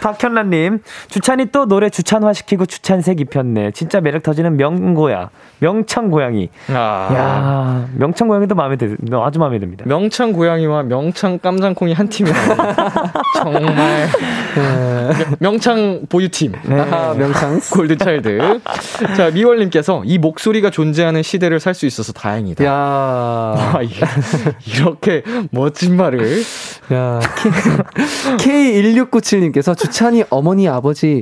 박현란 0.01 0.49
님, 0.49 0.79
주찬이 1.09 1.47
또 1.51 1.65
노래 1.67 1.89
주찬화 1.89 2.33
시키고 2.47 2.65
주찬색 2.65 3.19
입혔네. 3.19 3.71
진짜 3.71 3.99
매력 3.99 4.23
터지는 4.23 4.55
명고야. 4.57 5.29
명창 5.59 6.09
고양이. 6.09 6.49
아. 6.69 7.09
야 7.13 7.87
명창 7.95 8.27
고양이도 8.29 8.55
마음에 8.55 8.77
들, 8.77 8.97
아주 9.21 9.37
마음에 9.39 9.59
듭니다. 9.59 9.83
명창 9.85 10.31
고양이와 10.31 10.83
명창 10.83 11.39
깜장콩이 11.39 11.93
한 11.93 12.07
팀이라니. 12.07 12.55
정말. 13.35 14.07
명창 15.39 16.01
보유팀. 16.09 16.53
네. 16.63 16.79
아, 16.89 17.13
명창. 17.17 17.59
골드차일드. 17.73 18.61
자, 19.17 19.29
미월님께서 19.31 20.03
이 20.05 20.17
목소리가 20.17 20.69
존재하는 20.69 21.21
시대를 21.23 21.59
살 21.59 21.77
수 21.77 21.85
있어서 21.85 22.11
다행이다. 22.11 22.65
야, 22.65 22.71
아, 22.73 23.79
이- 23.83 23.89
이렇게 24.65 25.21
멋진 25.51 25.95
말을. 25.95 26.41
야. 26.93 27.19
K1697님께서 28.39 29.77
주찬이 29.77 30.23
어머니, 30.31 30.67
아버지, 30.67 31.21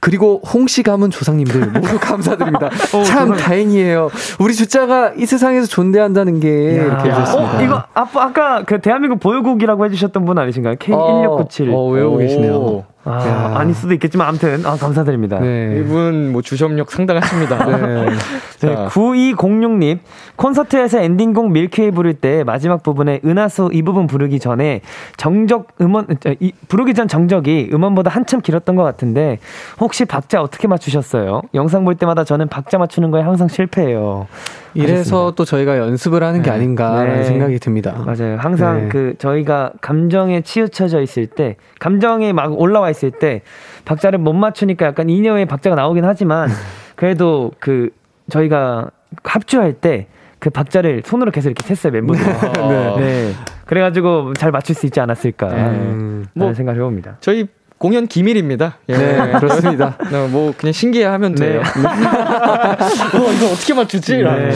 그리고 0.00 0.40
홍씨 0.46 0.82
가문 0.82 1.10
조상님들 1.10 1.66
모두 1.72 1.98
감사드립니다. 2.00 2.70
참 3.06 3.36
다행이에요. 3.36 4.10
우리 4.38 4.54
주자가 4.54 5.12
이 5.16 5.26
세상에서 5.26 5.66
존재한다는 5.66 6.40
게 6.40 6.48
이렇게 6.74 7.08
해주셨습니다. 7.08 7.58
어, 7.58 7.62
이거 7.62 7.82
아까, 7.94 8.22
아까 8.24 8.62
그 8.64 8.80
대한민국 8.80 9.18
보유국이라고 9.20 9.84
해주셨던 9.86 10.24
분 10.24 10.38
아니신가요? 10.38 10.76
K1697. 10.76 11.72
어, 11.72 11.76
어, 11.76 11.90
외우고 11.90 12.18
계시네요. 12.18 12.84
오. 13.08 13.12
아, 13.12 13.26
야. 13.26 13.54
아닐 13.56 13.74
수도 13.74 13.94
있겠지만 13.94 14.28
아무튼 14.28 14.64
아, 14.66 14.76
감사드립니다. 14.76 15.40
네. 15.40 15.78
이분 15.80 16.32
뭐 16.32 16.42
주점력 16.42 16.90
상당하십니다. 16.90 17.64
네. 17.64 18.06
네, 18.60 18.74
자, 18.74 18.88
9206님 18.88 20.00
콘서트에서 20.36 20.98
엔딩곡 21.00 21.50
밀크웨이 21.50 21.90
부를 21.90 22.14
때 22.14 22.44
마지막 22.44 22.82
부분에 22.82 23.20
은하수 23.24 23.70
이 23.72 23.82
부분 23.82 24.06
부르기 24.06 24.38
전에 24.40 24.82
정적 25.16 25.68
음원 25.80 26.06
이, 26.40 26.52
부르기 26.68 26.94
전 26.94 27.08
정적이 27.08 27.70
음원보다 27.72 28.10
한참 28.10 28.40
길었던 28.40 28.76
것 28.76 28.82
같은데 28.82 29.38
혹시 29.80 30.04
박자 30.04 30.42
어떻게 30.42 30.68
맞추셨어요? 30.68 31.42
영상 31.54 31.84
볼 31.84 31.94
때마다 31.94 32.24
저는 32.24 32.48
박자 32.48 32.78
맞추는 32.78 33.10
거에 33.10 33.22
항상 33.22 33.48
실패해요. 33.48 34.26
이래서 34.74 35.32
또 35.36 35.44
저희가 35.44 35.78
연습을 35.78 36.22
하는 36.22 36.42
게 36.42 36.50
아닌가라는 36.50 37.16
네. 37.16 37.24
생각이 37.24 37.58
듭니다. 37.58 38.02
맞아요. 38.04 38.36
항상 38.38 38.82
네. 38.84 38.88
그 38.88 39.14
저희가 39.18 39.72
감정에 39.80 40.40
치우쳐져 40.42 41.00
있을 41.00 41.26
때, 41.26 41.56
감정에 41.80 42.32
막 42.32 42.58
올라와 42.60 42.90
있을 42.90 43.10
때 43.10 43.42
박자를 43.84 44.18
못 44.18 44.32
맞추니까 44.32 44.86
약간 44.86 45.08
이녀의 45.08 45.46
박자가 45.46 45.76
나오긴 45.76 46.04
하지만 46.04 46.48
그래도 46.96 47.52
그 47.60 47.90
저희가 48.30 48.90
합주할 49.24 49.74
때 49.74 50.06
그 50.40 50.50
박자를 50.50 51.02
손으로 51.04 51.32
계속 51.32 51.48
이렇게 51.48 51.66
셌어요 51.66 51.92
멤버들. 51.94 52.22
네. 52.68 52.96
네. 52.96 53.32
그래가지고 53.66 54.34
잘 54.34 54.52
맞출 54.52 54.76
수 54.76 54.86
있지 54.86 55.00
않았을까. 55.00 55.48
음, 55.48 56.26
뭐 56.32 56.46
뭐- 56.46 56.54
생각을 56.54 56.80
해봅니다. 56.80 57.16
저희 57.18 57.48
공연 57.78 58.06
기밀입니다. 58.08 58.78
예. 58.88 58.96
네, 58.96 59.32
그렇습니다. 59.38 59.96
네, 60.10 60.26
뭐 60.28 60.52
그냥 60.56 60.72
신기해하면 60.72 61.34
돼요. 61.36 61.60
어, 61.78 63.32
이거 63.32 63.46
어떻게 63.52 63.72
맞추지? 63.74 64.16
네. 64.22 64.50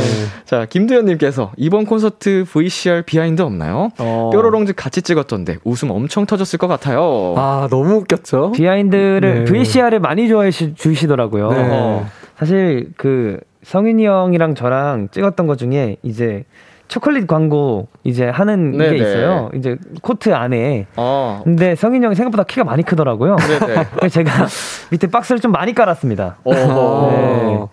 자, 0.45 0.67
김도현님께서 0.67 1.53
이번 1.57 1.87
콘서트 1.87 2.45
VCR 2.51 3.03
behind 3.03 3.43
없나요? 3.43 3.91
어. 3.99 4.31
뾰로롱즈 4.33 4.75
같이 4.75 5.03
찍었던데 5.03 5.59
웃음 5.65 5.91
엄청 5.91 6.27
터졌을 6.27 6.59
것 6.59 6.67
같아요. 6.67 7.35
아, 7.37 7.69
너무 7.71 7.95
웃겼죠? 7.99 8.53
behind를 8.53 9.21
네. 9.21 9.45
VCR을 9.45 10.01
많이 10.01 10.29
좋아해 10.29 10.51
주- 10.51 10.75
주시더라고요. 10.75 11.51
네. 11.53 11.69
어. 11.71 12.07
사실 12.39 12.91
그 12.97 13.39
성윤이 13.63 14.05
형이랑 14.05 14.57
저랑 14.57 15.09
찍었던 15.13 15.47
것 15.47 15.59
중에 15.59 15.97
이제 16.03 16.45
초콜릿 16.89 17.27
광고 17.27 17.89
이제 18.05 18.29
하는 18.29 18.73
네네. 18.73 18.91
게 18.91 18.97
있어요. 18.97 19.51
이제 19.55 19.77
코트 20.03 20.35
안에. 20.35 20.87
어. 20.97 21.41
근데 21.45 21.75
성윤이 21.75 22.05
형이 22.05 22.15
생각보다 22.15 22.45
키가 22.45 22.65
많이 22.65 22.83
크더라고요. 22.83 23.37
네네. 23.37 23.87
그래서 23.97 24.09
제가 24.09 24.47
밑에 24.91 25.07
박스를 25.07 25.41
좀 25.41 25.53
많이 25.53 25.75
깔았습니다. 25.75 26.37
어. 26.45 27.71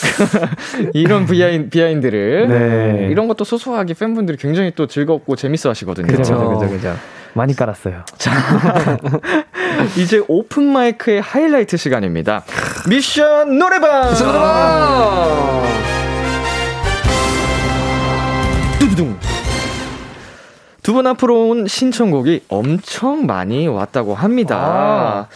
이런 0.94 1.26
behin-, 1.26 1.68
behind를 1.68 2.48
네. 2.48 3.08
이런 3.10 3.28
것도 3.28 3.44
소소하게 3.44 3.94
팬분들이 3.94 4.38
굉장히 4.38 4.72
또 4.74 4.86
즐겁고 4.86 5.36
재밌어 5.36 5.68
하시거든요. 5.70 6.06
그죠, 6.06 6.34
그쵸. 6.34 6.58
그죠, 6.58 6.68
그죠. 6.72 6.96
많이 7.34 7.54
깔았어요. 7.54 8.02
이제 9.98 10.22
오픈 10.28 10.64
마이크의 10.66 11.20
하이라이트 11.20 11.76
시간입니다. 11.76 12.42
미션 12.88 13.58
노래방! 13.58 14.14
두두둥. 18.80 19.18
두분 20.82 21.06
앞으로 21.06 21.50
온 21.50 21.66
신청곡이 21.68 22.44
엄청 22.48 23.26
많이 23.26 23.68
왔다고 23.68 24.14
합니다. 24.14 25.28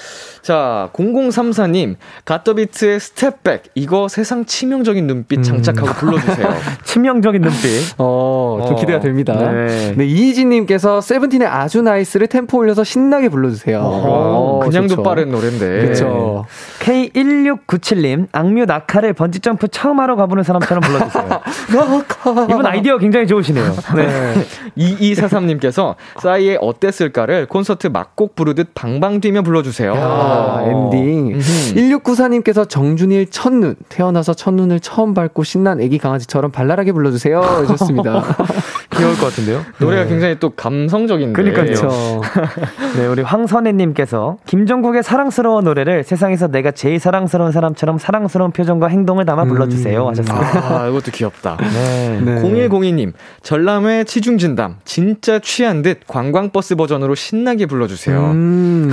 자, 0.45 0.91
0034님, 0.93 1.97
갓더비트의 2.27 3.01
스텝백, 3.01 3.63
이거 3.75 4.09
세상 4.09 4.45
치명적인 4.45 5.07
눈빛 5.07 5.43
장착하고 5.43 5.95
불러주세요. 5.95 6.49
치명적인 6.85 7.41
눈빛. 7.41 7.95
어, 7.97 8.61
좀 8.67 8.77
어. 8.77 8.79
기대가 8.79 9.01
됩니다. 9.01 9.33
네. 9.33 9.95
네, 9.97 10.05
이희진님께서 10.05 11.01
세븐틴의 11.01 11.49
아주 11.49 11.81
NICE를 11.81 12.27
템포 12.27 12.59
올려서 12.59 12.85
신나게 12.85 13.31
불러주세요. 13.31 13.81
어, 13.83 14.61
그냥도 14.63 14.97
좋죠. 14.97 15.03
빠른 15.03 15.31
노래인데. 15.31 15.81
그렇죠. 15.81 16.45
K1697님, 16.81 18.27
악뮤 18.33 18.67
낙하를 18.67 19.15
번지점프 19.15 19.69
처음 19.69 19.99
하러 19.99 20.15
가보는 20.15 20.43
사람처럼 20.43 20.83
불러주세요. 20.83 21.41
이분 22.51 22.67
아이디어 22.67 22.99
굉장히 22.99 23.27
좋으시네요. 23.27 23.73
네. 23.97 24.35
2243님께서 24.77 25.95
싸이의 26.21 26.59
어땠을까를 26.61 27.47
콘서트 27.47 27.87
막곡 27.87 28.37
부르듯 28.37 28.75
방방 28.75 29.23
뛰며 29.23 29.41
불러주세요. 29.41 30.34
아, 30.35 30.63
엔딩. 30.63 31.35
음흠. 31.35 31.41
1694님께서 31.75 32.69
정준일 32.69 33.31
첫눈, 33.31 33.77
태어나서 33.89 34.35
첫눈을 34.35 34.81
처음 34.81 35.15
밟고 35.15 35.45
신난 35.45 35.81
애기 35.81 35.99
강아지처럼 35.99 36.51
발랄하게 36.51 36.93
불러주세요. 36.93 37.41
해줬습니다. 37.63 38.23
귀여울 38.97 39.17
것 39.17 39.27
같은데요? 39.27 39.65
노래가 39.79 40.07
굉장히 40.07 40.39
또 40.39 40.51
감성적인데. 40.51 41.33
그러니까요. 41.33 41.65
그렇죠. 41.65 42.21
네, 42.97 43.07
우리 43.07 43.23
황선혜님께서 43.23 44.39
김종국의 44.47 45.03
사랑스러운 45.03 45.65
노래를 45.65 46.05
세상에서 46.05 46.49
내가 46.49 46.71
제일 46.71 46.99
사랑스러운 47.01 47.53
사람처럼 47.53 47.99
사랑스러운 47.99 48.53
표정과 48.53 48.89
행동을 48.89 49.25
담아 49.25 49.45
불러주세요 49.45 50.09
하셨습니다. 50.09 50.83
아, 50.83 50.89
이것도 50.89 51.11
귀엽다. 51.13 51.57
네. 51.75 52.21
네. 52.21 52.43
0102님, 52.43 53.13
전람회 53.43 54.05
치중진담, 54.05 54.77
진짜 54.85 55.39
취한 55.39 55.83
듯 55.83 56.01
관광버스 56.07 56.77
버전으로 56.77 57.15
신나게 57.15 57.67
불러주세요. 57.67 58.21
음, 58.21 58.91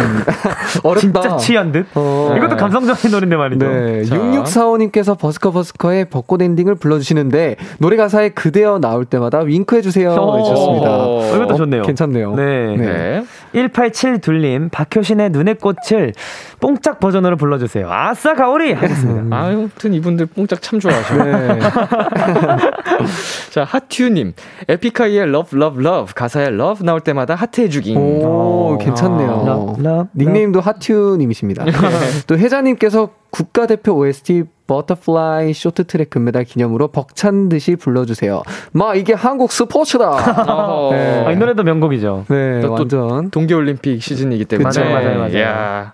어렵다. 0.84 1.22
진짜 1.22 1.31
취한 1.38 1.72
듯. 1.72 1.86
어. 1.96 2.34
이것도 2.38 2.58
감성적인 2.58 3.12
노래인데 3.12 3.36
말이죠. 3.36 3.68
네, 3.68 4.04
자. 4.04 4.16
6645님께서 4.18 5.18
버스커 5.18 5.52
버스커의 5.52 6.06
벚꽃 6.06 6.42
엔딩을 6.42 6.76
불러주시는데 6.76 7.56
노래 7.80 7.98
가사에 7.98 8.30
그대여 8.30 8.80
나올 8.80 9.06
때마다 9.06 9.40
윙크해 9.40 9.82
주세요 9.82 10.12
어. 10.12 10.38
해주셨습니다. 10.38 10.90
어, 10.90 11.36
이것도 11.36 11.56
좋네요. 11.56 11.82
괜찮네요. 11.84 12.36
네. 12.36 12.76
네. 12.78 13.24
1872님, 13.54 14.72
박효신의 14.72 15.30
눈의 15.32 15.56
꽃을 15.56 16.14
뽕짝 16.60 17.00
버전으로 17.00 17.38
불러주세요. 17.38 17.92
아싸 17.92 18.34
가오리 18.34 18.74
하셨습니다. 18.74 19.38
아무튼 19.38 19.94
이분들 19.94 20.28
뽕짝 20.28 20.62
참 20.62 20.80
좋아하셔. 20.80 21.24
네. 21.24 21.60
자, 23.52 23.64
하튜님, 23.64 24.34
에픽하이의 24.70 25.24
Love, 25.28 25.60
Love, 25.60 25.86
Love, 25.86 26.14
가사에 26.16 26.48
Love 26.48 26.86
나올 26.86 27.02
때마다 27.02 27.36
하트해주기. 27.36 27.96
오, 27.96 28.22
어. 28.24 28.78
괜찮네요. 28.80 29.76
Love, 29.80 30.08
닉네임도 30.16 30.62
하튜 30.62 31.18
님이십니다. 31.22 31.64
또 32.28 32.38
혜자님께서 32.38 33.10
국가대표 33.30 33.94
OST 33.94 34.44
Butterfly 34.68 35.54
쇼트트랙 35.54 36.10
금메달 36.10 36.44
기념으로 36.46 36.88
벅찬 36.90 37.50
듯이 37.50 37.76
불러주세요. 37.76 38.42
마 38.72 38.94
이게 38.96 39.14
한국 39.14 39.52
스포츠다. 39.52 40.12
네. 40.92 41.24
아, 41.28 41.32
이 41.32 41.36
노래도 41.36 41.64
명곡이죠. 41.64 42.26
네, 42.30 42.62
또- 42.62 42.72
완전. 42.74 43.30
동계올림픽 43.32 44.02
시즌이기 44.02 44.46
때문에. 44.46 44.70
그쵸. 44.70 44.82
맞아요, 44.82 44.94
맞아요, 44.94 45.20
맞아요. 45.20 45.38
이야. 45.38 45.94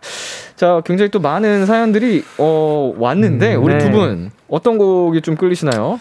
자, 0.56 0.82
굉장히 0.86 1.12
또 1.12 1.20
많은 1.20 1.66
사연들이, 1.68 2.24
어, 2.40 2.94
왔는데, 2.98 3.56
우리 3.56 3.76
네. 3.76 3.80
두 3.80 3.92
분, 3.92 4.32
어떤 4.48 4.78
곡이 4.80 5.22
좀 5.22 5.36
끌리시나요? 5.36 6.00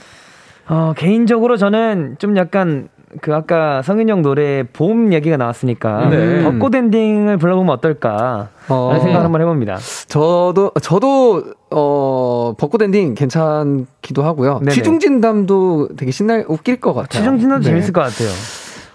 어, 0.68 0.94
개인적으로 0.96 1.56
저는 1.56 2.16
좀 2.18 2.36
약간 2.36 2.88
그 3.20 3.34
아까 3.34 3.82
성윤 3.82 4.08
형 4.08 4.22
노래 4.22 4.64
봄 4.64 5.12
얘기가 5.12 5.36
나왔으니까 5.36 6.08
네. 6.10 6.42
벚꽃 6.42 6.74
엔딩을 6.74 7.36
불러보면 7.36 7.72
어떨까 7.74 8.48
어. 8.68 8.88
라는 8.90 9.04
생각 9.04 9.22
한번 9.24 9.40
해봅니다. 9.40 9.78
저도 10.08 10.72
저도 10.82 11.44
어 11.70 12.54
벚꽃 12.58 12.82
엔딩 12.82 13.14
괜찮기도 13.14 14.22
하고요. 14.24 14.58
네네. 14.58 14.72
취중진담도 14.72 15.90
되게 15.96 16.10
신날 16.10 16.44
웃길 16.48 16.80
것 16.80 16.94
같아요. 16.94 17.22
취중진담도 17.22 17.58
네. 17.58 17.64
재밌을 17.64 17.92
것 17.92 18.00
같아요. 18.00 18.28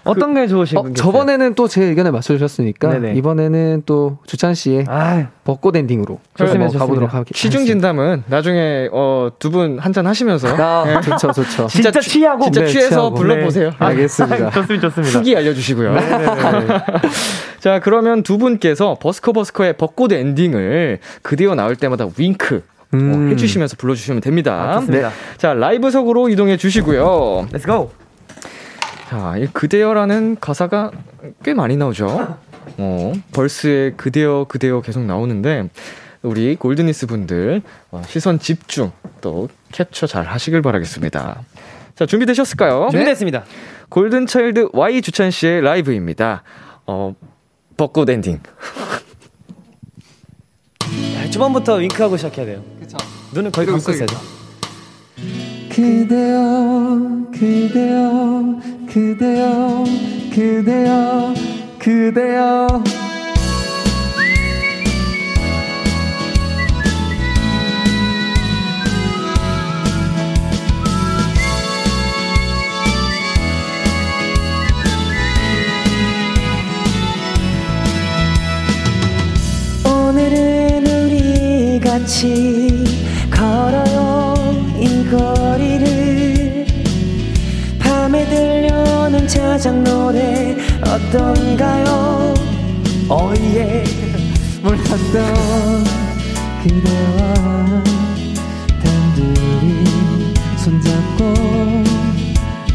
어떤 0.04 0.34
게 0.34 0.46
좋으신 0.46 0.78
어, 0.78 0.82
분 0.82 0.94
저번에는 0.94 1.54
또 1.54 1.68
제 1.68 1.82
의견에 1.84 2.10
맞춰주셨으니까 2.10 2.88
네네. 2.98 3.14
이번에는 3.14 3.82
또 3.86 4.18
주찬 4.26 4.54
씨의 4.54 4.84
아, 4.88 5.28
벚꽃 5.44 5.76
엔딩으로 5.76 6.18
좋습니다, 6.36 6.66
뭐. 6.70 6.78
가보도록 6.78 7.14
하겠습니다. 7.14 7.38
시중 7.38 7.64
진담은 7.64 8.24
나중에 8.26 8.88
어, 8.92 9.28
두 9.38 9.50
분 9.50 9.78
한잔 9.78 10.06
하시면서 10.06 10.48
아, 10.56 11.00
좋죠, 11.00 11.32
좋죠. 11.32 11.66
진짜, 11.68 11.90
취- 11.92 12.10
취하고 12.10 12.44
진짜 12.44 12.60
네, 12.62 12.66
취해서 12.66 12.88
취하고. 12.90 13.14
불러보세요. 13.14 13.70
네. 13.70 13.76
알겠습니다. 13.78 14.50
좋습니다, 14.50 14.88
좋습니다. 14.88 15.18
후기 15.18 15.36
알려주시고요. 15.36 15.94
자, 17.60 17.80
그러면 17.80 18.22
두 18.22 18.38
분께서 18.38 18.96
버스커 19.00 19.32
버스커의 19.32 19.74
벚꽃 19.76 20.12
엔딩을 20.12 20.98
그대여 21.22 21.54
나올 21.54 21.76
때마다 21.76 22.08
윙크 22.18 22.56
어, 22.56 22.62
음. 22.94 23.30
해주시면서 23.30 23.76
불러주시면 23.78 24.20
됩니다. 24.20 24.78
좋습니다. 24.80 25.10
자, 25.38 25.54
라이브석으로 25.54 26.28
이동해 26.28 26.56
주시고요. 26.56 27.46
Let's 27.52 27.64
go. 27.64 27.90
자, 29.12 29.36
이 29.36 29.46
그대여라는 29.46 30.38
가사가 30.40 30.90
꽤 31.44 31.52
많이 31.52 31.76
나오죠. 31.76 32.38
어, 32.78 33.12
verse의 33.32 33.98
그대여 33.98 34.46
그대여 34.48 34.80
계속 34.80 35.04
나오는데 35.04 35.68
우리 36.22 36.56
골드니스 36.56 37.06
분들 37.08 37.60
어, 37.90 38.00
시선 38.06 38.38
집중 38.38 38.90
또 39.20 39.50
캡처 39.70 40.06
잘 40.06 40.24
하시길 40.24 40.62
바라겠습니다. 40.62 41.42
자, 41.94 42.06
준비되셨을까요? 42.06 42.88
준비됐습니다. 42.90 43.44
골든차일드 43.90 44.70
Y 44.72 45.02
주찬 45.02 45.30
씨의 45.30 45.60
라이브입니다. 45.60 46.42
어, 46.86 47.14
벚꽃 47.76 48.08
엔딩. 48.08 48.40
초반부터 51.30 51.74
윙크하고 51.74 52.16
시작해야 52.16 52.46
돼요. 52.46 52.64
그쵸. 52.80 52.96
눈을 53.34 53.50
거의 53.50 53.66
감고 53.66 53.90
있어야죠. 53.92 54.16
그대여 55.72 57.30
그대여 57.32 58.60
그대여 58.86 59.84
그대여 60.30 61.34
그대여. 61.78 62.84
오늘은 79.86 80.86
우리 80.86 81.80
같이 81.80 82.61
노래 90.12 90.56
어떤가요? 90.82 92.34
오예 93.08 93.82
몰랐던 94.62 95.84
그대와 96.62 97.82
단둘이 98.82 99.84
손잡고 100.58 101.34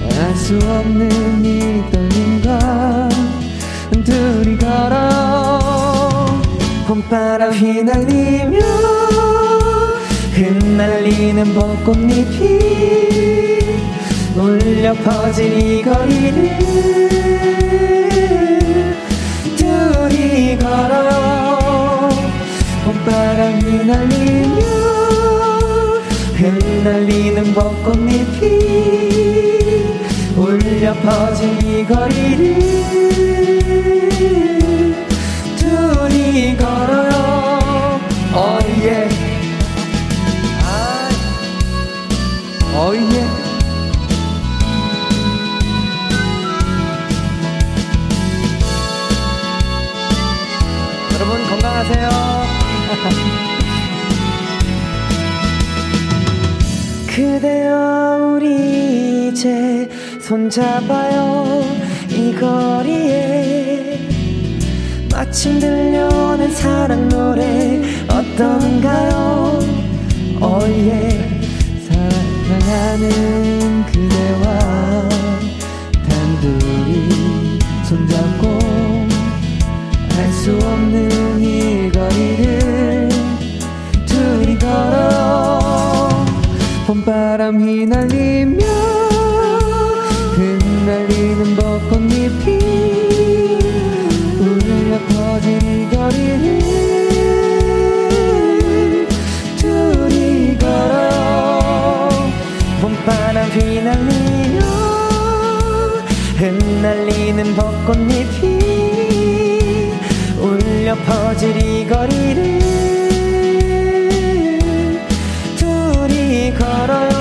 알 0.02 0.36
수 0.36 0.56
없는 0.58 1.44
이 1.46 1.84
떨림과 1.92 3.10
둘이 4.04 4.58
걸어 4.58 5.60
봄바람 6.88 7.52
휘날리며 7.54 8.60
흩날리는 10.34 11.54
벚꽃잎이 11.54 13.07
울려 14.38 14.94
퍼진 14.94 15.60
이 15.60 15.82
거리를 15.82 16.60
둘이 19.58 20.56
걸어요 20.60 22.10
봄바람 22.86 23.60
휘날리며 23.62 24.62
흩날리는 26.36 27.54
벚꽃잎이 27.56 28.42
울려 30.36 30.94
퍼진 30.94 31.60
이 31.64 31.84
거리를 31.84 32.60
둘이 35.58 36.56
걸어요 36.58 38.00
어예 38.36 39.10
어예 42.76 43.07
여러 43.07 43.07
그대여 57.48 58.34
우리 58.36 59.30
이제 59.30 59.90
손잡아요. 60.22 61.64
이 62.10 62.36
거리에 62.36 64.00
마침 65.10 65.58
들려오는 65.58 66.52
사랑 66.52 67.08
노래 67.08 67.82
어떤가요? 68.10 69.60
오예 70.42 71.42
사랑하는 72.50 73.86
그대와 73.86 75.10
단둘이 76.10 77.60
손잡고 77.86 78.37
휘날리며 87.78 88.66
흩날리는 90.34 91.56
벚꽃잎이 91.56 92.48
울려 94.40 94.98
퍼진 95.10 95.62
이 95.62 95.88
거리를 95.96 96.60
둘이 99.58 100.58
걸어 100.58 102.10
봄바람 102.82 103.48
휘날리며 103.52 104.60
흩날리는 106.38 107.56
벚꽃잎이 107.56 108.42
울려 110.42 110.96
퍼질 110.96 111.56
이 111.58 111.88
거리를 111.88 112.60
둘이 115.60 116.52
걸어요 116.56 117.17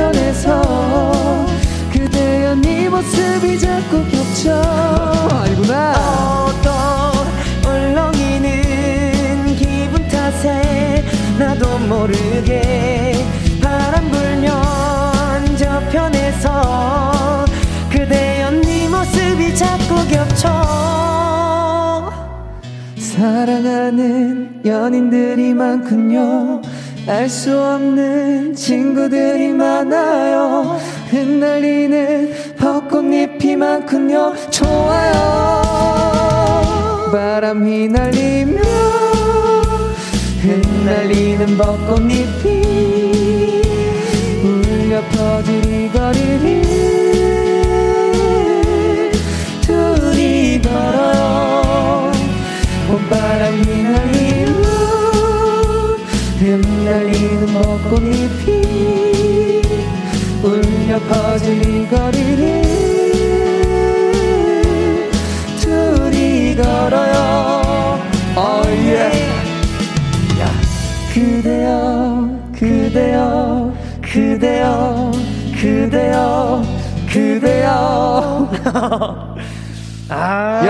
편에서 0.00 1.46
그대여 1.92 2.54
네 2.54 2.88
모습이 2.88 3.58
자꾸 3.58 4.02
겹쳐. 4.08 4.62
알구나. 5.30 6.46
어떤 6.46 7.12
울렁이는 7.66 9.56
기분 9.56 10.08
탓에 10.08 11.04
나도 11.38 11.78
모르게 11.80 13.12
바람 13.62 14.10
불면 14.10 15.56
저편에서 15.58 17.44
그대여 17.90 18.52
네 18.52 18.88
모습이 18.88 19.54
자꾸 19.54 19.96
겹쳐. 20.08 20.48
사랑하는 22.96 24.62
연인들이 24.64 25.52
많군요. 25.52 26.59
알 27.10 27.28
수 27.28 27.60
없는 27.60 28.54
친구들이 28.54 29.48
많아요. 29.48 30.78
흩날리는 31.10 32.32
벚꽃잎이만큼요. 32.56 34.34
좋아요. 34.50 35.10
바람 37.10 37.66
휘날리며 37.66 38.60
흩날리는 40.40 41.58
벚꽃잎이 41.58 42.46
울려 44.44 45.02
퍼질 45.08 45.64
이 45.64 45.90
거리를 45.90 46.62
둘이 49.62 50.62
걸어요 50.62 52.12
봄바람 52.86 53.54
휘날리며 53.64 54.19
흩날리는 56.40 57.46
벚꽃잎이 57.52 59.60
울려 60.42 60.98
퍼진 61.00 61.62
이 61.62 61.86
거리를 61.86 62.62
둘이 65.60 66.56
걸어요 66.56 68.00
oh 68.38 68.66
yeah. 68.70 69.20
야. 70.40 70.50
그대여 71.12 72.30
그대여 72.58 73.74
그대여 74.00 75.12
그대여 75.60 76.64
그대여 77.12 78.50
아. 80.08 80.62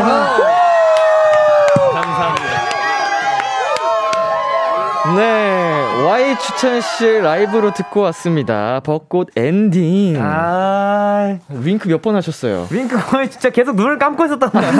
Y 6.62 6.80
추천 6.80 6.80
씨 6.82 7.18
라이브로 7.20 7.72
듣고 7.72 8.00
왔습니다. 8.02 8.80
벚꽃 8.84 9.28
엔딩. 9.34 10.16
아. 10.20 11.38
윙크 11.48 11.88
몇 11.88 12.02
번 12.02 12.16
하셨어요? 12.16 12.66
윙크 12.70 12.98
거의 13.10 13.30
진짜 13.30 13.48
계속 13.48 13.76
눈을 13.76 13.98
감고 13.98 14.24
있었단 14.26 14.50
말이야. 14.52 14.72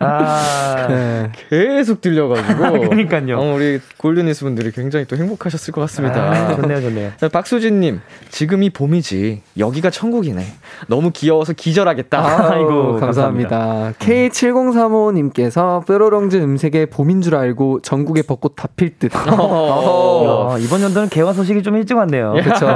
아. 0.00 0.86
네. 0.88 1.32
계속 1.48 2.00
들려가지고. 2.02 2.88
그러니까요. 2.90 3.38
어, 3.38 3.54
우리 3.54 3.80
골드니스 3.96 4.44
분들이 4.44 4.72
굉장히 4.72 5.06
또 5.06 5.16
행복하셨을 5.16 5.72
것 5.72 5.80
같습니다. 5.82 6.20
아, 6.22 6.54
좋네요, 6.56 6.82
좋네요. 6.82 7.12
자, 7.18 7.28
박수진님, 7.28 8.00
지금이 8.28 8.68
봄이지. 8.70 9.40
여기가 9.58 9.88
천국이네. 9.88 10.44
너무 10.88 11.10
귀여워서 11.12 11.54
기절하겠다. 11.54 12.52
아이고, 12.52 13.00
감사합니다. 13.00 13.92
K7035님께서 13.98 15.86
뾰로롱즈 15.86 16.36
음색의 16.36 16.86
봄인 16.86 17.22
줄 17.22 17.36
알고 17.36 17.80
전국의 17.80 18.24
벚꽃 18.24 18.54
다 18.56 18.68
필 18.76 18.98
듯. 18.98 19.12
어. 19.30 20.50
야, 20.52 20.58
이번 20.58 20.73
연도는 20.82 21.08
개화 21.08 21.32
소식이 21.32 21.62
좀 21.62 21.76
일찍 21.76 21.96
왔네요. 21.96 22.34
그쵸. 22.42 22.66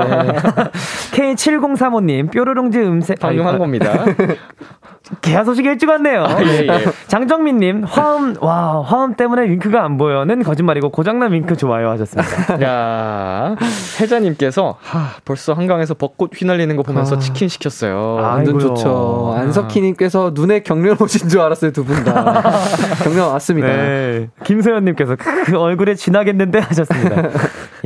K7035님, 1.13 2.31
뾰로롱즈 2.31 2.79
음색. 2.79 3.19
방금 3.21 3.47
한 3.47 3.59
겁니다. 3.59 4.05
개화 5.23 5.43
소식이 5.43 5.67
일찍 5.67 5.89
왔네요. 5.89 6.23
아, 6.23 6.43
예, 6.43 6.67
예. 6.69 6.85
장정민님, 7.07 7.85
화음, 7.85 8.35
와, 8.43 8.83
화음 8.83 9.15
때문에 9.15 9.49
윙크가 9.49 9.83
안 9.83 9.97
보여는 9.97 10.43
거짓말이고 10.43 10.91
고장난 10.91 11.33
윙크 11.33 11.57
좋아요 11.57 11.89
하셨습니다. 11.91 12.61
야, 12.63 13.57
혜자님께서, 14.01 14.77
하, 14.83 15.13
벌써 15.25 15.55
한강에서 15.55 15.95
벚꽃 15.95 16.33
휘날리는 16.35 16.77
거 16.77 16.83
보면서 16.83 17.17
아. 17.17 17.19
치킨 17.19 17.49
시켰어요. 17.49 18.19
아, 18.21 18.35
완전 18.35 18.57
아이고요. 18.57 18.75
좋죠. 18.75 19.35
안석희님께서 19.39 20.33
눈에 20.35 20.61
경련 20.61 20.97
오신 21.01 21.29
줄 21.31 21.41
알았어요, 21.41 21.71
두 21.73 21.85
분 21.85 22.05
다. 22.05 22.43
경련 23.03 23.29
왔습니다. 23.31 23.69
네. 23.69 24.29
김소연님께서 24.45 25.17
그 25.17 25.59
얼굴에 25.59 25.95
지나겠는데 25.95 26.59
하셨습니다. 26.59 27.31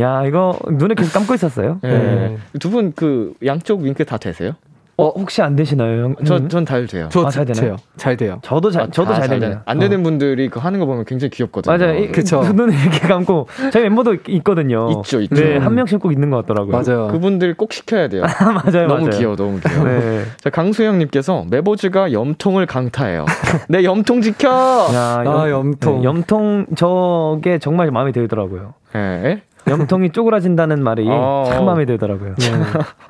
야, 0.03 0.25
이거 0.27 0.59
눈에 0.69 0.95
계속 0.95 1.13
감고 1.15 1.35
있었어요. 1.35 1.79
네. 1.83 2.37
두 2.61 2.71
분 2.71 2.93
그 2.95 3.35
양쪽 3.45 3.81
윙크 3.83 4.05
다 4.05 4.17
되세요? 4.19 4.53
어, 4.99 5.09
혹시 5.09 5.41
안 5.41 5.57
되시나요, 5.57 6.05
형? 6.05 6.15
저, 6.25 6.37
음? 6.37 6.49
전다 6.51 6.75
돼요. 6.87 7.09
저 7.11 7.25
아, 7.27 7.31
잘 7.31 7.47
되나요? 7.47 7.63
돼요. 7.65 7.77
잘 7.97 8.17
돼요. 8.17 8.39
저도 8.43 8.71
잘, 8.71 8.83
아, 8.83 8.87
저도 8.91 9.11
아, 9.13 9.15
잘 9.21 9.29
되네요. 9.31 9.49
되네. 9.51 9.61
안 9.65 9.79
되는 9.79 10.03
분들이 10.03 10.49
그 10.49 10.61
하는 10.61 10.79
거 10.81 10.87
보면 10.87 11.07
굉장히 11.07 11.31
귀엽거든요. 11.31 11.77
맞아요. 11.77 11.99
이- 11.99 12.13
그쵸. 12.13 12.43
눈을 12.43 12.75
이렇게 12.79 12.99
감고 13.09 13.49
저희 13.73 13.85
멤버도 13.85 14.15
있- 14.15 14.29
있거든요. 14.29 14.91
있죠, 14.99 15.21
있죠. 15.23 15.35
네, 15.35 15.57
한 15.57 15.75
명씩 15.75 15.99
꼭 15.99 16.13
있는 16.13 16.29
것 16.31 16.45
같더라고요. 16.47 16.73
맞아요. 16.81 17.09
그분들 17.09 17.55
꼭 17.55 17.73
시켜야 17.73 18.09
돼요. 18.09 18.23
맞아요, 18.67 18.87
너무 18.87 19.07
맞아요. 19.07 19.11
귀여워, 19.19 19.35
너무 19.35 19.59
귀여워. 19.67 19.85
네. 19.89 20.25
자, 20.41 20.51
강수영님께서 20.51 21.47
메보즈가 21.51 22.13
염통을 22.13 22.67
강타해요. 22.67 23.25
내 23.71 23.85
염통 23.85 24.21
지켜! 24.21 24.51
야, 24.51 25.25
아, 25.27 25.51
염통. 25.51 25.99
네, 26.01 26.05
염통 26.05 26.67
저게 26.77 27.59
정말 27.59 27.91
마음에 27.91 28.13
들더라고요. 28.13 28.75
네. 28.95 29.43
염통이 29.69 30.11
쪼그라진다는 30.11 30.83
말이 30.83 31.07
어. 31.09 31.45
참 31.49 31.65
마음에 31.65 31.85
들더라고요. 31.87 32.35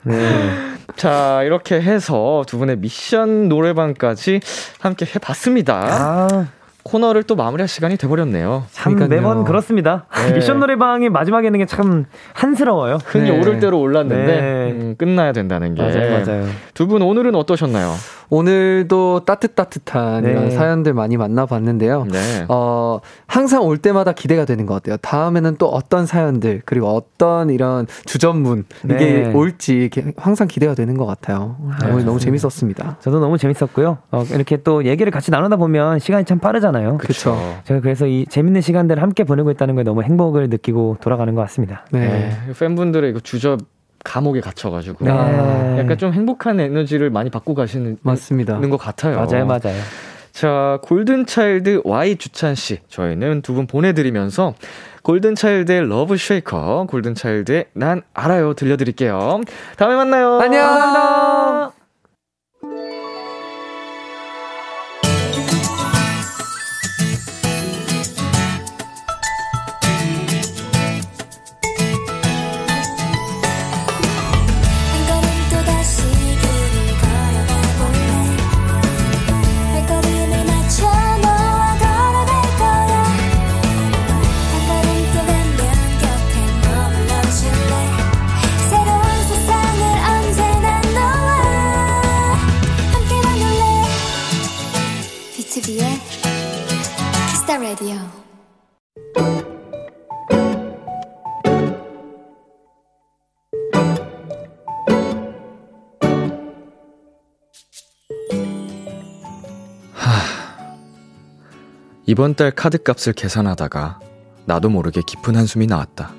네. 0.05 0.15
자, 0.97 1.43
이렇게 1.45 1.81
해서 1.81 2.45
두 2.47 2.59
분의 2.59 2.77
미션 2.79 3.49
노래방까지 3.49 4.41
함께 4.81 5.07
해봤습니다. 5.07 5.75
아, 5.75 6.47
코너를 6.85 7.23
또 7.23 7.37
마무리할 7.37 7.69
시간이 7.69 7.97
돼버렸네요. 7.97 8.65
참 8.73 8.95
그러니까요. 8.95 9.21
매번 9.21 9.45
그렇습니다. 9.45 10.07
네. 10.27 10.33
미션 10.35 10.59
노래방이 10.61 11.09
마지막에 11.09 11.47
있는 11.47 11.59
게 11.61 11.67
참 11.67 12.05
한스러워요. 12.35 12.99
흥이 13.05 13.31
네. 13.31 13.39
오를 13.41 13.59
대로 13.61 13.81
올랐는데 13.81 14.27
네. 14.27 14.73
음, 14.73 14.95
끝나야 14.99 15.33
된다는 15.33 15.75
게. 15.75 15.83
맞아요, 15.83 16.25
맞아요. 16.25 16.47
두 16.75 16.87
분 16.87 17.01
오늘은 17.03 17.35
어떠셨나요? 17.37 17.93
오늘도 18.29 19.21
따뜻따뜻한 19.27 20.25
네. 20.25 20.31
이런 20.33 20.51
사연들 20.51 20.95
많이 20.95 21.17
만나봤는데요. 21.17 22.07
네. 22.11 22.45
어, 22.49 22.99
항상 23.27 23.63
올 23.65 23.77
때마다 23.79 24.13
기대가 24.13 24.45
되는 24.45 24.65
것 24.67 24.75
같아요. 24.75 24.97
다음에는 24.97 25.57
또 25.59 25.69
어떤 25.69 26.07
사연들, 26.07 26.63
그리고 26.65 26.89
어떤 26.89 27.51
이런 27.51 27.87
주전문, 28.07 28.65
이게 28.85 28.95
네. 28.95 29.33
올지 29.35 29.91
항상 30.17 30.49
기대가 30.49 30.75
되는 30.75 30.97
것 30.97 31.07
같아요. 31.07 31.57
오늘 31.91 32.05
너무 32.05 32.19
재밌었습니다. 32.19 32.97
저도 33.01 33.21
너무 33.21 33.37
재밌었고요. 33.39 33.99
어, 34.11 34.25
이렇게 34.33 34.57
또 34.63 34.85
얘기를 34.85 35.13
같이 35.13 35.31
나누다 35.31 35.57
보면 35.57 35.99
시간이 35.99 36.25
참 36.25 36.39
빠르잖아요. 36.39 36.72
그쵸. 36.99 37.37
제가 37.65 37.81
그래서 37.81 38.07
이 38.07 38.27
재밌는 38.27 38.61
시간들을 38.61 39.03
함께 39.03 39.25
보내고 39.25 39.51
있다는 39.51 39.75
거에 39.75 39.85
너무 39.85 40.03
행복을 40.03 40.49
느끼고 40.49 40.99
돌아가는 41.01 41.35
것 41.35 41.41
같습니다. 41.43 41.85
네. 41.91 42.01
네. 42.47 42.53
팬분들의 42.59 43.11
이거 43.11 43.21
주접 43.21 43.59
감옥에 44.05 44.41
갇혀가지고 44.41 45.05
네. 45.05 45.11
약간 45.79 45.97
좀 45.99 46.13
행복한 46.13 46.59
에너지를 46.61 47.11
많이 47.11 47.31
받고 47.31 47.55
가시는 47.55 47.99
맞습니다. 48.03 48.59
것 48.59 48.77
같아요. 48.77 49.17
맞아요, 49.17 49.47
맞아요. 49.47 49.79
자, 50.33 50.79
골든차일드 50.83 51.83
Y 51.85 52.17
주찬 52.17 52.55
씨, 52.55 52.79
저희는 52.89 53.43
두 53.43 53.53
분 53.55 53.67
보내드리면서 53.67 54.55
골든차일드의 55.03 55.87
Love 55.89 56.17
Shaker, 56.17 56.87
골든차일드의 56.89 57.67
난 57.75 58.01
알아요 58.15 58.55
들려드릴게요. 58.55 59.43
다음에 59.77 59.95
만나요. 59.95 60.41
안녕! 60.41 60.63
한 60.65 61.71
이번 112.13 112.35
달 112.35 112.51
카드값을 112.51 113.15
계산하다가 113.15 113.99
나도 114.45 114.69
모르게 114.69 115.01
깊은 115.07 115.35
한숨이 115.35 115.67
나왔다. 115.67 116.13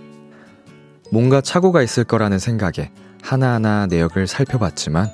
뭔가 1.11 1.39
착오가 1.39 1.83
있을 1.83 2.03
거라는 2.03 2.39
생각에 2.39 2.91
하나하나 3.21 3.85
내역을 3.85 4.25
살펴봤지만 4.25 5.07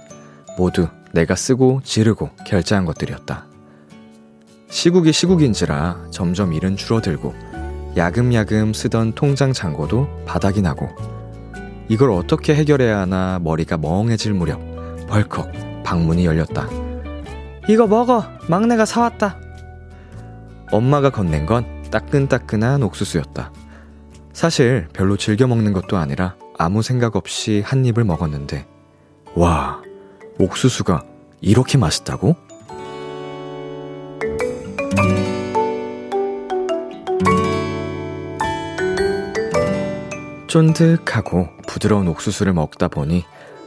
모두 0.58 0.88
내가 1.12 1.36
쓰고 1.36 1.82
지르고 1.84 2.30
결제한 2.48 2.86
것들이었다. 2.86 3.46
시국이 4.70 5.12
시국인지라 5.12 6.12
점점 6.12 6.54
일은 6.54 6.78
줄어들고 6.78 7.36
야금야금 7.98 8.72
쓰던 8.72 9.16
통장 9.16 9.52
잔고도 9.52 10.08
바닥이 10.26 10.62
나고 10.62 10.88
이걸 11.90 12.10
어떻게 12.12 12.56
해결해야 12.56 13.00
하나 13.00 13.38
머리가 13.44 13.78
멍해질 13.78 14.34
무렵 14.34 14.62
벌컥 15.10 15.52
방문이 15.84 16.26
열렸다. 16.26 16.70
이거 17.68 17.86
먹어! 17.86 18.24
막내가 18.48 18.86
사왔다! 18.86 19.49
엄마가 20.72 21.10
건넨 21.10 21.46
건 21.46 21.66
따끈따끈한 21.92 22.84
옥수수였다. 22.84 23.52
사실 24.34 24.88
별로 24.94 25.18
즐겨 25.18 25.48
먹는 25.48 25.74
것도 25.74 25.98
아니라 25.98 26.36
아무 26.58 26.82
생각 26.82 27.16
없이 27.16 27.64
한 27.66 27.86
입을 27.86 28.04
먹었는데, 28.04 28.68
와, 29.36 29.82
옥수수가 30.38 31.04
이렇게 31.42 31.78
맛있다고? 31.78 32.36
쫀득하고 40.48 41.48
부드러운 41.68 42.08
옥수수를 42.08 42.54
먹다 42.54 42.88
보니 42.88 43.24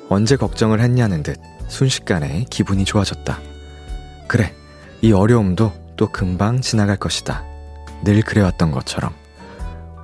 언제 0.08 0.36
걱정을 0.36 0.80
했냐는 0.80 1.22
듯 1.22 1.38
순식간에 1.68 2.44
기분이 2.50 2.84
좋아졌다. 2.84 3.38
그래, 4.26 4.52
이 5.00 5.12
어려움도 5.12 5.81
또 5.96 6.08
금방 6.10 6.60
지나갈 6.60 6.96
것이다. 6.96 7.44
늘 8.04 8.22
그래왔던 8.22 8.70
것처럼. 8.72 9.14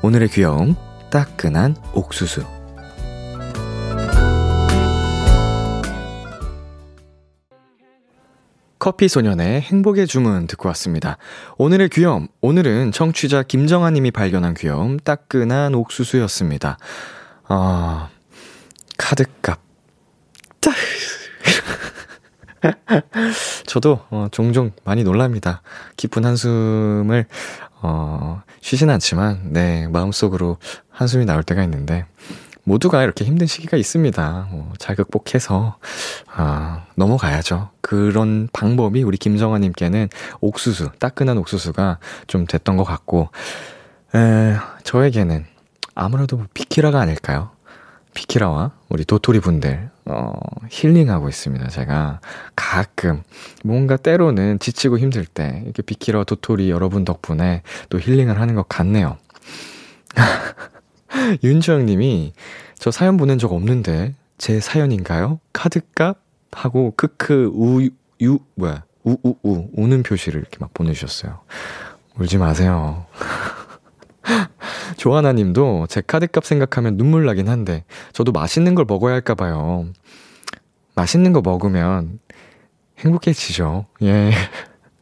오늘의 0.03 0.29
귀여움, 0.29 0.77
따끈한 1.11 1.77
옥수수. 1.93 2.45
커피 8.79 9.09
소년의 9.09 9.63
행복의 9.63 10.07
주문 10.07 10.47
듣고 10.47 10.69
왔습니다. 10.69 11.19
오늘의 11.57 11.89
귀여움, 11.89 12.29
오늘은 12.41 12.93
청취자 12.93 13.43
김정아 13.43 13.91
님이 13.91 14.11
발견한 14.13 14.55
귀여움, 14.55 14.99
따끈한 14.99 15.75
옥수수였습니다. 15.75 16.79
아, 17.49 18.09
카드값. 18.97 19.68
따. 22.61 22.73
저도 23.67 24.01
어, 24.11 24.29
종종 24.31 24.73
많이 24.85 25.05
놀랍니다. 25.05 25.63
깊은 25.97 26.25
한숨을 26.25 27.27
어, 27.81 28.43
쉬진 28.61 28.91
않지만 28.91 29.53
네 29.53 29.89
마음속으로 29.89 30.59
한숨이 30.91 31.25
나올 31.25 31.43
때가 31.43 31.63
있는데 31.65 32.07
모두가 32.65 33.03
이렇게 33.03 33.25
힘든 33.25 33.47
시기가 33.47 33.77
있습니다. 33.77 34.49
어, 34.51 34.73
잘 34.79 34.95
극복해서 34.95 35.79
아, 36.27 36.85
넘어가야죠. 36.97 37.71
그런 37.81 38.49
방법이 38.53 39.03
우리 39.03 39.17
김정아님께는 39.17 40.09
옥수수 40.41 40.91
따끈한 40.99 41.39
옥수수가 41.39 41.99
좀 42.27 42.47
됐던 42.47 42.77
것 42.77 42.85
같고 42.85 43.31
에, 44.15 44.57
저에게는 44.85 45.47
아무래도 45.95 46.37
뭐 46.37 46.47
비키라가 46.53 47.01
아닐까요? 47.01 47.51
비키라와 48.15 48.73
우리 48.89 49.05
도토리 49.05 49.41
분들, 49.41 49.91
어, 50.07 50.33
힐링하고 50.71 51.29
있습니다. 51.29 51.69
제가 51.69 52.21
가끔, 52.57 53.23
뭔가 53.65 53.97
때로는 53.97 54.59
지치고 54.59 54.99
힘들 54.99 55.25
때, 55.25 55.63
이렇게 55.65 55.83
비키라 55.83 56.25
도토리 56.25 56.71
여러분 56.71 57.05
덕분에 57.05 57.63
또 57.89 58.01
힐링을 58.01 58.41
하는 58.41 58.55
것 58.55 58.69
같네요. 58.69 59.19
윤주영 61.43 61.87
님이, 61.87 62.33
저 62.79 62.91
사연 62.91 63.17
보낸 63.17 63.39
적 63.39 63.53
없는데, 63.53 64.15
제 64.39 64.61
사연인가요? 64.61 65.41
카드값? 65.53 66.19
하고, 66.53 66.95
크크, 66.97 67.51
우, 67.55 67.89
유, 68.23 68.39
뭐야, 68.55 68.85
우, 69.05 69.17
우, 69.23 69.35
우, 69.43 69.69
우는 69.75 70.03
표시를 70.03 70.41
이렇게 70.41 70.57
막 70.61 70.73
보내주셨어요. 70.75 71.41
울지 72.19 72.39
마세요. 72.39 73.07
조하나 74.97 75.33
님도 75.33 75.87
제 75.89 76.01
카드값 76.01 76.45
생각하면 76.45 76.97
눈물 76.97 77.25
나긴 77.25 77.49
한데, 77.49 77.85
저도 78.13 78.33
맛있는 78.33 78.75
걸 78.75 78.85
먹어야 78.87 79.15
할까 79.15 79.35
봐요. 79.35 79.87
맛있는 80.95 81.33
거 81.33 81.41
먹으면 81.41 82.19
행복해지죠. 82.99 83.87
예. 84.03 84.33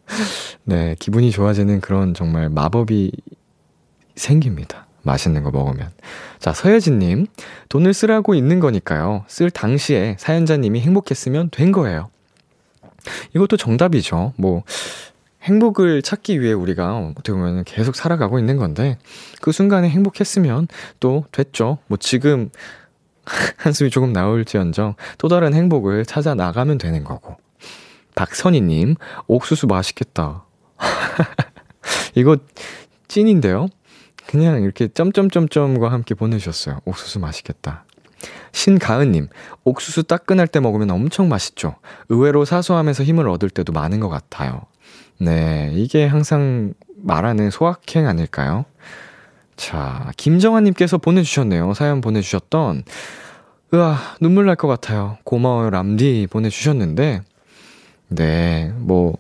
네, 0.65 0.95
기분이 0.99 1.31
좋아지는 1.31 1.81
그런 1.81 2.15
정말 2.15 2.49
마법이 2.49 3.13
생깁니다. 4.15 4.87
맛있는 5.03 5.43
거 5.45 5.51
먹으면. 5.51 5.91
자, 6.39 6.53
서예진님. 6.53 7.27
돈을 7.69 7.95
쓰라고 7.95 8.35
있는 8.35 8.61
거니까요. 8.61 9.25
쓸 9.29 9.51
당시에 9.51 10.17
사연자님이 10.19 10.81
행복했으면 10.81 11.51
된 11.51 11.73
거예요. 11.73 12.11
이것도 13.35 13.57
정답이죠. 13.57 14.33
뭐, 14.37 14.65
행복을 15.47 16.03
찾기 16.03 16.41
위해 16.41 16.53
우리가 16.53 17.13
어떻게 17.17 17.33
보면 17.33 17.65
계속 17.65 17.95
살아가고 17.95 18.39
있는 18.39 18.57
건데 18.57 18.99
그 19.41 19.53
순간에 19.53 19.89
행복했으면 19.89 20.67
또 20.99 21.25
됐죠. 21.31 21.79
뭐 21.87 21.97
지금 21.99 22.51
한숨이 23.57 23.91
조금 23.91 24.13
나올지언정 24.13 24.95
또 25.19 25.29
다른 25.29 25.55
행복을 25.55 26.05
찾아 26.05 26.35
나가면 26.35 26.79
되는 26.79 27.05
거고. 27.05 27.37
박선희님, 28.17 28.97
옥수수 29.27 29.67
맛있겠다. 29.67 30.45
이거 32.15 32.39
찐인데요? 33.09 33.69
그냥 34.27 34.63
이렇게 34.63 34.89
점점점점과 34.89 35.93
함께 35.93 36.15
보내주셨어요. 36.15 36.81
옥수수 36.85 37.21
맛있겠다. 37.21 37.85
신가은님, 38.53 39.29
옥수수 39.65 40.05
따끈할 40.05 40.49
때 40.49 40.61
먹으면 40.61 40.91
엄청 40.91 41.29
맛있죠. 41.29 41.77
의외로 42.09 42.45
사소함에서 42.45 43.05
힘을 43.05 43.29
얻을 43.29 43.51
때도 43.51 43.73
많은 43.73 44.01
것 44.01 44.09
같아요. 44.09 44.63
네, 45.19 45.73
이게 45.75 46.07
항상 46.07 46.75
말하는 46.97 47.51
소확행 47.51 48.07
아닐까요? 48.07 48.65
자, 49.57 50.11
김정아님께서 50.17 50.99
보내주셨네요. 50.99 51.73
사연 51.75 52.01
보내주셨던, 52.01 52.85
으아, 53.75 53.97
눈물 54.21 54.47
날 54.47 54.57
것 54.57 54.69
같아요. 54.69 55.19
고마워요, 55.25 55.71
람디 55.71 56.29
보내주셨는데, 56.31 57.23
네, 58.09 58.73
뭐, 58.77 59.15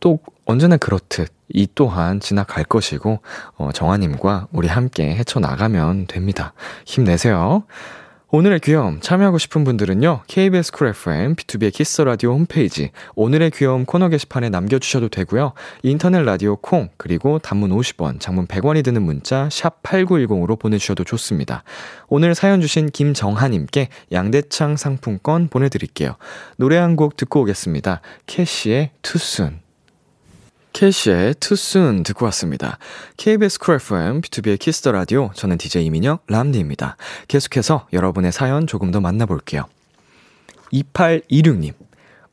또 0.00 0.20
언제나 0.44 0.76
그렇듯 0.76 1.28
이 1.48 1.66
또한 1.74 2.20
지나갈 2.20 2.64
것이고, 2.64 3.20
어, 3.56 3.72
정아님과 3.72 4.48
우리 4.52 4.68
함께 4.68 5.14
헤쳐나가면 5.16 6.06
됩니다. 6.06 6.52
힘내세요. 6.84 7.64
오늘의 8.32 8.58
귀여움 8.58 8.98
참여하고 9.00 9.38
싶은 9.38 9.62
분들은요. 9.62 10.22
KBS 10.26 10.72
쿨 10.72 10.88
FM 10.88 11.36
B2B의 11.36 11.72
키스 11.72 12.02
라디오 12.02 12.32
홈페이지 12.32 12.90
오늘의 13.14 13.52
귀여움 13.52 13.84
코너 13.84 14.08
게시판에 14.08 14.48
남겨 14.48 14.80
주셔도 14.80 15.08
되고요. 15.08 15.52
인터넷 15.84 16.22
라디오 16.22 16.56
콩 16.56 16.88
그리고 16.96 17.38
단문 17.38 17.70
50원, 17.70 18.18
장문 18.18 18.48
100원이 18.48 18.82
드는 18.82 19.02
문자 19.02 19.48
샵 19.52 19.80
8910으로 19.84 20.58
보내 20.58 20.76
주셔도 20.76 21.04
좋습니다. 21.04 21.62
오늘 22.08 22.34
사연 22.34 22.60
주신 22.60 22.90
김정하 22.90 23.46
님께 23.46 23.90
양대창 24.10 24.76
상품권 24.76 25.46
보내 25.46 25.68
드릴게요. 25.68 26.16
노래 26.56 26.78
한 26.78 26.96
곡 26.96 27.16
듣고 27.16 27.42
오겠습니다. 27.42 28.00
keshi의 28.26 28.90
2 29.02 29.15
soon 29.15 29.65
keshi의 30.76 31.36
Soon 31.42 32.02
듣고 32.02 32.26
왔습니다. 32.26 32.76
KBS 33.16 33.58
Cool 33.60 33.76
FM, 33.76 34.20
B2B의 34.20 34.58
키스터 34.58 34.92
라디오, 34.92 35.30
저는 35.32 35.56
DJ 35.56 35.86
이민혁, 35.86 36.24
람디입니다. 36.26 36.98
계속해서 37.28 37.86
여러분의 37.94 38.30
사연 38.30 38.66
조금 38.66 38.90
더 38.90 39.00
만나볼게요. 39.00 39.64
2826님. 40.74 41.72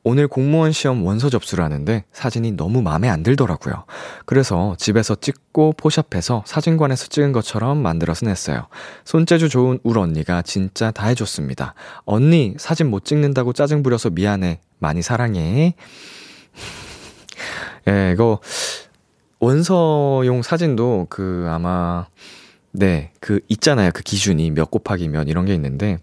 오늘 0.04 0.28
공무원 0.28 0.74
시험 0.74 1.06
원서 1.06 1.30
접수를 1.30 1.64
하는데 1.64 2.04
사진이 2.12 2.52
너무 2.58 2.82
마음에 2.82 3.08
안 3.08 3.24
들더라고요. 3.24 3.86
그래서 4.26 4.76
집에서 4.78 5.16
찍고 5.16 5.76
포샵해서 5.78 6.44
사진관에서 6.46 7.08
찍은 7.08 7.32
것처럼 7.32 7.78
만들어서 7.78 8.26
냈어요. 8.26 8.68
손재주 9.06 9.48
좋은 9.48 9.80
울 9.84 9.98
언니가 9.98 10.42
진짜 10.42 10.92
다 10.92 11.08
해줬습니다. 11.08 11.76
언니, 12.04 12.56
사진 12.58 12.90
못 12.90 13.06
찍는다고 13.06 13.54
짜증 13.54 13.84
부려서 13.84 14.10
미안해. 14.10 14.60
많이 14.80 15.02
사랑해. 15.02 15.76
예, 17.88 18.12
이거 18.14 18.40
원서용 19.40 20.42
사진도 20.42 21.08
그 21.10 21.48
아마 21.50 22.08
네, 22.72 23.12
그 23.20 23.40
있잖아요. 23.50 23.92
그 23.94 24.02
기준이 24.02 24.52
몇 24.52 24.72
곱하기 24.72 25.10
몇 25.10 25.28
이런 25.28 25.46
게 25.46 25.54
있는데 25.54 26.00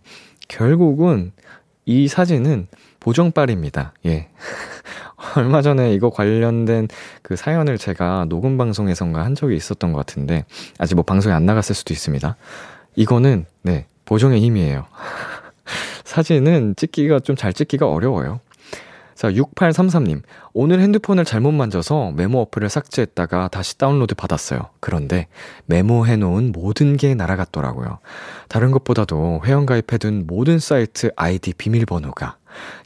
결국은 0.48 1.32
이 1.86 2.06
사진은 2.06 2.68
보정빨입니다. 3.00 3.94
예. 4.06 4.28
얼마 5.36 5.62
전에 5.62 5.92
이거 5.94 6.10
관련된 6.10 6.88
그 7.22 7.36
사연을 7.36 7.78
제가 7.78 8.26
녹음 8.28 8.56
방송에선가 8.56 9.22
한 9.24 9.34
적이 9.34 9.56
있었던 9.56 9.92
것 9.92 9.98
같은데 9.98 10.44
아직 10.78 10.94
뭐 10.94 11.04
방송에 11.04 11.34
안 11.34 11.46
나갔을 11.46 11.74
수도 11.74 11.92
있습니다. 11.92 12.36
이거는 12.96 13.46
네, 13.62 13.86
보정의 14.04 14.40
힘이에요. 14.40 14.86
사진은 16.04 16.74
찍기가 16.76 17.20
좀 17.20 17.36
잘 17.36 17.52
찍기가 17.52 17.88
어려워요. 17.88 18.40
자, 19.20 19.30
6833님. 19.30 20.22
오늘 20.54 20.80
핸드폰을 20.80 21.26
잘못 21.26 21.52
만져서 21.52 22.12
메모 22.12 22.40
어플을 22.40 22.70
삭제했다가 22.70 23.48
다시 23.48 23.76
다운로드 23.76 24.14
받았어요. 24.14 24.70
그런데 24.80 25.26
메모해놓은 25.66 26.52
모든 26.52 26.96
게 26.96 27.14
날아갔더라고요. 27.14 27.98
다른 28.48 28.70
것보다도 28.70 29.42
회원가입해둔 29.44 30.24
모든 30.26 30.58
사이트 30.58 31.10
아이디 31.16 31.52
비밀번호가 31.52 32.38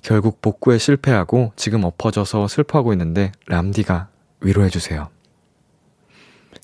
결국 0.03 0.43
복구에 0.43 0.79
실패하고 0.79 1.53
지금 1.55 1.85
엎어져서 1.85 2.49
슬퍼하고 2.49 2.93
있는데 2.95 3.31
람디가 3.47 4.09
위로해주세요. 4.41 5.11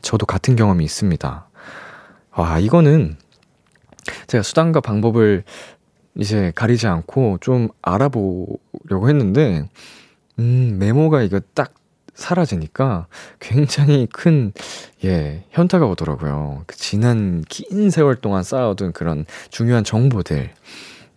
저도 0.02 0.26
같은 0.26 0.56
경험이 0.56 0.82
있습니다. 0.82 1.48
와, 2.32 2.58
이거는 2.58 3.18
제가 4.26 4.42
수단과 4.42 4.80
방법을 4.80 5.44
이제 6.16 6.52
가리지 6.54 6.86
않고 6.86 7.38
좀 7.40 7.68
알아보려고 7.82 9.08
했는데, 9.08 9.68
음, 10.38 10.76
메모가 10.78 11.22
이거 11.22 11.40
딱 11.54 11.74
사라지니까 12.14 13.06
굉장히 13.38 14.06
큰, 14.12 14.52
예, 15.04 15.44
현타가 15.50 15.86
오더라고요. 15.86 16.64
그 16.66 16.76
지난 16.76 17.42
긴 17.48 17.90
세월 17.90 18.16
동안 18.16 18.42
쌓아둔 18.42 18.92
그런 18.92 19.24
중요한 19.50 19.84
정보들. 19.84 20.50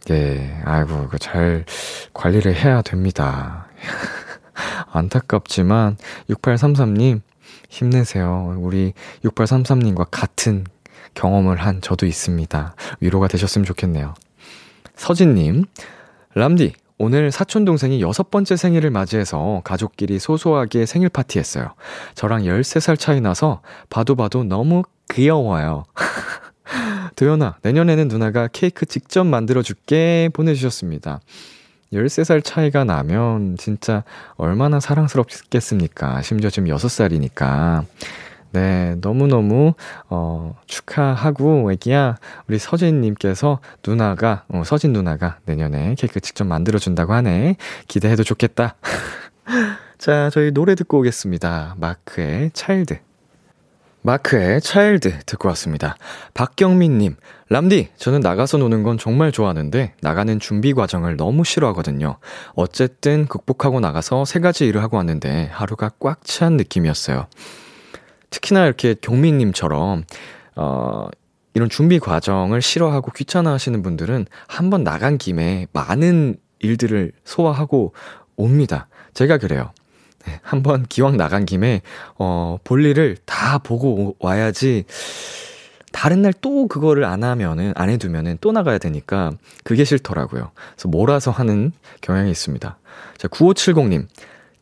예, 0.09 0.61
아이고, 0.65 1.07
그잘 1.09 1.65
관리를 2.13 2.55
해야 2.55 2.81
됩니다. 2.81 3.67
안타깝지만, 4.91 5.97
6833님, 6.29 7.21
힘내세요. 7.69 8.55
우리 8.59 8.93
6833님과 9.23 10.07
같은 10.11 10.65
경험을 11.15 11.57
한 11.57 11.81
저도 11.81 12.05
있습니다. 12.05 12.75
위로가 12.99 13.27
되셨으면 13.27 13.65
좋겠네요. 13.65 14.13
서진님, 14.95 15.65
람디, 16.35 16.73
오늘 16.97 17.31
사촌 17.31 17.65
동생이 17.65 18.01
여섯 18.01 18.31
번째 18.31 18.55
생일을 18.55 18.89
맞이해서 18.89 19.61
가족끼리 19.63 20.19
소소하게 20.19 20.85
생일 20.85 21.09
파티 21.09 21.39
했어요. 21.39 21.73
저랑 22.15 22.43
13살 22.43 22.97
차이 22.97 23.19
나서 23.19 23.61
봐도 23.89 24.15
봐도 24.15 24.43
너무 24.43 24.83
귀여워요. 25.11 25.85
도연아, 27.15 27.57
내년에는 27.61 28.07
누나가 28.07 28.47
케이크 28.47 28.85
직접 28.85 29.25
만들어 29.25 29.61
줄게 29.61 30.29
보내주셨습니다. 30.33 31.19
13살 31.91 32.43
차이가 32.43 32.83
나면 32.83 33.57
진짜 33.57 34.03
얼마나 34.35 34.79
사랑스럽겠습니까? 34.79 36.21
심지어 36.23 36.49
지금 36.49 36.69
6살이니까. 36.69 37.85
네, 38.53 38.95
너무너무, 39.01 39.73
어, 40.09 40.55
축하하고, 40.67 41.71
애기야, 41.73 42.17
우리 42.47 42.59
서진님께서 42.59 43.59
누나가, 43.85 44.43
어, 44.47 44.61
서진 44.63 44.93
누나가 44.93 45.39
내년에 45.45 45.95
케이크 45.97 46.19
직접 46.19 46.45
만들어 46.45 46.77
준다고 46.77 47.13
하네. 47.13 47.55
기대해도 47.87 48.23
좋겠다. 48.23 48.75
자, 49.97 50.29
저희 50.31 50.51
노래 50.51 50.75
듣고 50.75 50.99
오겠습니다. 50.99 51.75
마크의 51.79 52.51
차일드. 52.53 52.99
마크의 54.03 54.61
차일드 54.61 55.21
듣고 55.25 55.47
왔습니다. 55.47 55.95
박경민님, 56.35 57.15
람디, 57.49 57.89
저는 57.97 58.19
나가서 58.19 58.57
노는 58.59 58.83
건 58.83 58.99
정말 58.99 59.31
좋아하는데, 59.31 59.93
나가는 60.01 60.39
준비 60.39 60.73
과정을 60.73 61.17
너무 61.17 61.43
싫어하거든요. 61.43 62.17
어쨌든 62.53 63.25
극복하고 63.25 63.79
나가서 63.79 64.25
세 64.25 64.39
가지 64.39 64.67
일을 64.67 64.83
하고 64.83 64.97
왔는데, 64.97 65.49
하루가 65.51 65.89
꽉 65.99 66.23
찬 66.25 66.57
느낌이었어요. 66.57 67.25
특히나 68.33 68.65
이렇게 68.65 68.95
경민님처럼, 68.95 70.03
어, 70.55 71.07
이런 71.53 71.69
준비 71.69 71.99
과정을 71.99 72.63
싫어하고 72.63 73.11
귀찮아 73.11 73.53
하시는 73.53 73.83
분들은 73.83 74.25
한번 74.47 74.83
나간 74.83 75.19
김에 75.19 75.67
많은 75.71 76.37
일들을 76.59 77.11
소화하고 77.23 77.93
옵니다. 78.35 78.87
제가 79.13 79.37
그래요. 79.37 79.71
네, 80.25 80.39
한번 80.41 80.83
기왕 80.89 81.15
나간 81.15 81.45
김에, 81.45 81.81
어, 82.17 82.57
볼 82.63 82.83
일을 82.85 83.17
다 83.25 83.59
보고 83.59 84.15
와야지, 84.19 84.85
다른 85.91 86.23
날 86.23 86.33
또 86.41 86.67
그거를 86.67 87.03
안 87.03 87.23
하면은, 87.23 87.71
안 87.75 87.89
해두면은 87.89 88.39
또 88.41 88.51
나가야 88.51 88.79
되니까, 88.79 89.31
그게 89.63 89.83
싫더라고요. 89.83 90.49
그래서 90.73 90.87
몰아서 90.87 91.29
하는 91.29 91.71
경향이 92.01 92.31
있습니다. 92.31 92.77
자, 93.17 93.27
9570님. 93.27 94.07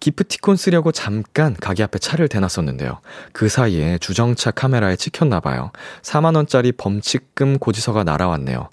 기프티콘 0.01 0.57
쓰려고 0.57 0.91
잠깐 0.91 1.55
가게 1.55 1.83
앞에 1.83 1.99
차를 1.99 2.27
대놨었는데요. 2.27 2.99
그 3.31 3.47
사이에 3.47 3.97
주정차 3.99 4.51
카메라에 4.51 4.97
찍혔나봐요. 4.97 5.71
4만원짜리 6.01 6.75
범칙금 6.75 7.59
고지서가 7.59 8.03
날아왔네요. 8.03 8.67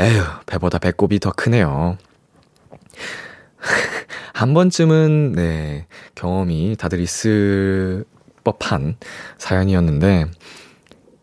에휴, 0.00 0.22
배보다 0.46 0.78
배꼽이 0.78 1.18
더 1.18 1.32
크네요. 1.32 1.98
한 4.32 4.54
번쯤은, 4.54 5.32
네, 5.32 5.86
경험이 6.14 6.76
다들 6.78 7.00
있을 7.00 8.04
법한 8.44 8.96
사연이었는데, 9.36 10.26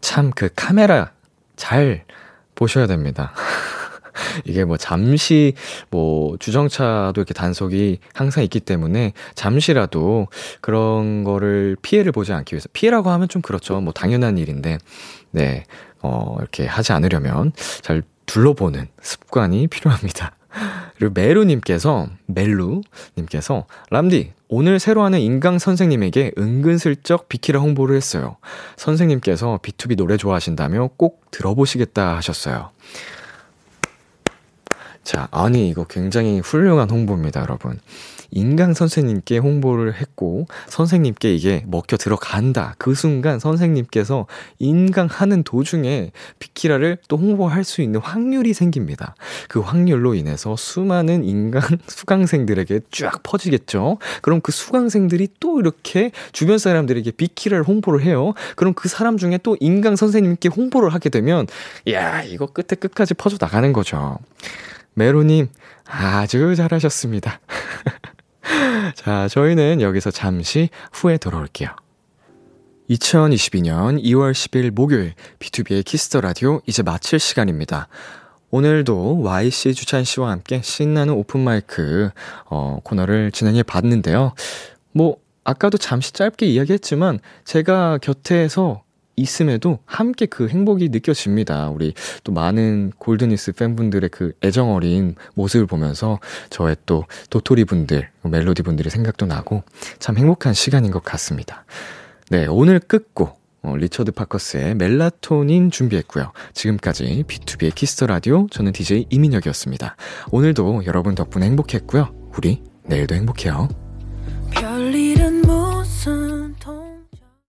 참 0.02 0.32
그 0.32 0.50
카메라 0.54 1.12
잘 1.56 2.04
보셔야 2.56 2.88
됩니다. 2.88 3.34
이게 4.46 4.66
뭐 4.66 4.78
잠시 4.78 5.54
뭐 5.90 6.38
주정차도 6.38 7.14
이렇게 7.18 7.34
단속이 7.34 8.00
항상 8.14 8.44
있기 8.44 8.60
때문에 8.60 9.14
잠시라도 9.36 10.28
그런 10.62 11.24
거를 11.24 11.78
피해를 11.82 12.12
보지 12.12 12.34
않기 12.34 12.56
위해서 12.56 12.70
피해라고 12.74 13.10
하면 13.12 13.28
좀 13.28 13.42
그렇죠. 13.42 13.80
뭐 13.82 13.94
당연한 13.94 14.38
일인데 14.38 14.78
네. 15.32 15.66
어 16.02 16.36
이렇게 16.40 16.66
하지 16.66 16.94
않으려면 16.94 17.52
잘 17.82 18.04
둘러보는 18.26 18.88
습관이 19.02 19.68
필요합니다. 19.68 20.36
그리고 20.98 21.14
메루님께서, 21.14 22.08
멜루님께서, 22.28 23.66
람디, 23.90 24.34
오늘 24.48 24.80
새로 24.80 25.04
하는 25.04 25.20
인강 25.20 25.60
선생님에게 25.60 26.34
은근슬쩍 26.38 27.28
비키라 27.28 27.60
홍보를 27.60 27.96
했어요. 27.96 28.38
선생님께서 28.78 29.60
B2B 29.62 29.98
노래 29.98 30.18
좋아하신다며 30.18 30.92
꼭 30.98 31.26
들어보시겠다 31.32 32.16
하셨어요. 32.16 32.70
자, 35.06 35.28
아니, 35.30 35.70
이거 35.70 35.84
굉장히 35.84 36.40
훌륭한 36.40 36.90
홍보입니다, 36.90 37.40
여러분. 37.42 37.80
인강 38.32 38.74
선생님께 38.74 39.38
홍보를 39.38 39.94
했고, 39.94 40.48
선생님께 40.68 41.32
이게 41.36 41.64
먹혀 41.68 41.96
들어간다. 41.96 42.74
그 42.80 42.96
순간 42.96 43.38
선생님께서 43.38 44.26
인강하는 44.58 45.44
도중에 45.44 46.12
비키라를 46.40 46.98
또 47.08 47.18
홍보할 47.18 47.64
수 47.64 47.84
있는 47.84 48.00
확률이 48.00 48.56
생깁니다. 48.56 49.16
그 49.48 49.60
확률로 49.60 50.16
인해서 50.16 50.56
수많은 50.56 51.24
인강 51.24 51.62
수강생들에게 51.86 52.80
쫙 52.90 53.22
퍼지겠죠? 53.22 54.00
그럼 54.24 54.42
그 54.42 54.52
수강생들이 54.52 55.28
또 55.40 55.60
이렇게 55.60 56.10
주변 56.32 56.58
사람들에게 56.58 57.12
비키라를 57.12 57.64
홍보를 57.64 58.02
해요. 58.02 58.34
그럼 58.56 58.74
그 58.74 58.90
사람 58.90 59.18
중에 59.18 59.38
또 59.44 59.56
인강 59.60 59.96
선생님께 59.96 60.50
홍보를 60.50 60.90
하게 60.96 61.12
되면, 61.12 61.46
야, 61.90 62.24
이거 62.24 62.48
끝에 62.48 62.76
끝까지 62.80 63.14
퍼져 63.14 63.38
나가는 63.40 63.72
거죠. 63.72 64.18
메로님, 64.96 65.50
아주 65.86 66.56
잘하셨습니다. 66.56 67.42
자, 68.96 69.28
저희는 69.28 69.82
여기서 69.82 70.10
잠시 70.10 70.70
후에 70.94 71.18
돌아올게요. 71.18 71.70
2022년 72.90 74.02
2월 74.02 74.32
10일 74.32 74.72
목요일 74.72 75.14
B2B의 75.40 75.84
키스터 75.84 76.22
라디오 76.22 76.62
이제 76.66 76.82
마칠 76.82 77.20
시간입니다. 77.20 77.88
오늘도 78.52 79.22
YC 79.22 79.74
주찬 79.74 80.06
씨와 80.06 80.32
함께 80.32 80.62
신나는 80.64 81.14
open 81.14 81.42
mic 81.42 82.10
어, 82.46 82.80
코너를 82.84 83.32
진행해 83.32 83.64
봤는데요. 83.64 84.34
뭐 84.94 85.18
아까도 85.44 85.78
잠시 85.78 86.14
짧게 86.14 86.46
이야기했지만 86.46 87.20
제가 87.44 87.98
곁에서 87.98 88.85
있음에도 89.16 89.80
함께 89.86 90.26
그 90.26 90.48
행복이 90.48 90.90
느껴집니다. 90.90 91.70
우리 91.70 91.94
또 92.24 92.32
많은 92.32 92.92
골드니스 92.98 93.54
팬분들의 93.54 94.10
그 94.10 94.34
애정 94.44 94.74
어린 94.74 95.16
모습을 95.36 95.66
보면서 95.66 96.20
저의 96.50 96.76
또 96.86 97.06
도토리 97.30 97.66
분들, 97.66 98.10
멜로디 98.24 98.64
분들의 98.64 98.90
생각도 98.90 99.26
나고 99.26 99.64
참 100.00 100.18
행복한 100.18 100.54
시간인 100.54 100.92
것 100.92 101.04
같습니다. 101.04 101.66
네, 102.30 102.46
오늘 102.48 102.80
끝곡. 102.80 103.44
어, 103.66 103.76
리처드 103.76 104.12
파커스의 104.12 104.76
멜라토닌 104.76 105.72
준비했고요. 105.72 106.32
지금까지 106.54 107.24
B2B의 107.28 107.74
키스터 107.74 108.06
라디오 108.06 108.46
저는 108.52 108.74
DJ 108.74 109.08
이민혁이었습니다. 109.10 109.96
오늘도 110.32 110.84
여러분 110.86 111.16
덕분에 111.16 111.48
행복했고요. 111.48 112.14
우리 112.38 112.62
내일도 112.84 113.16
행복해요. 113.16 113.68
별일은 114.52 115.35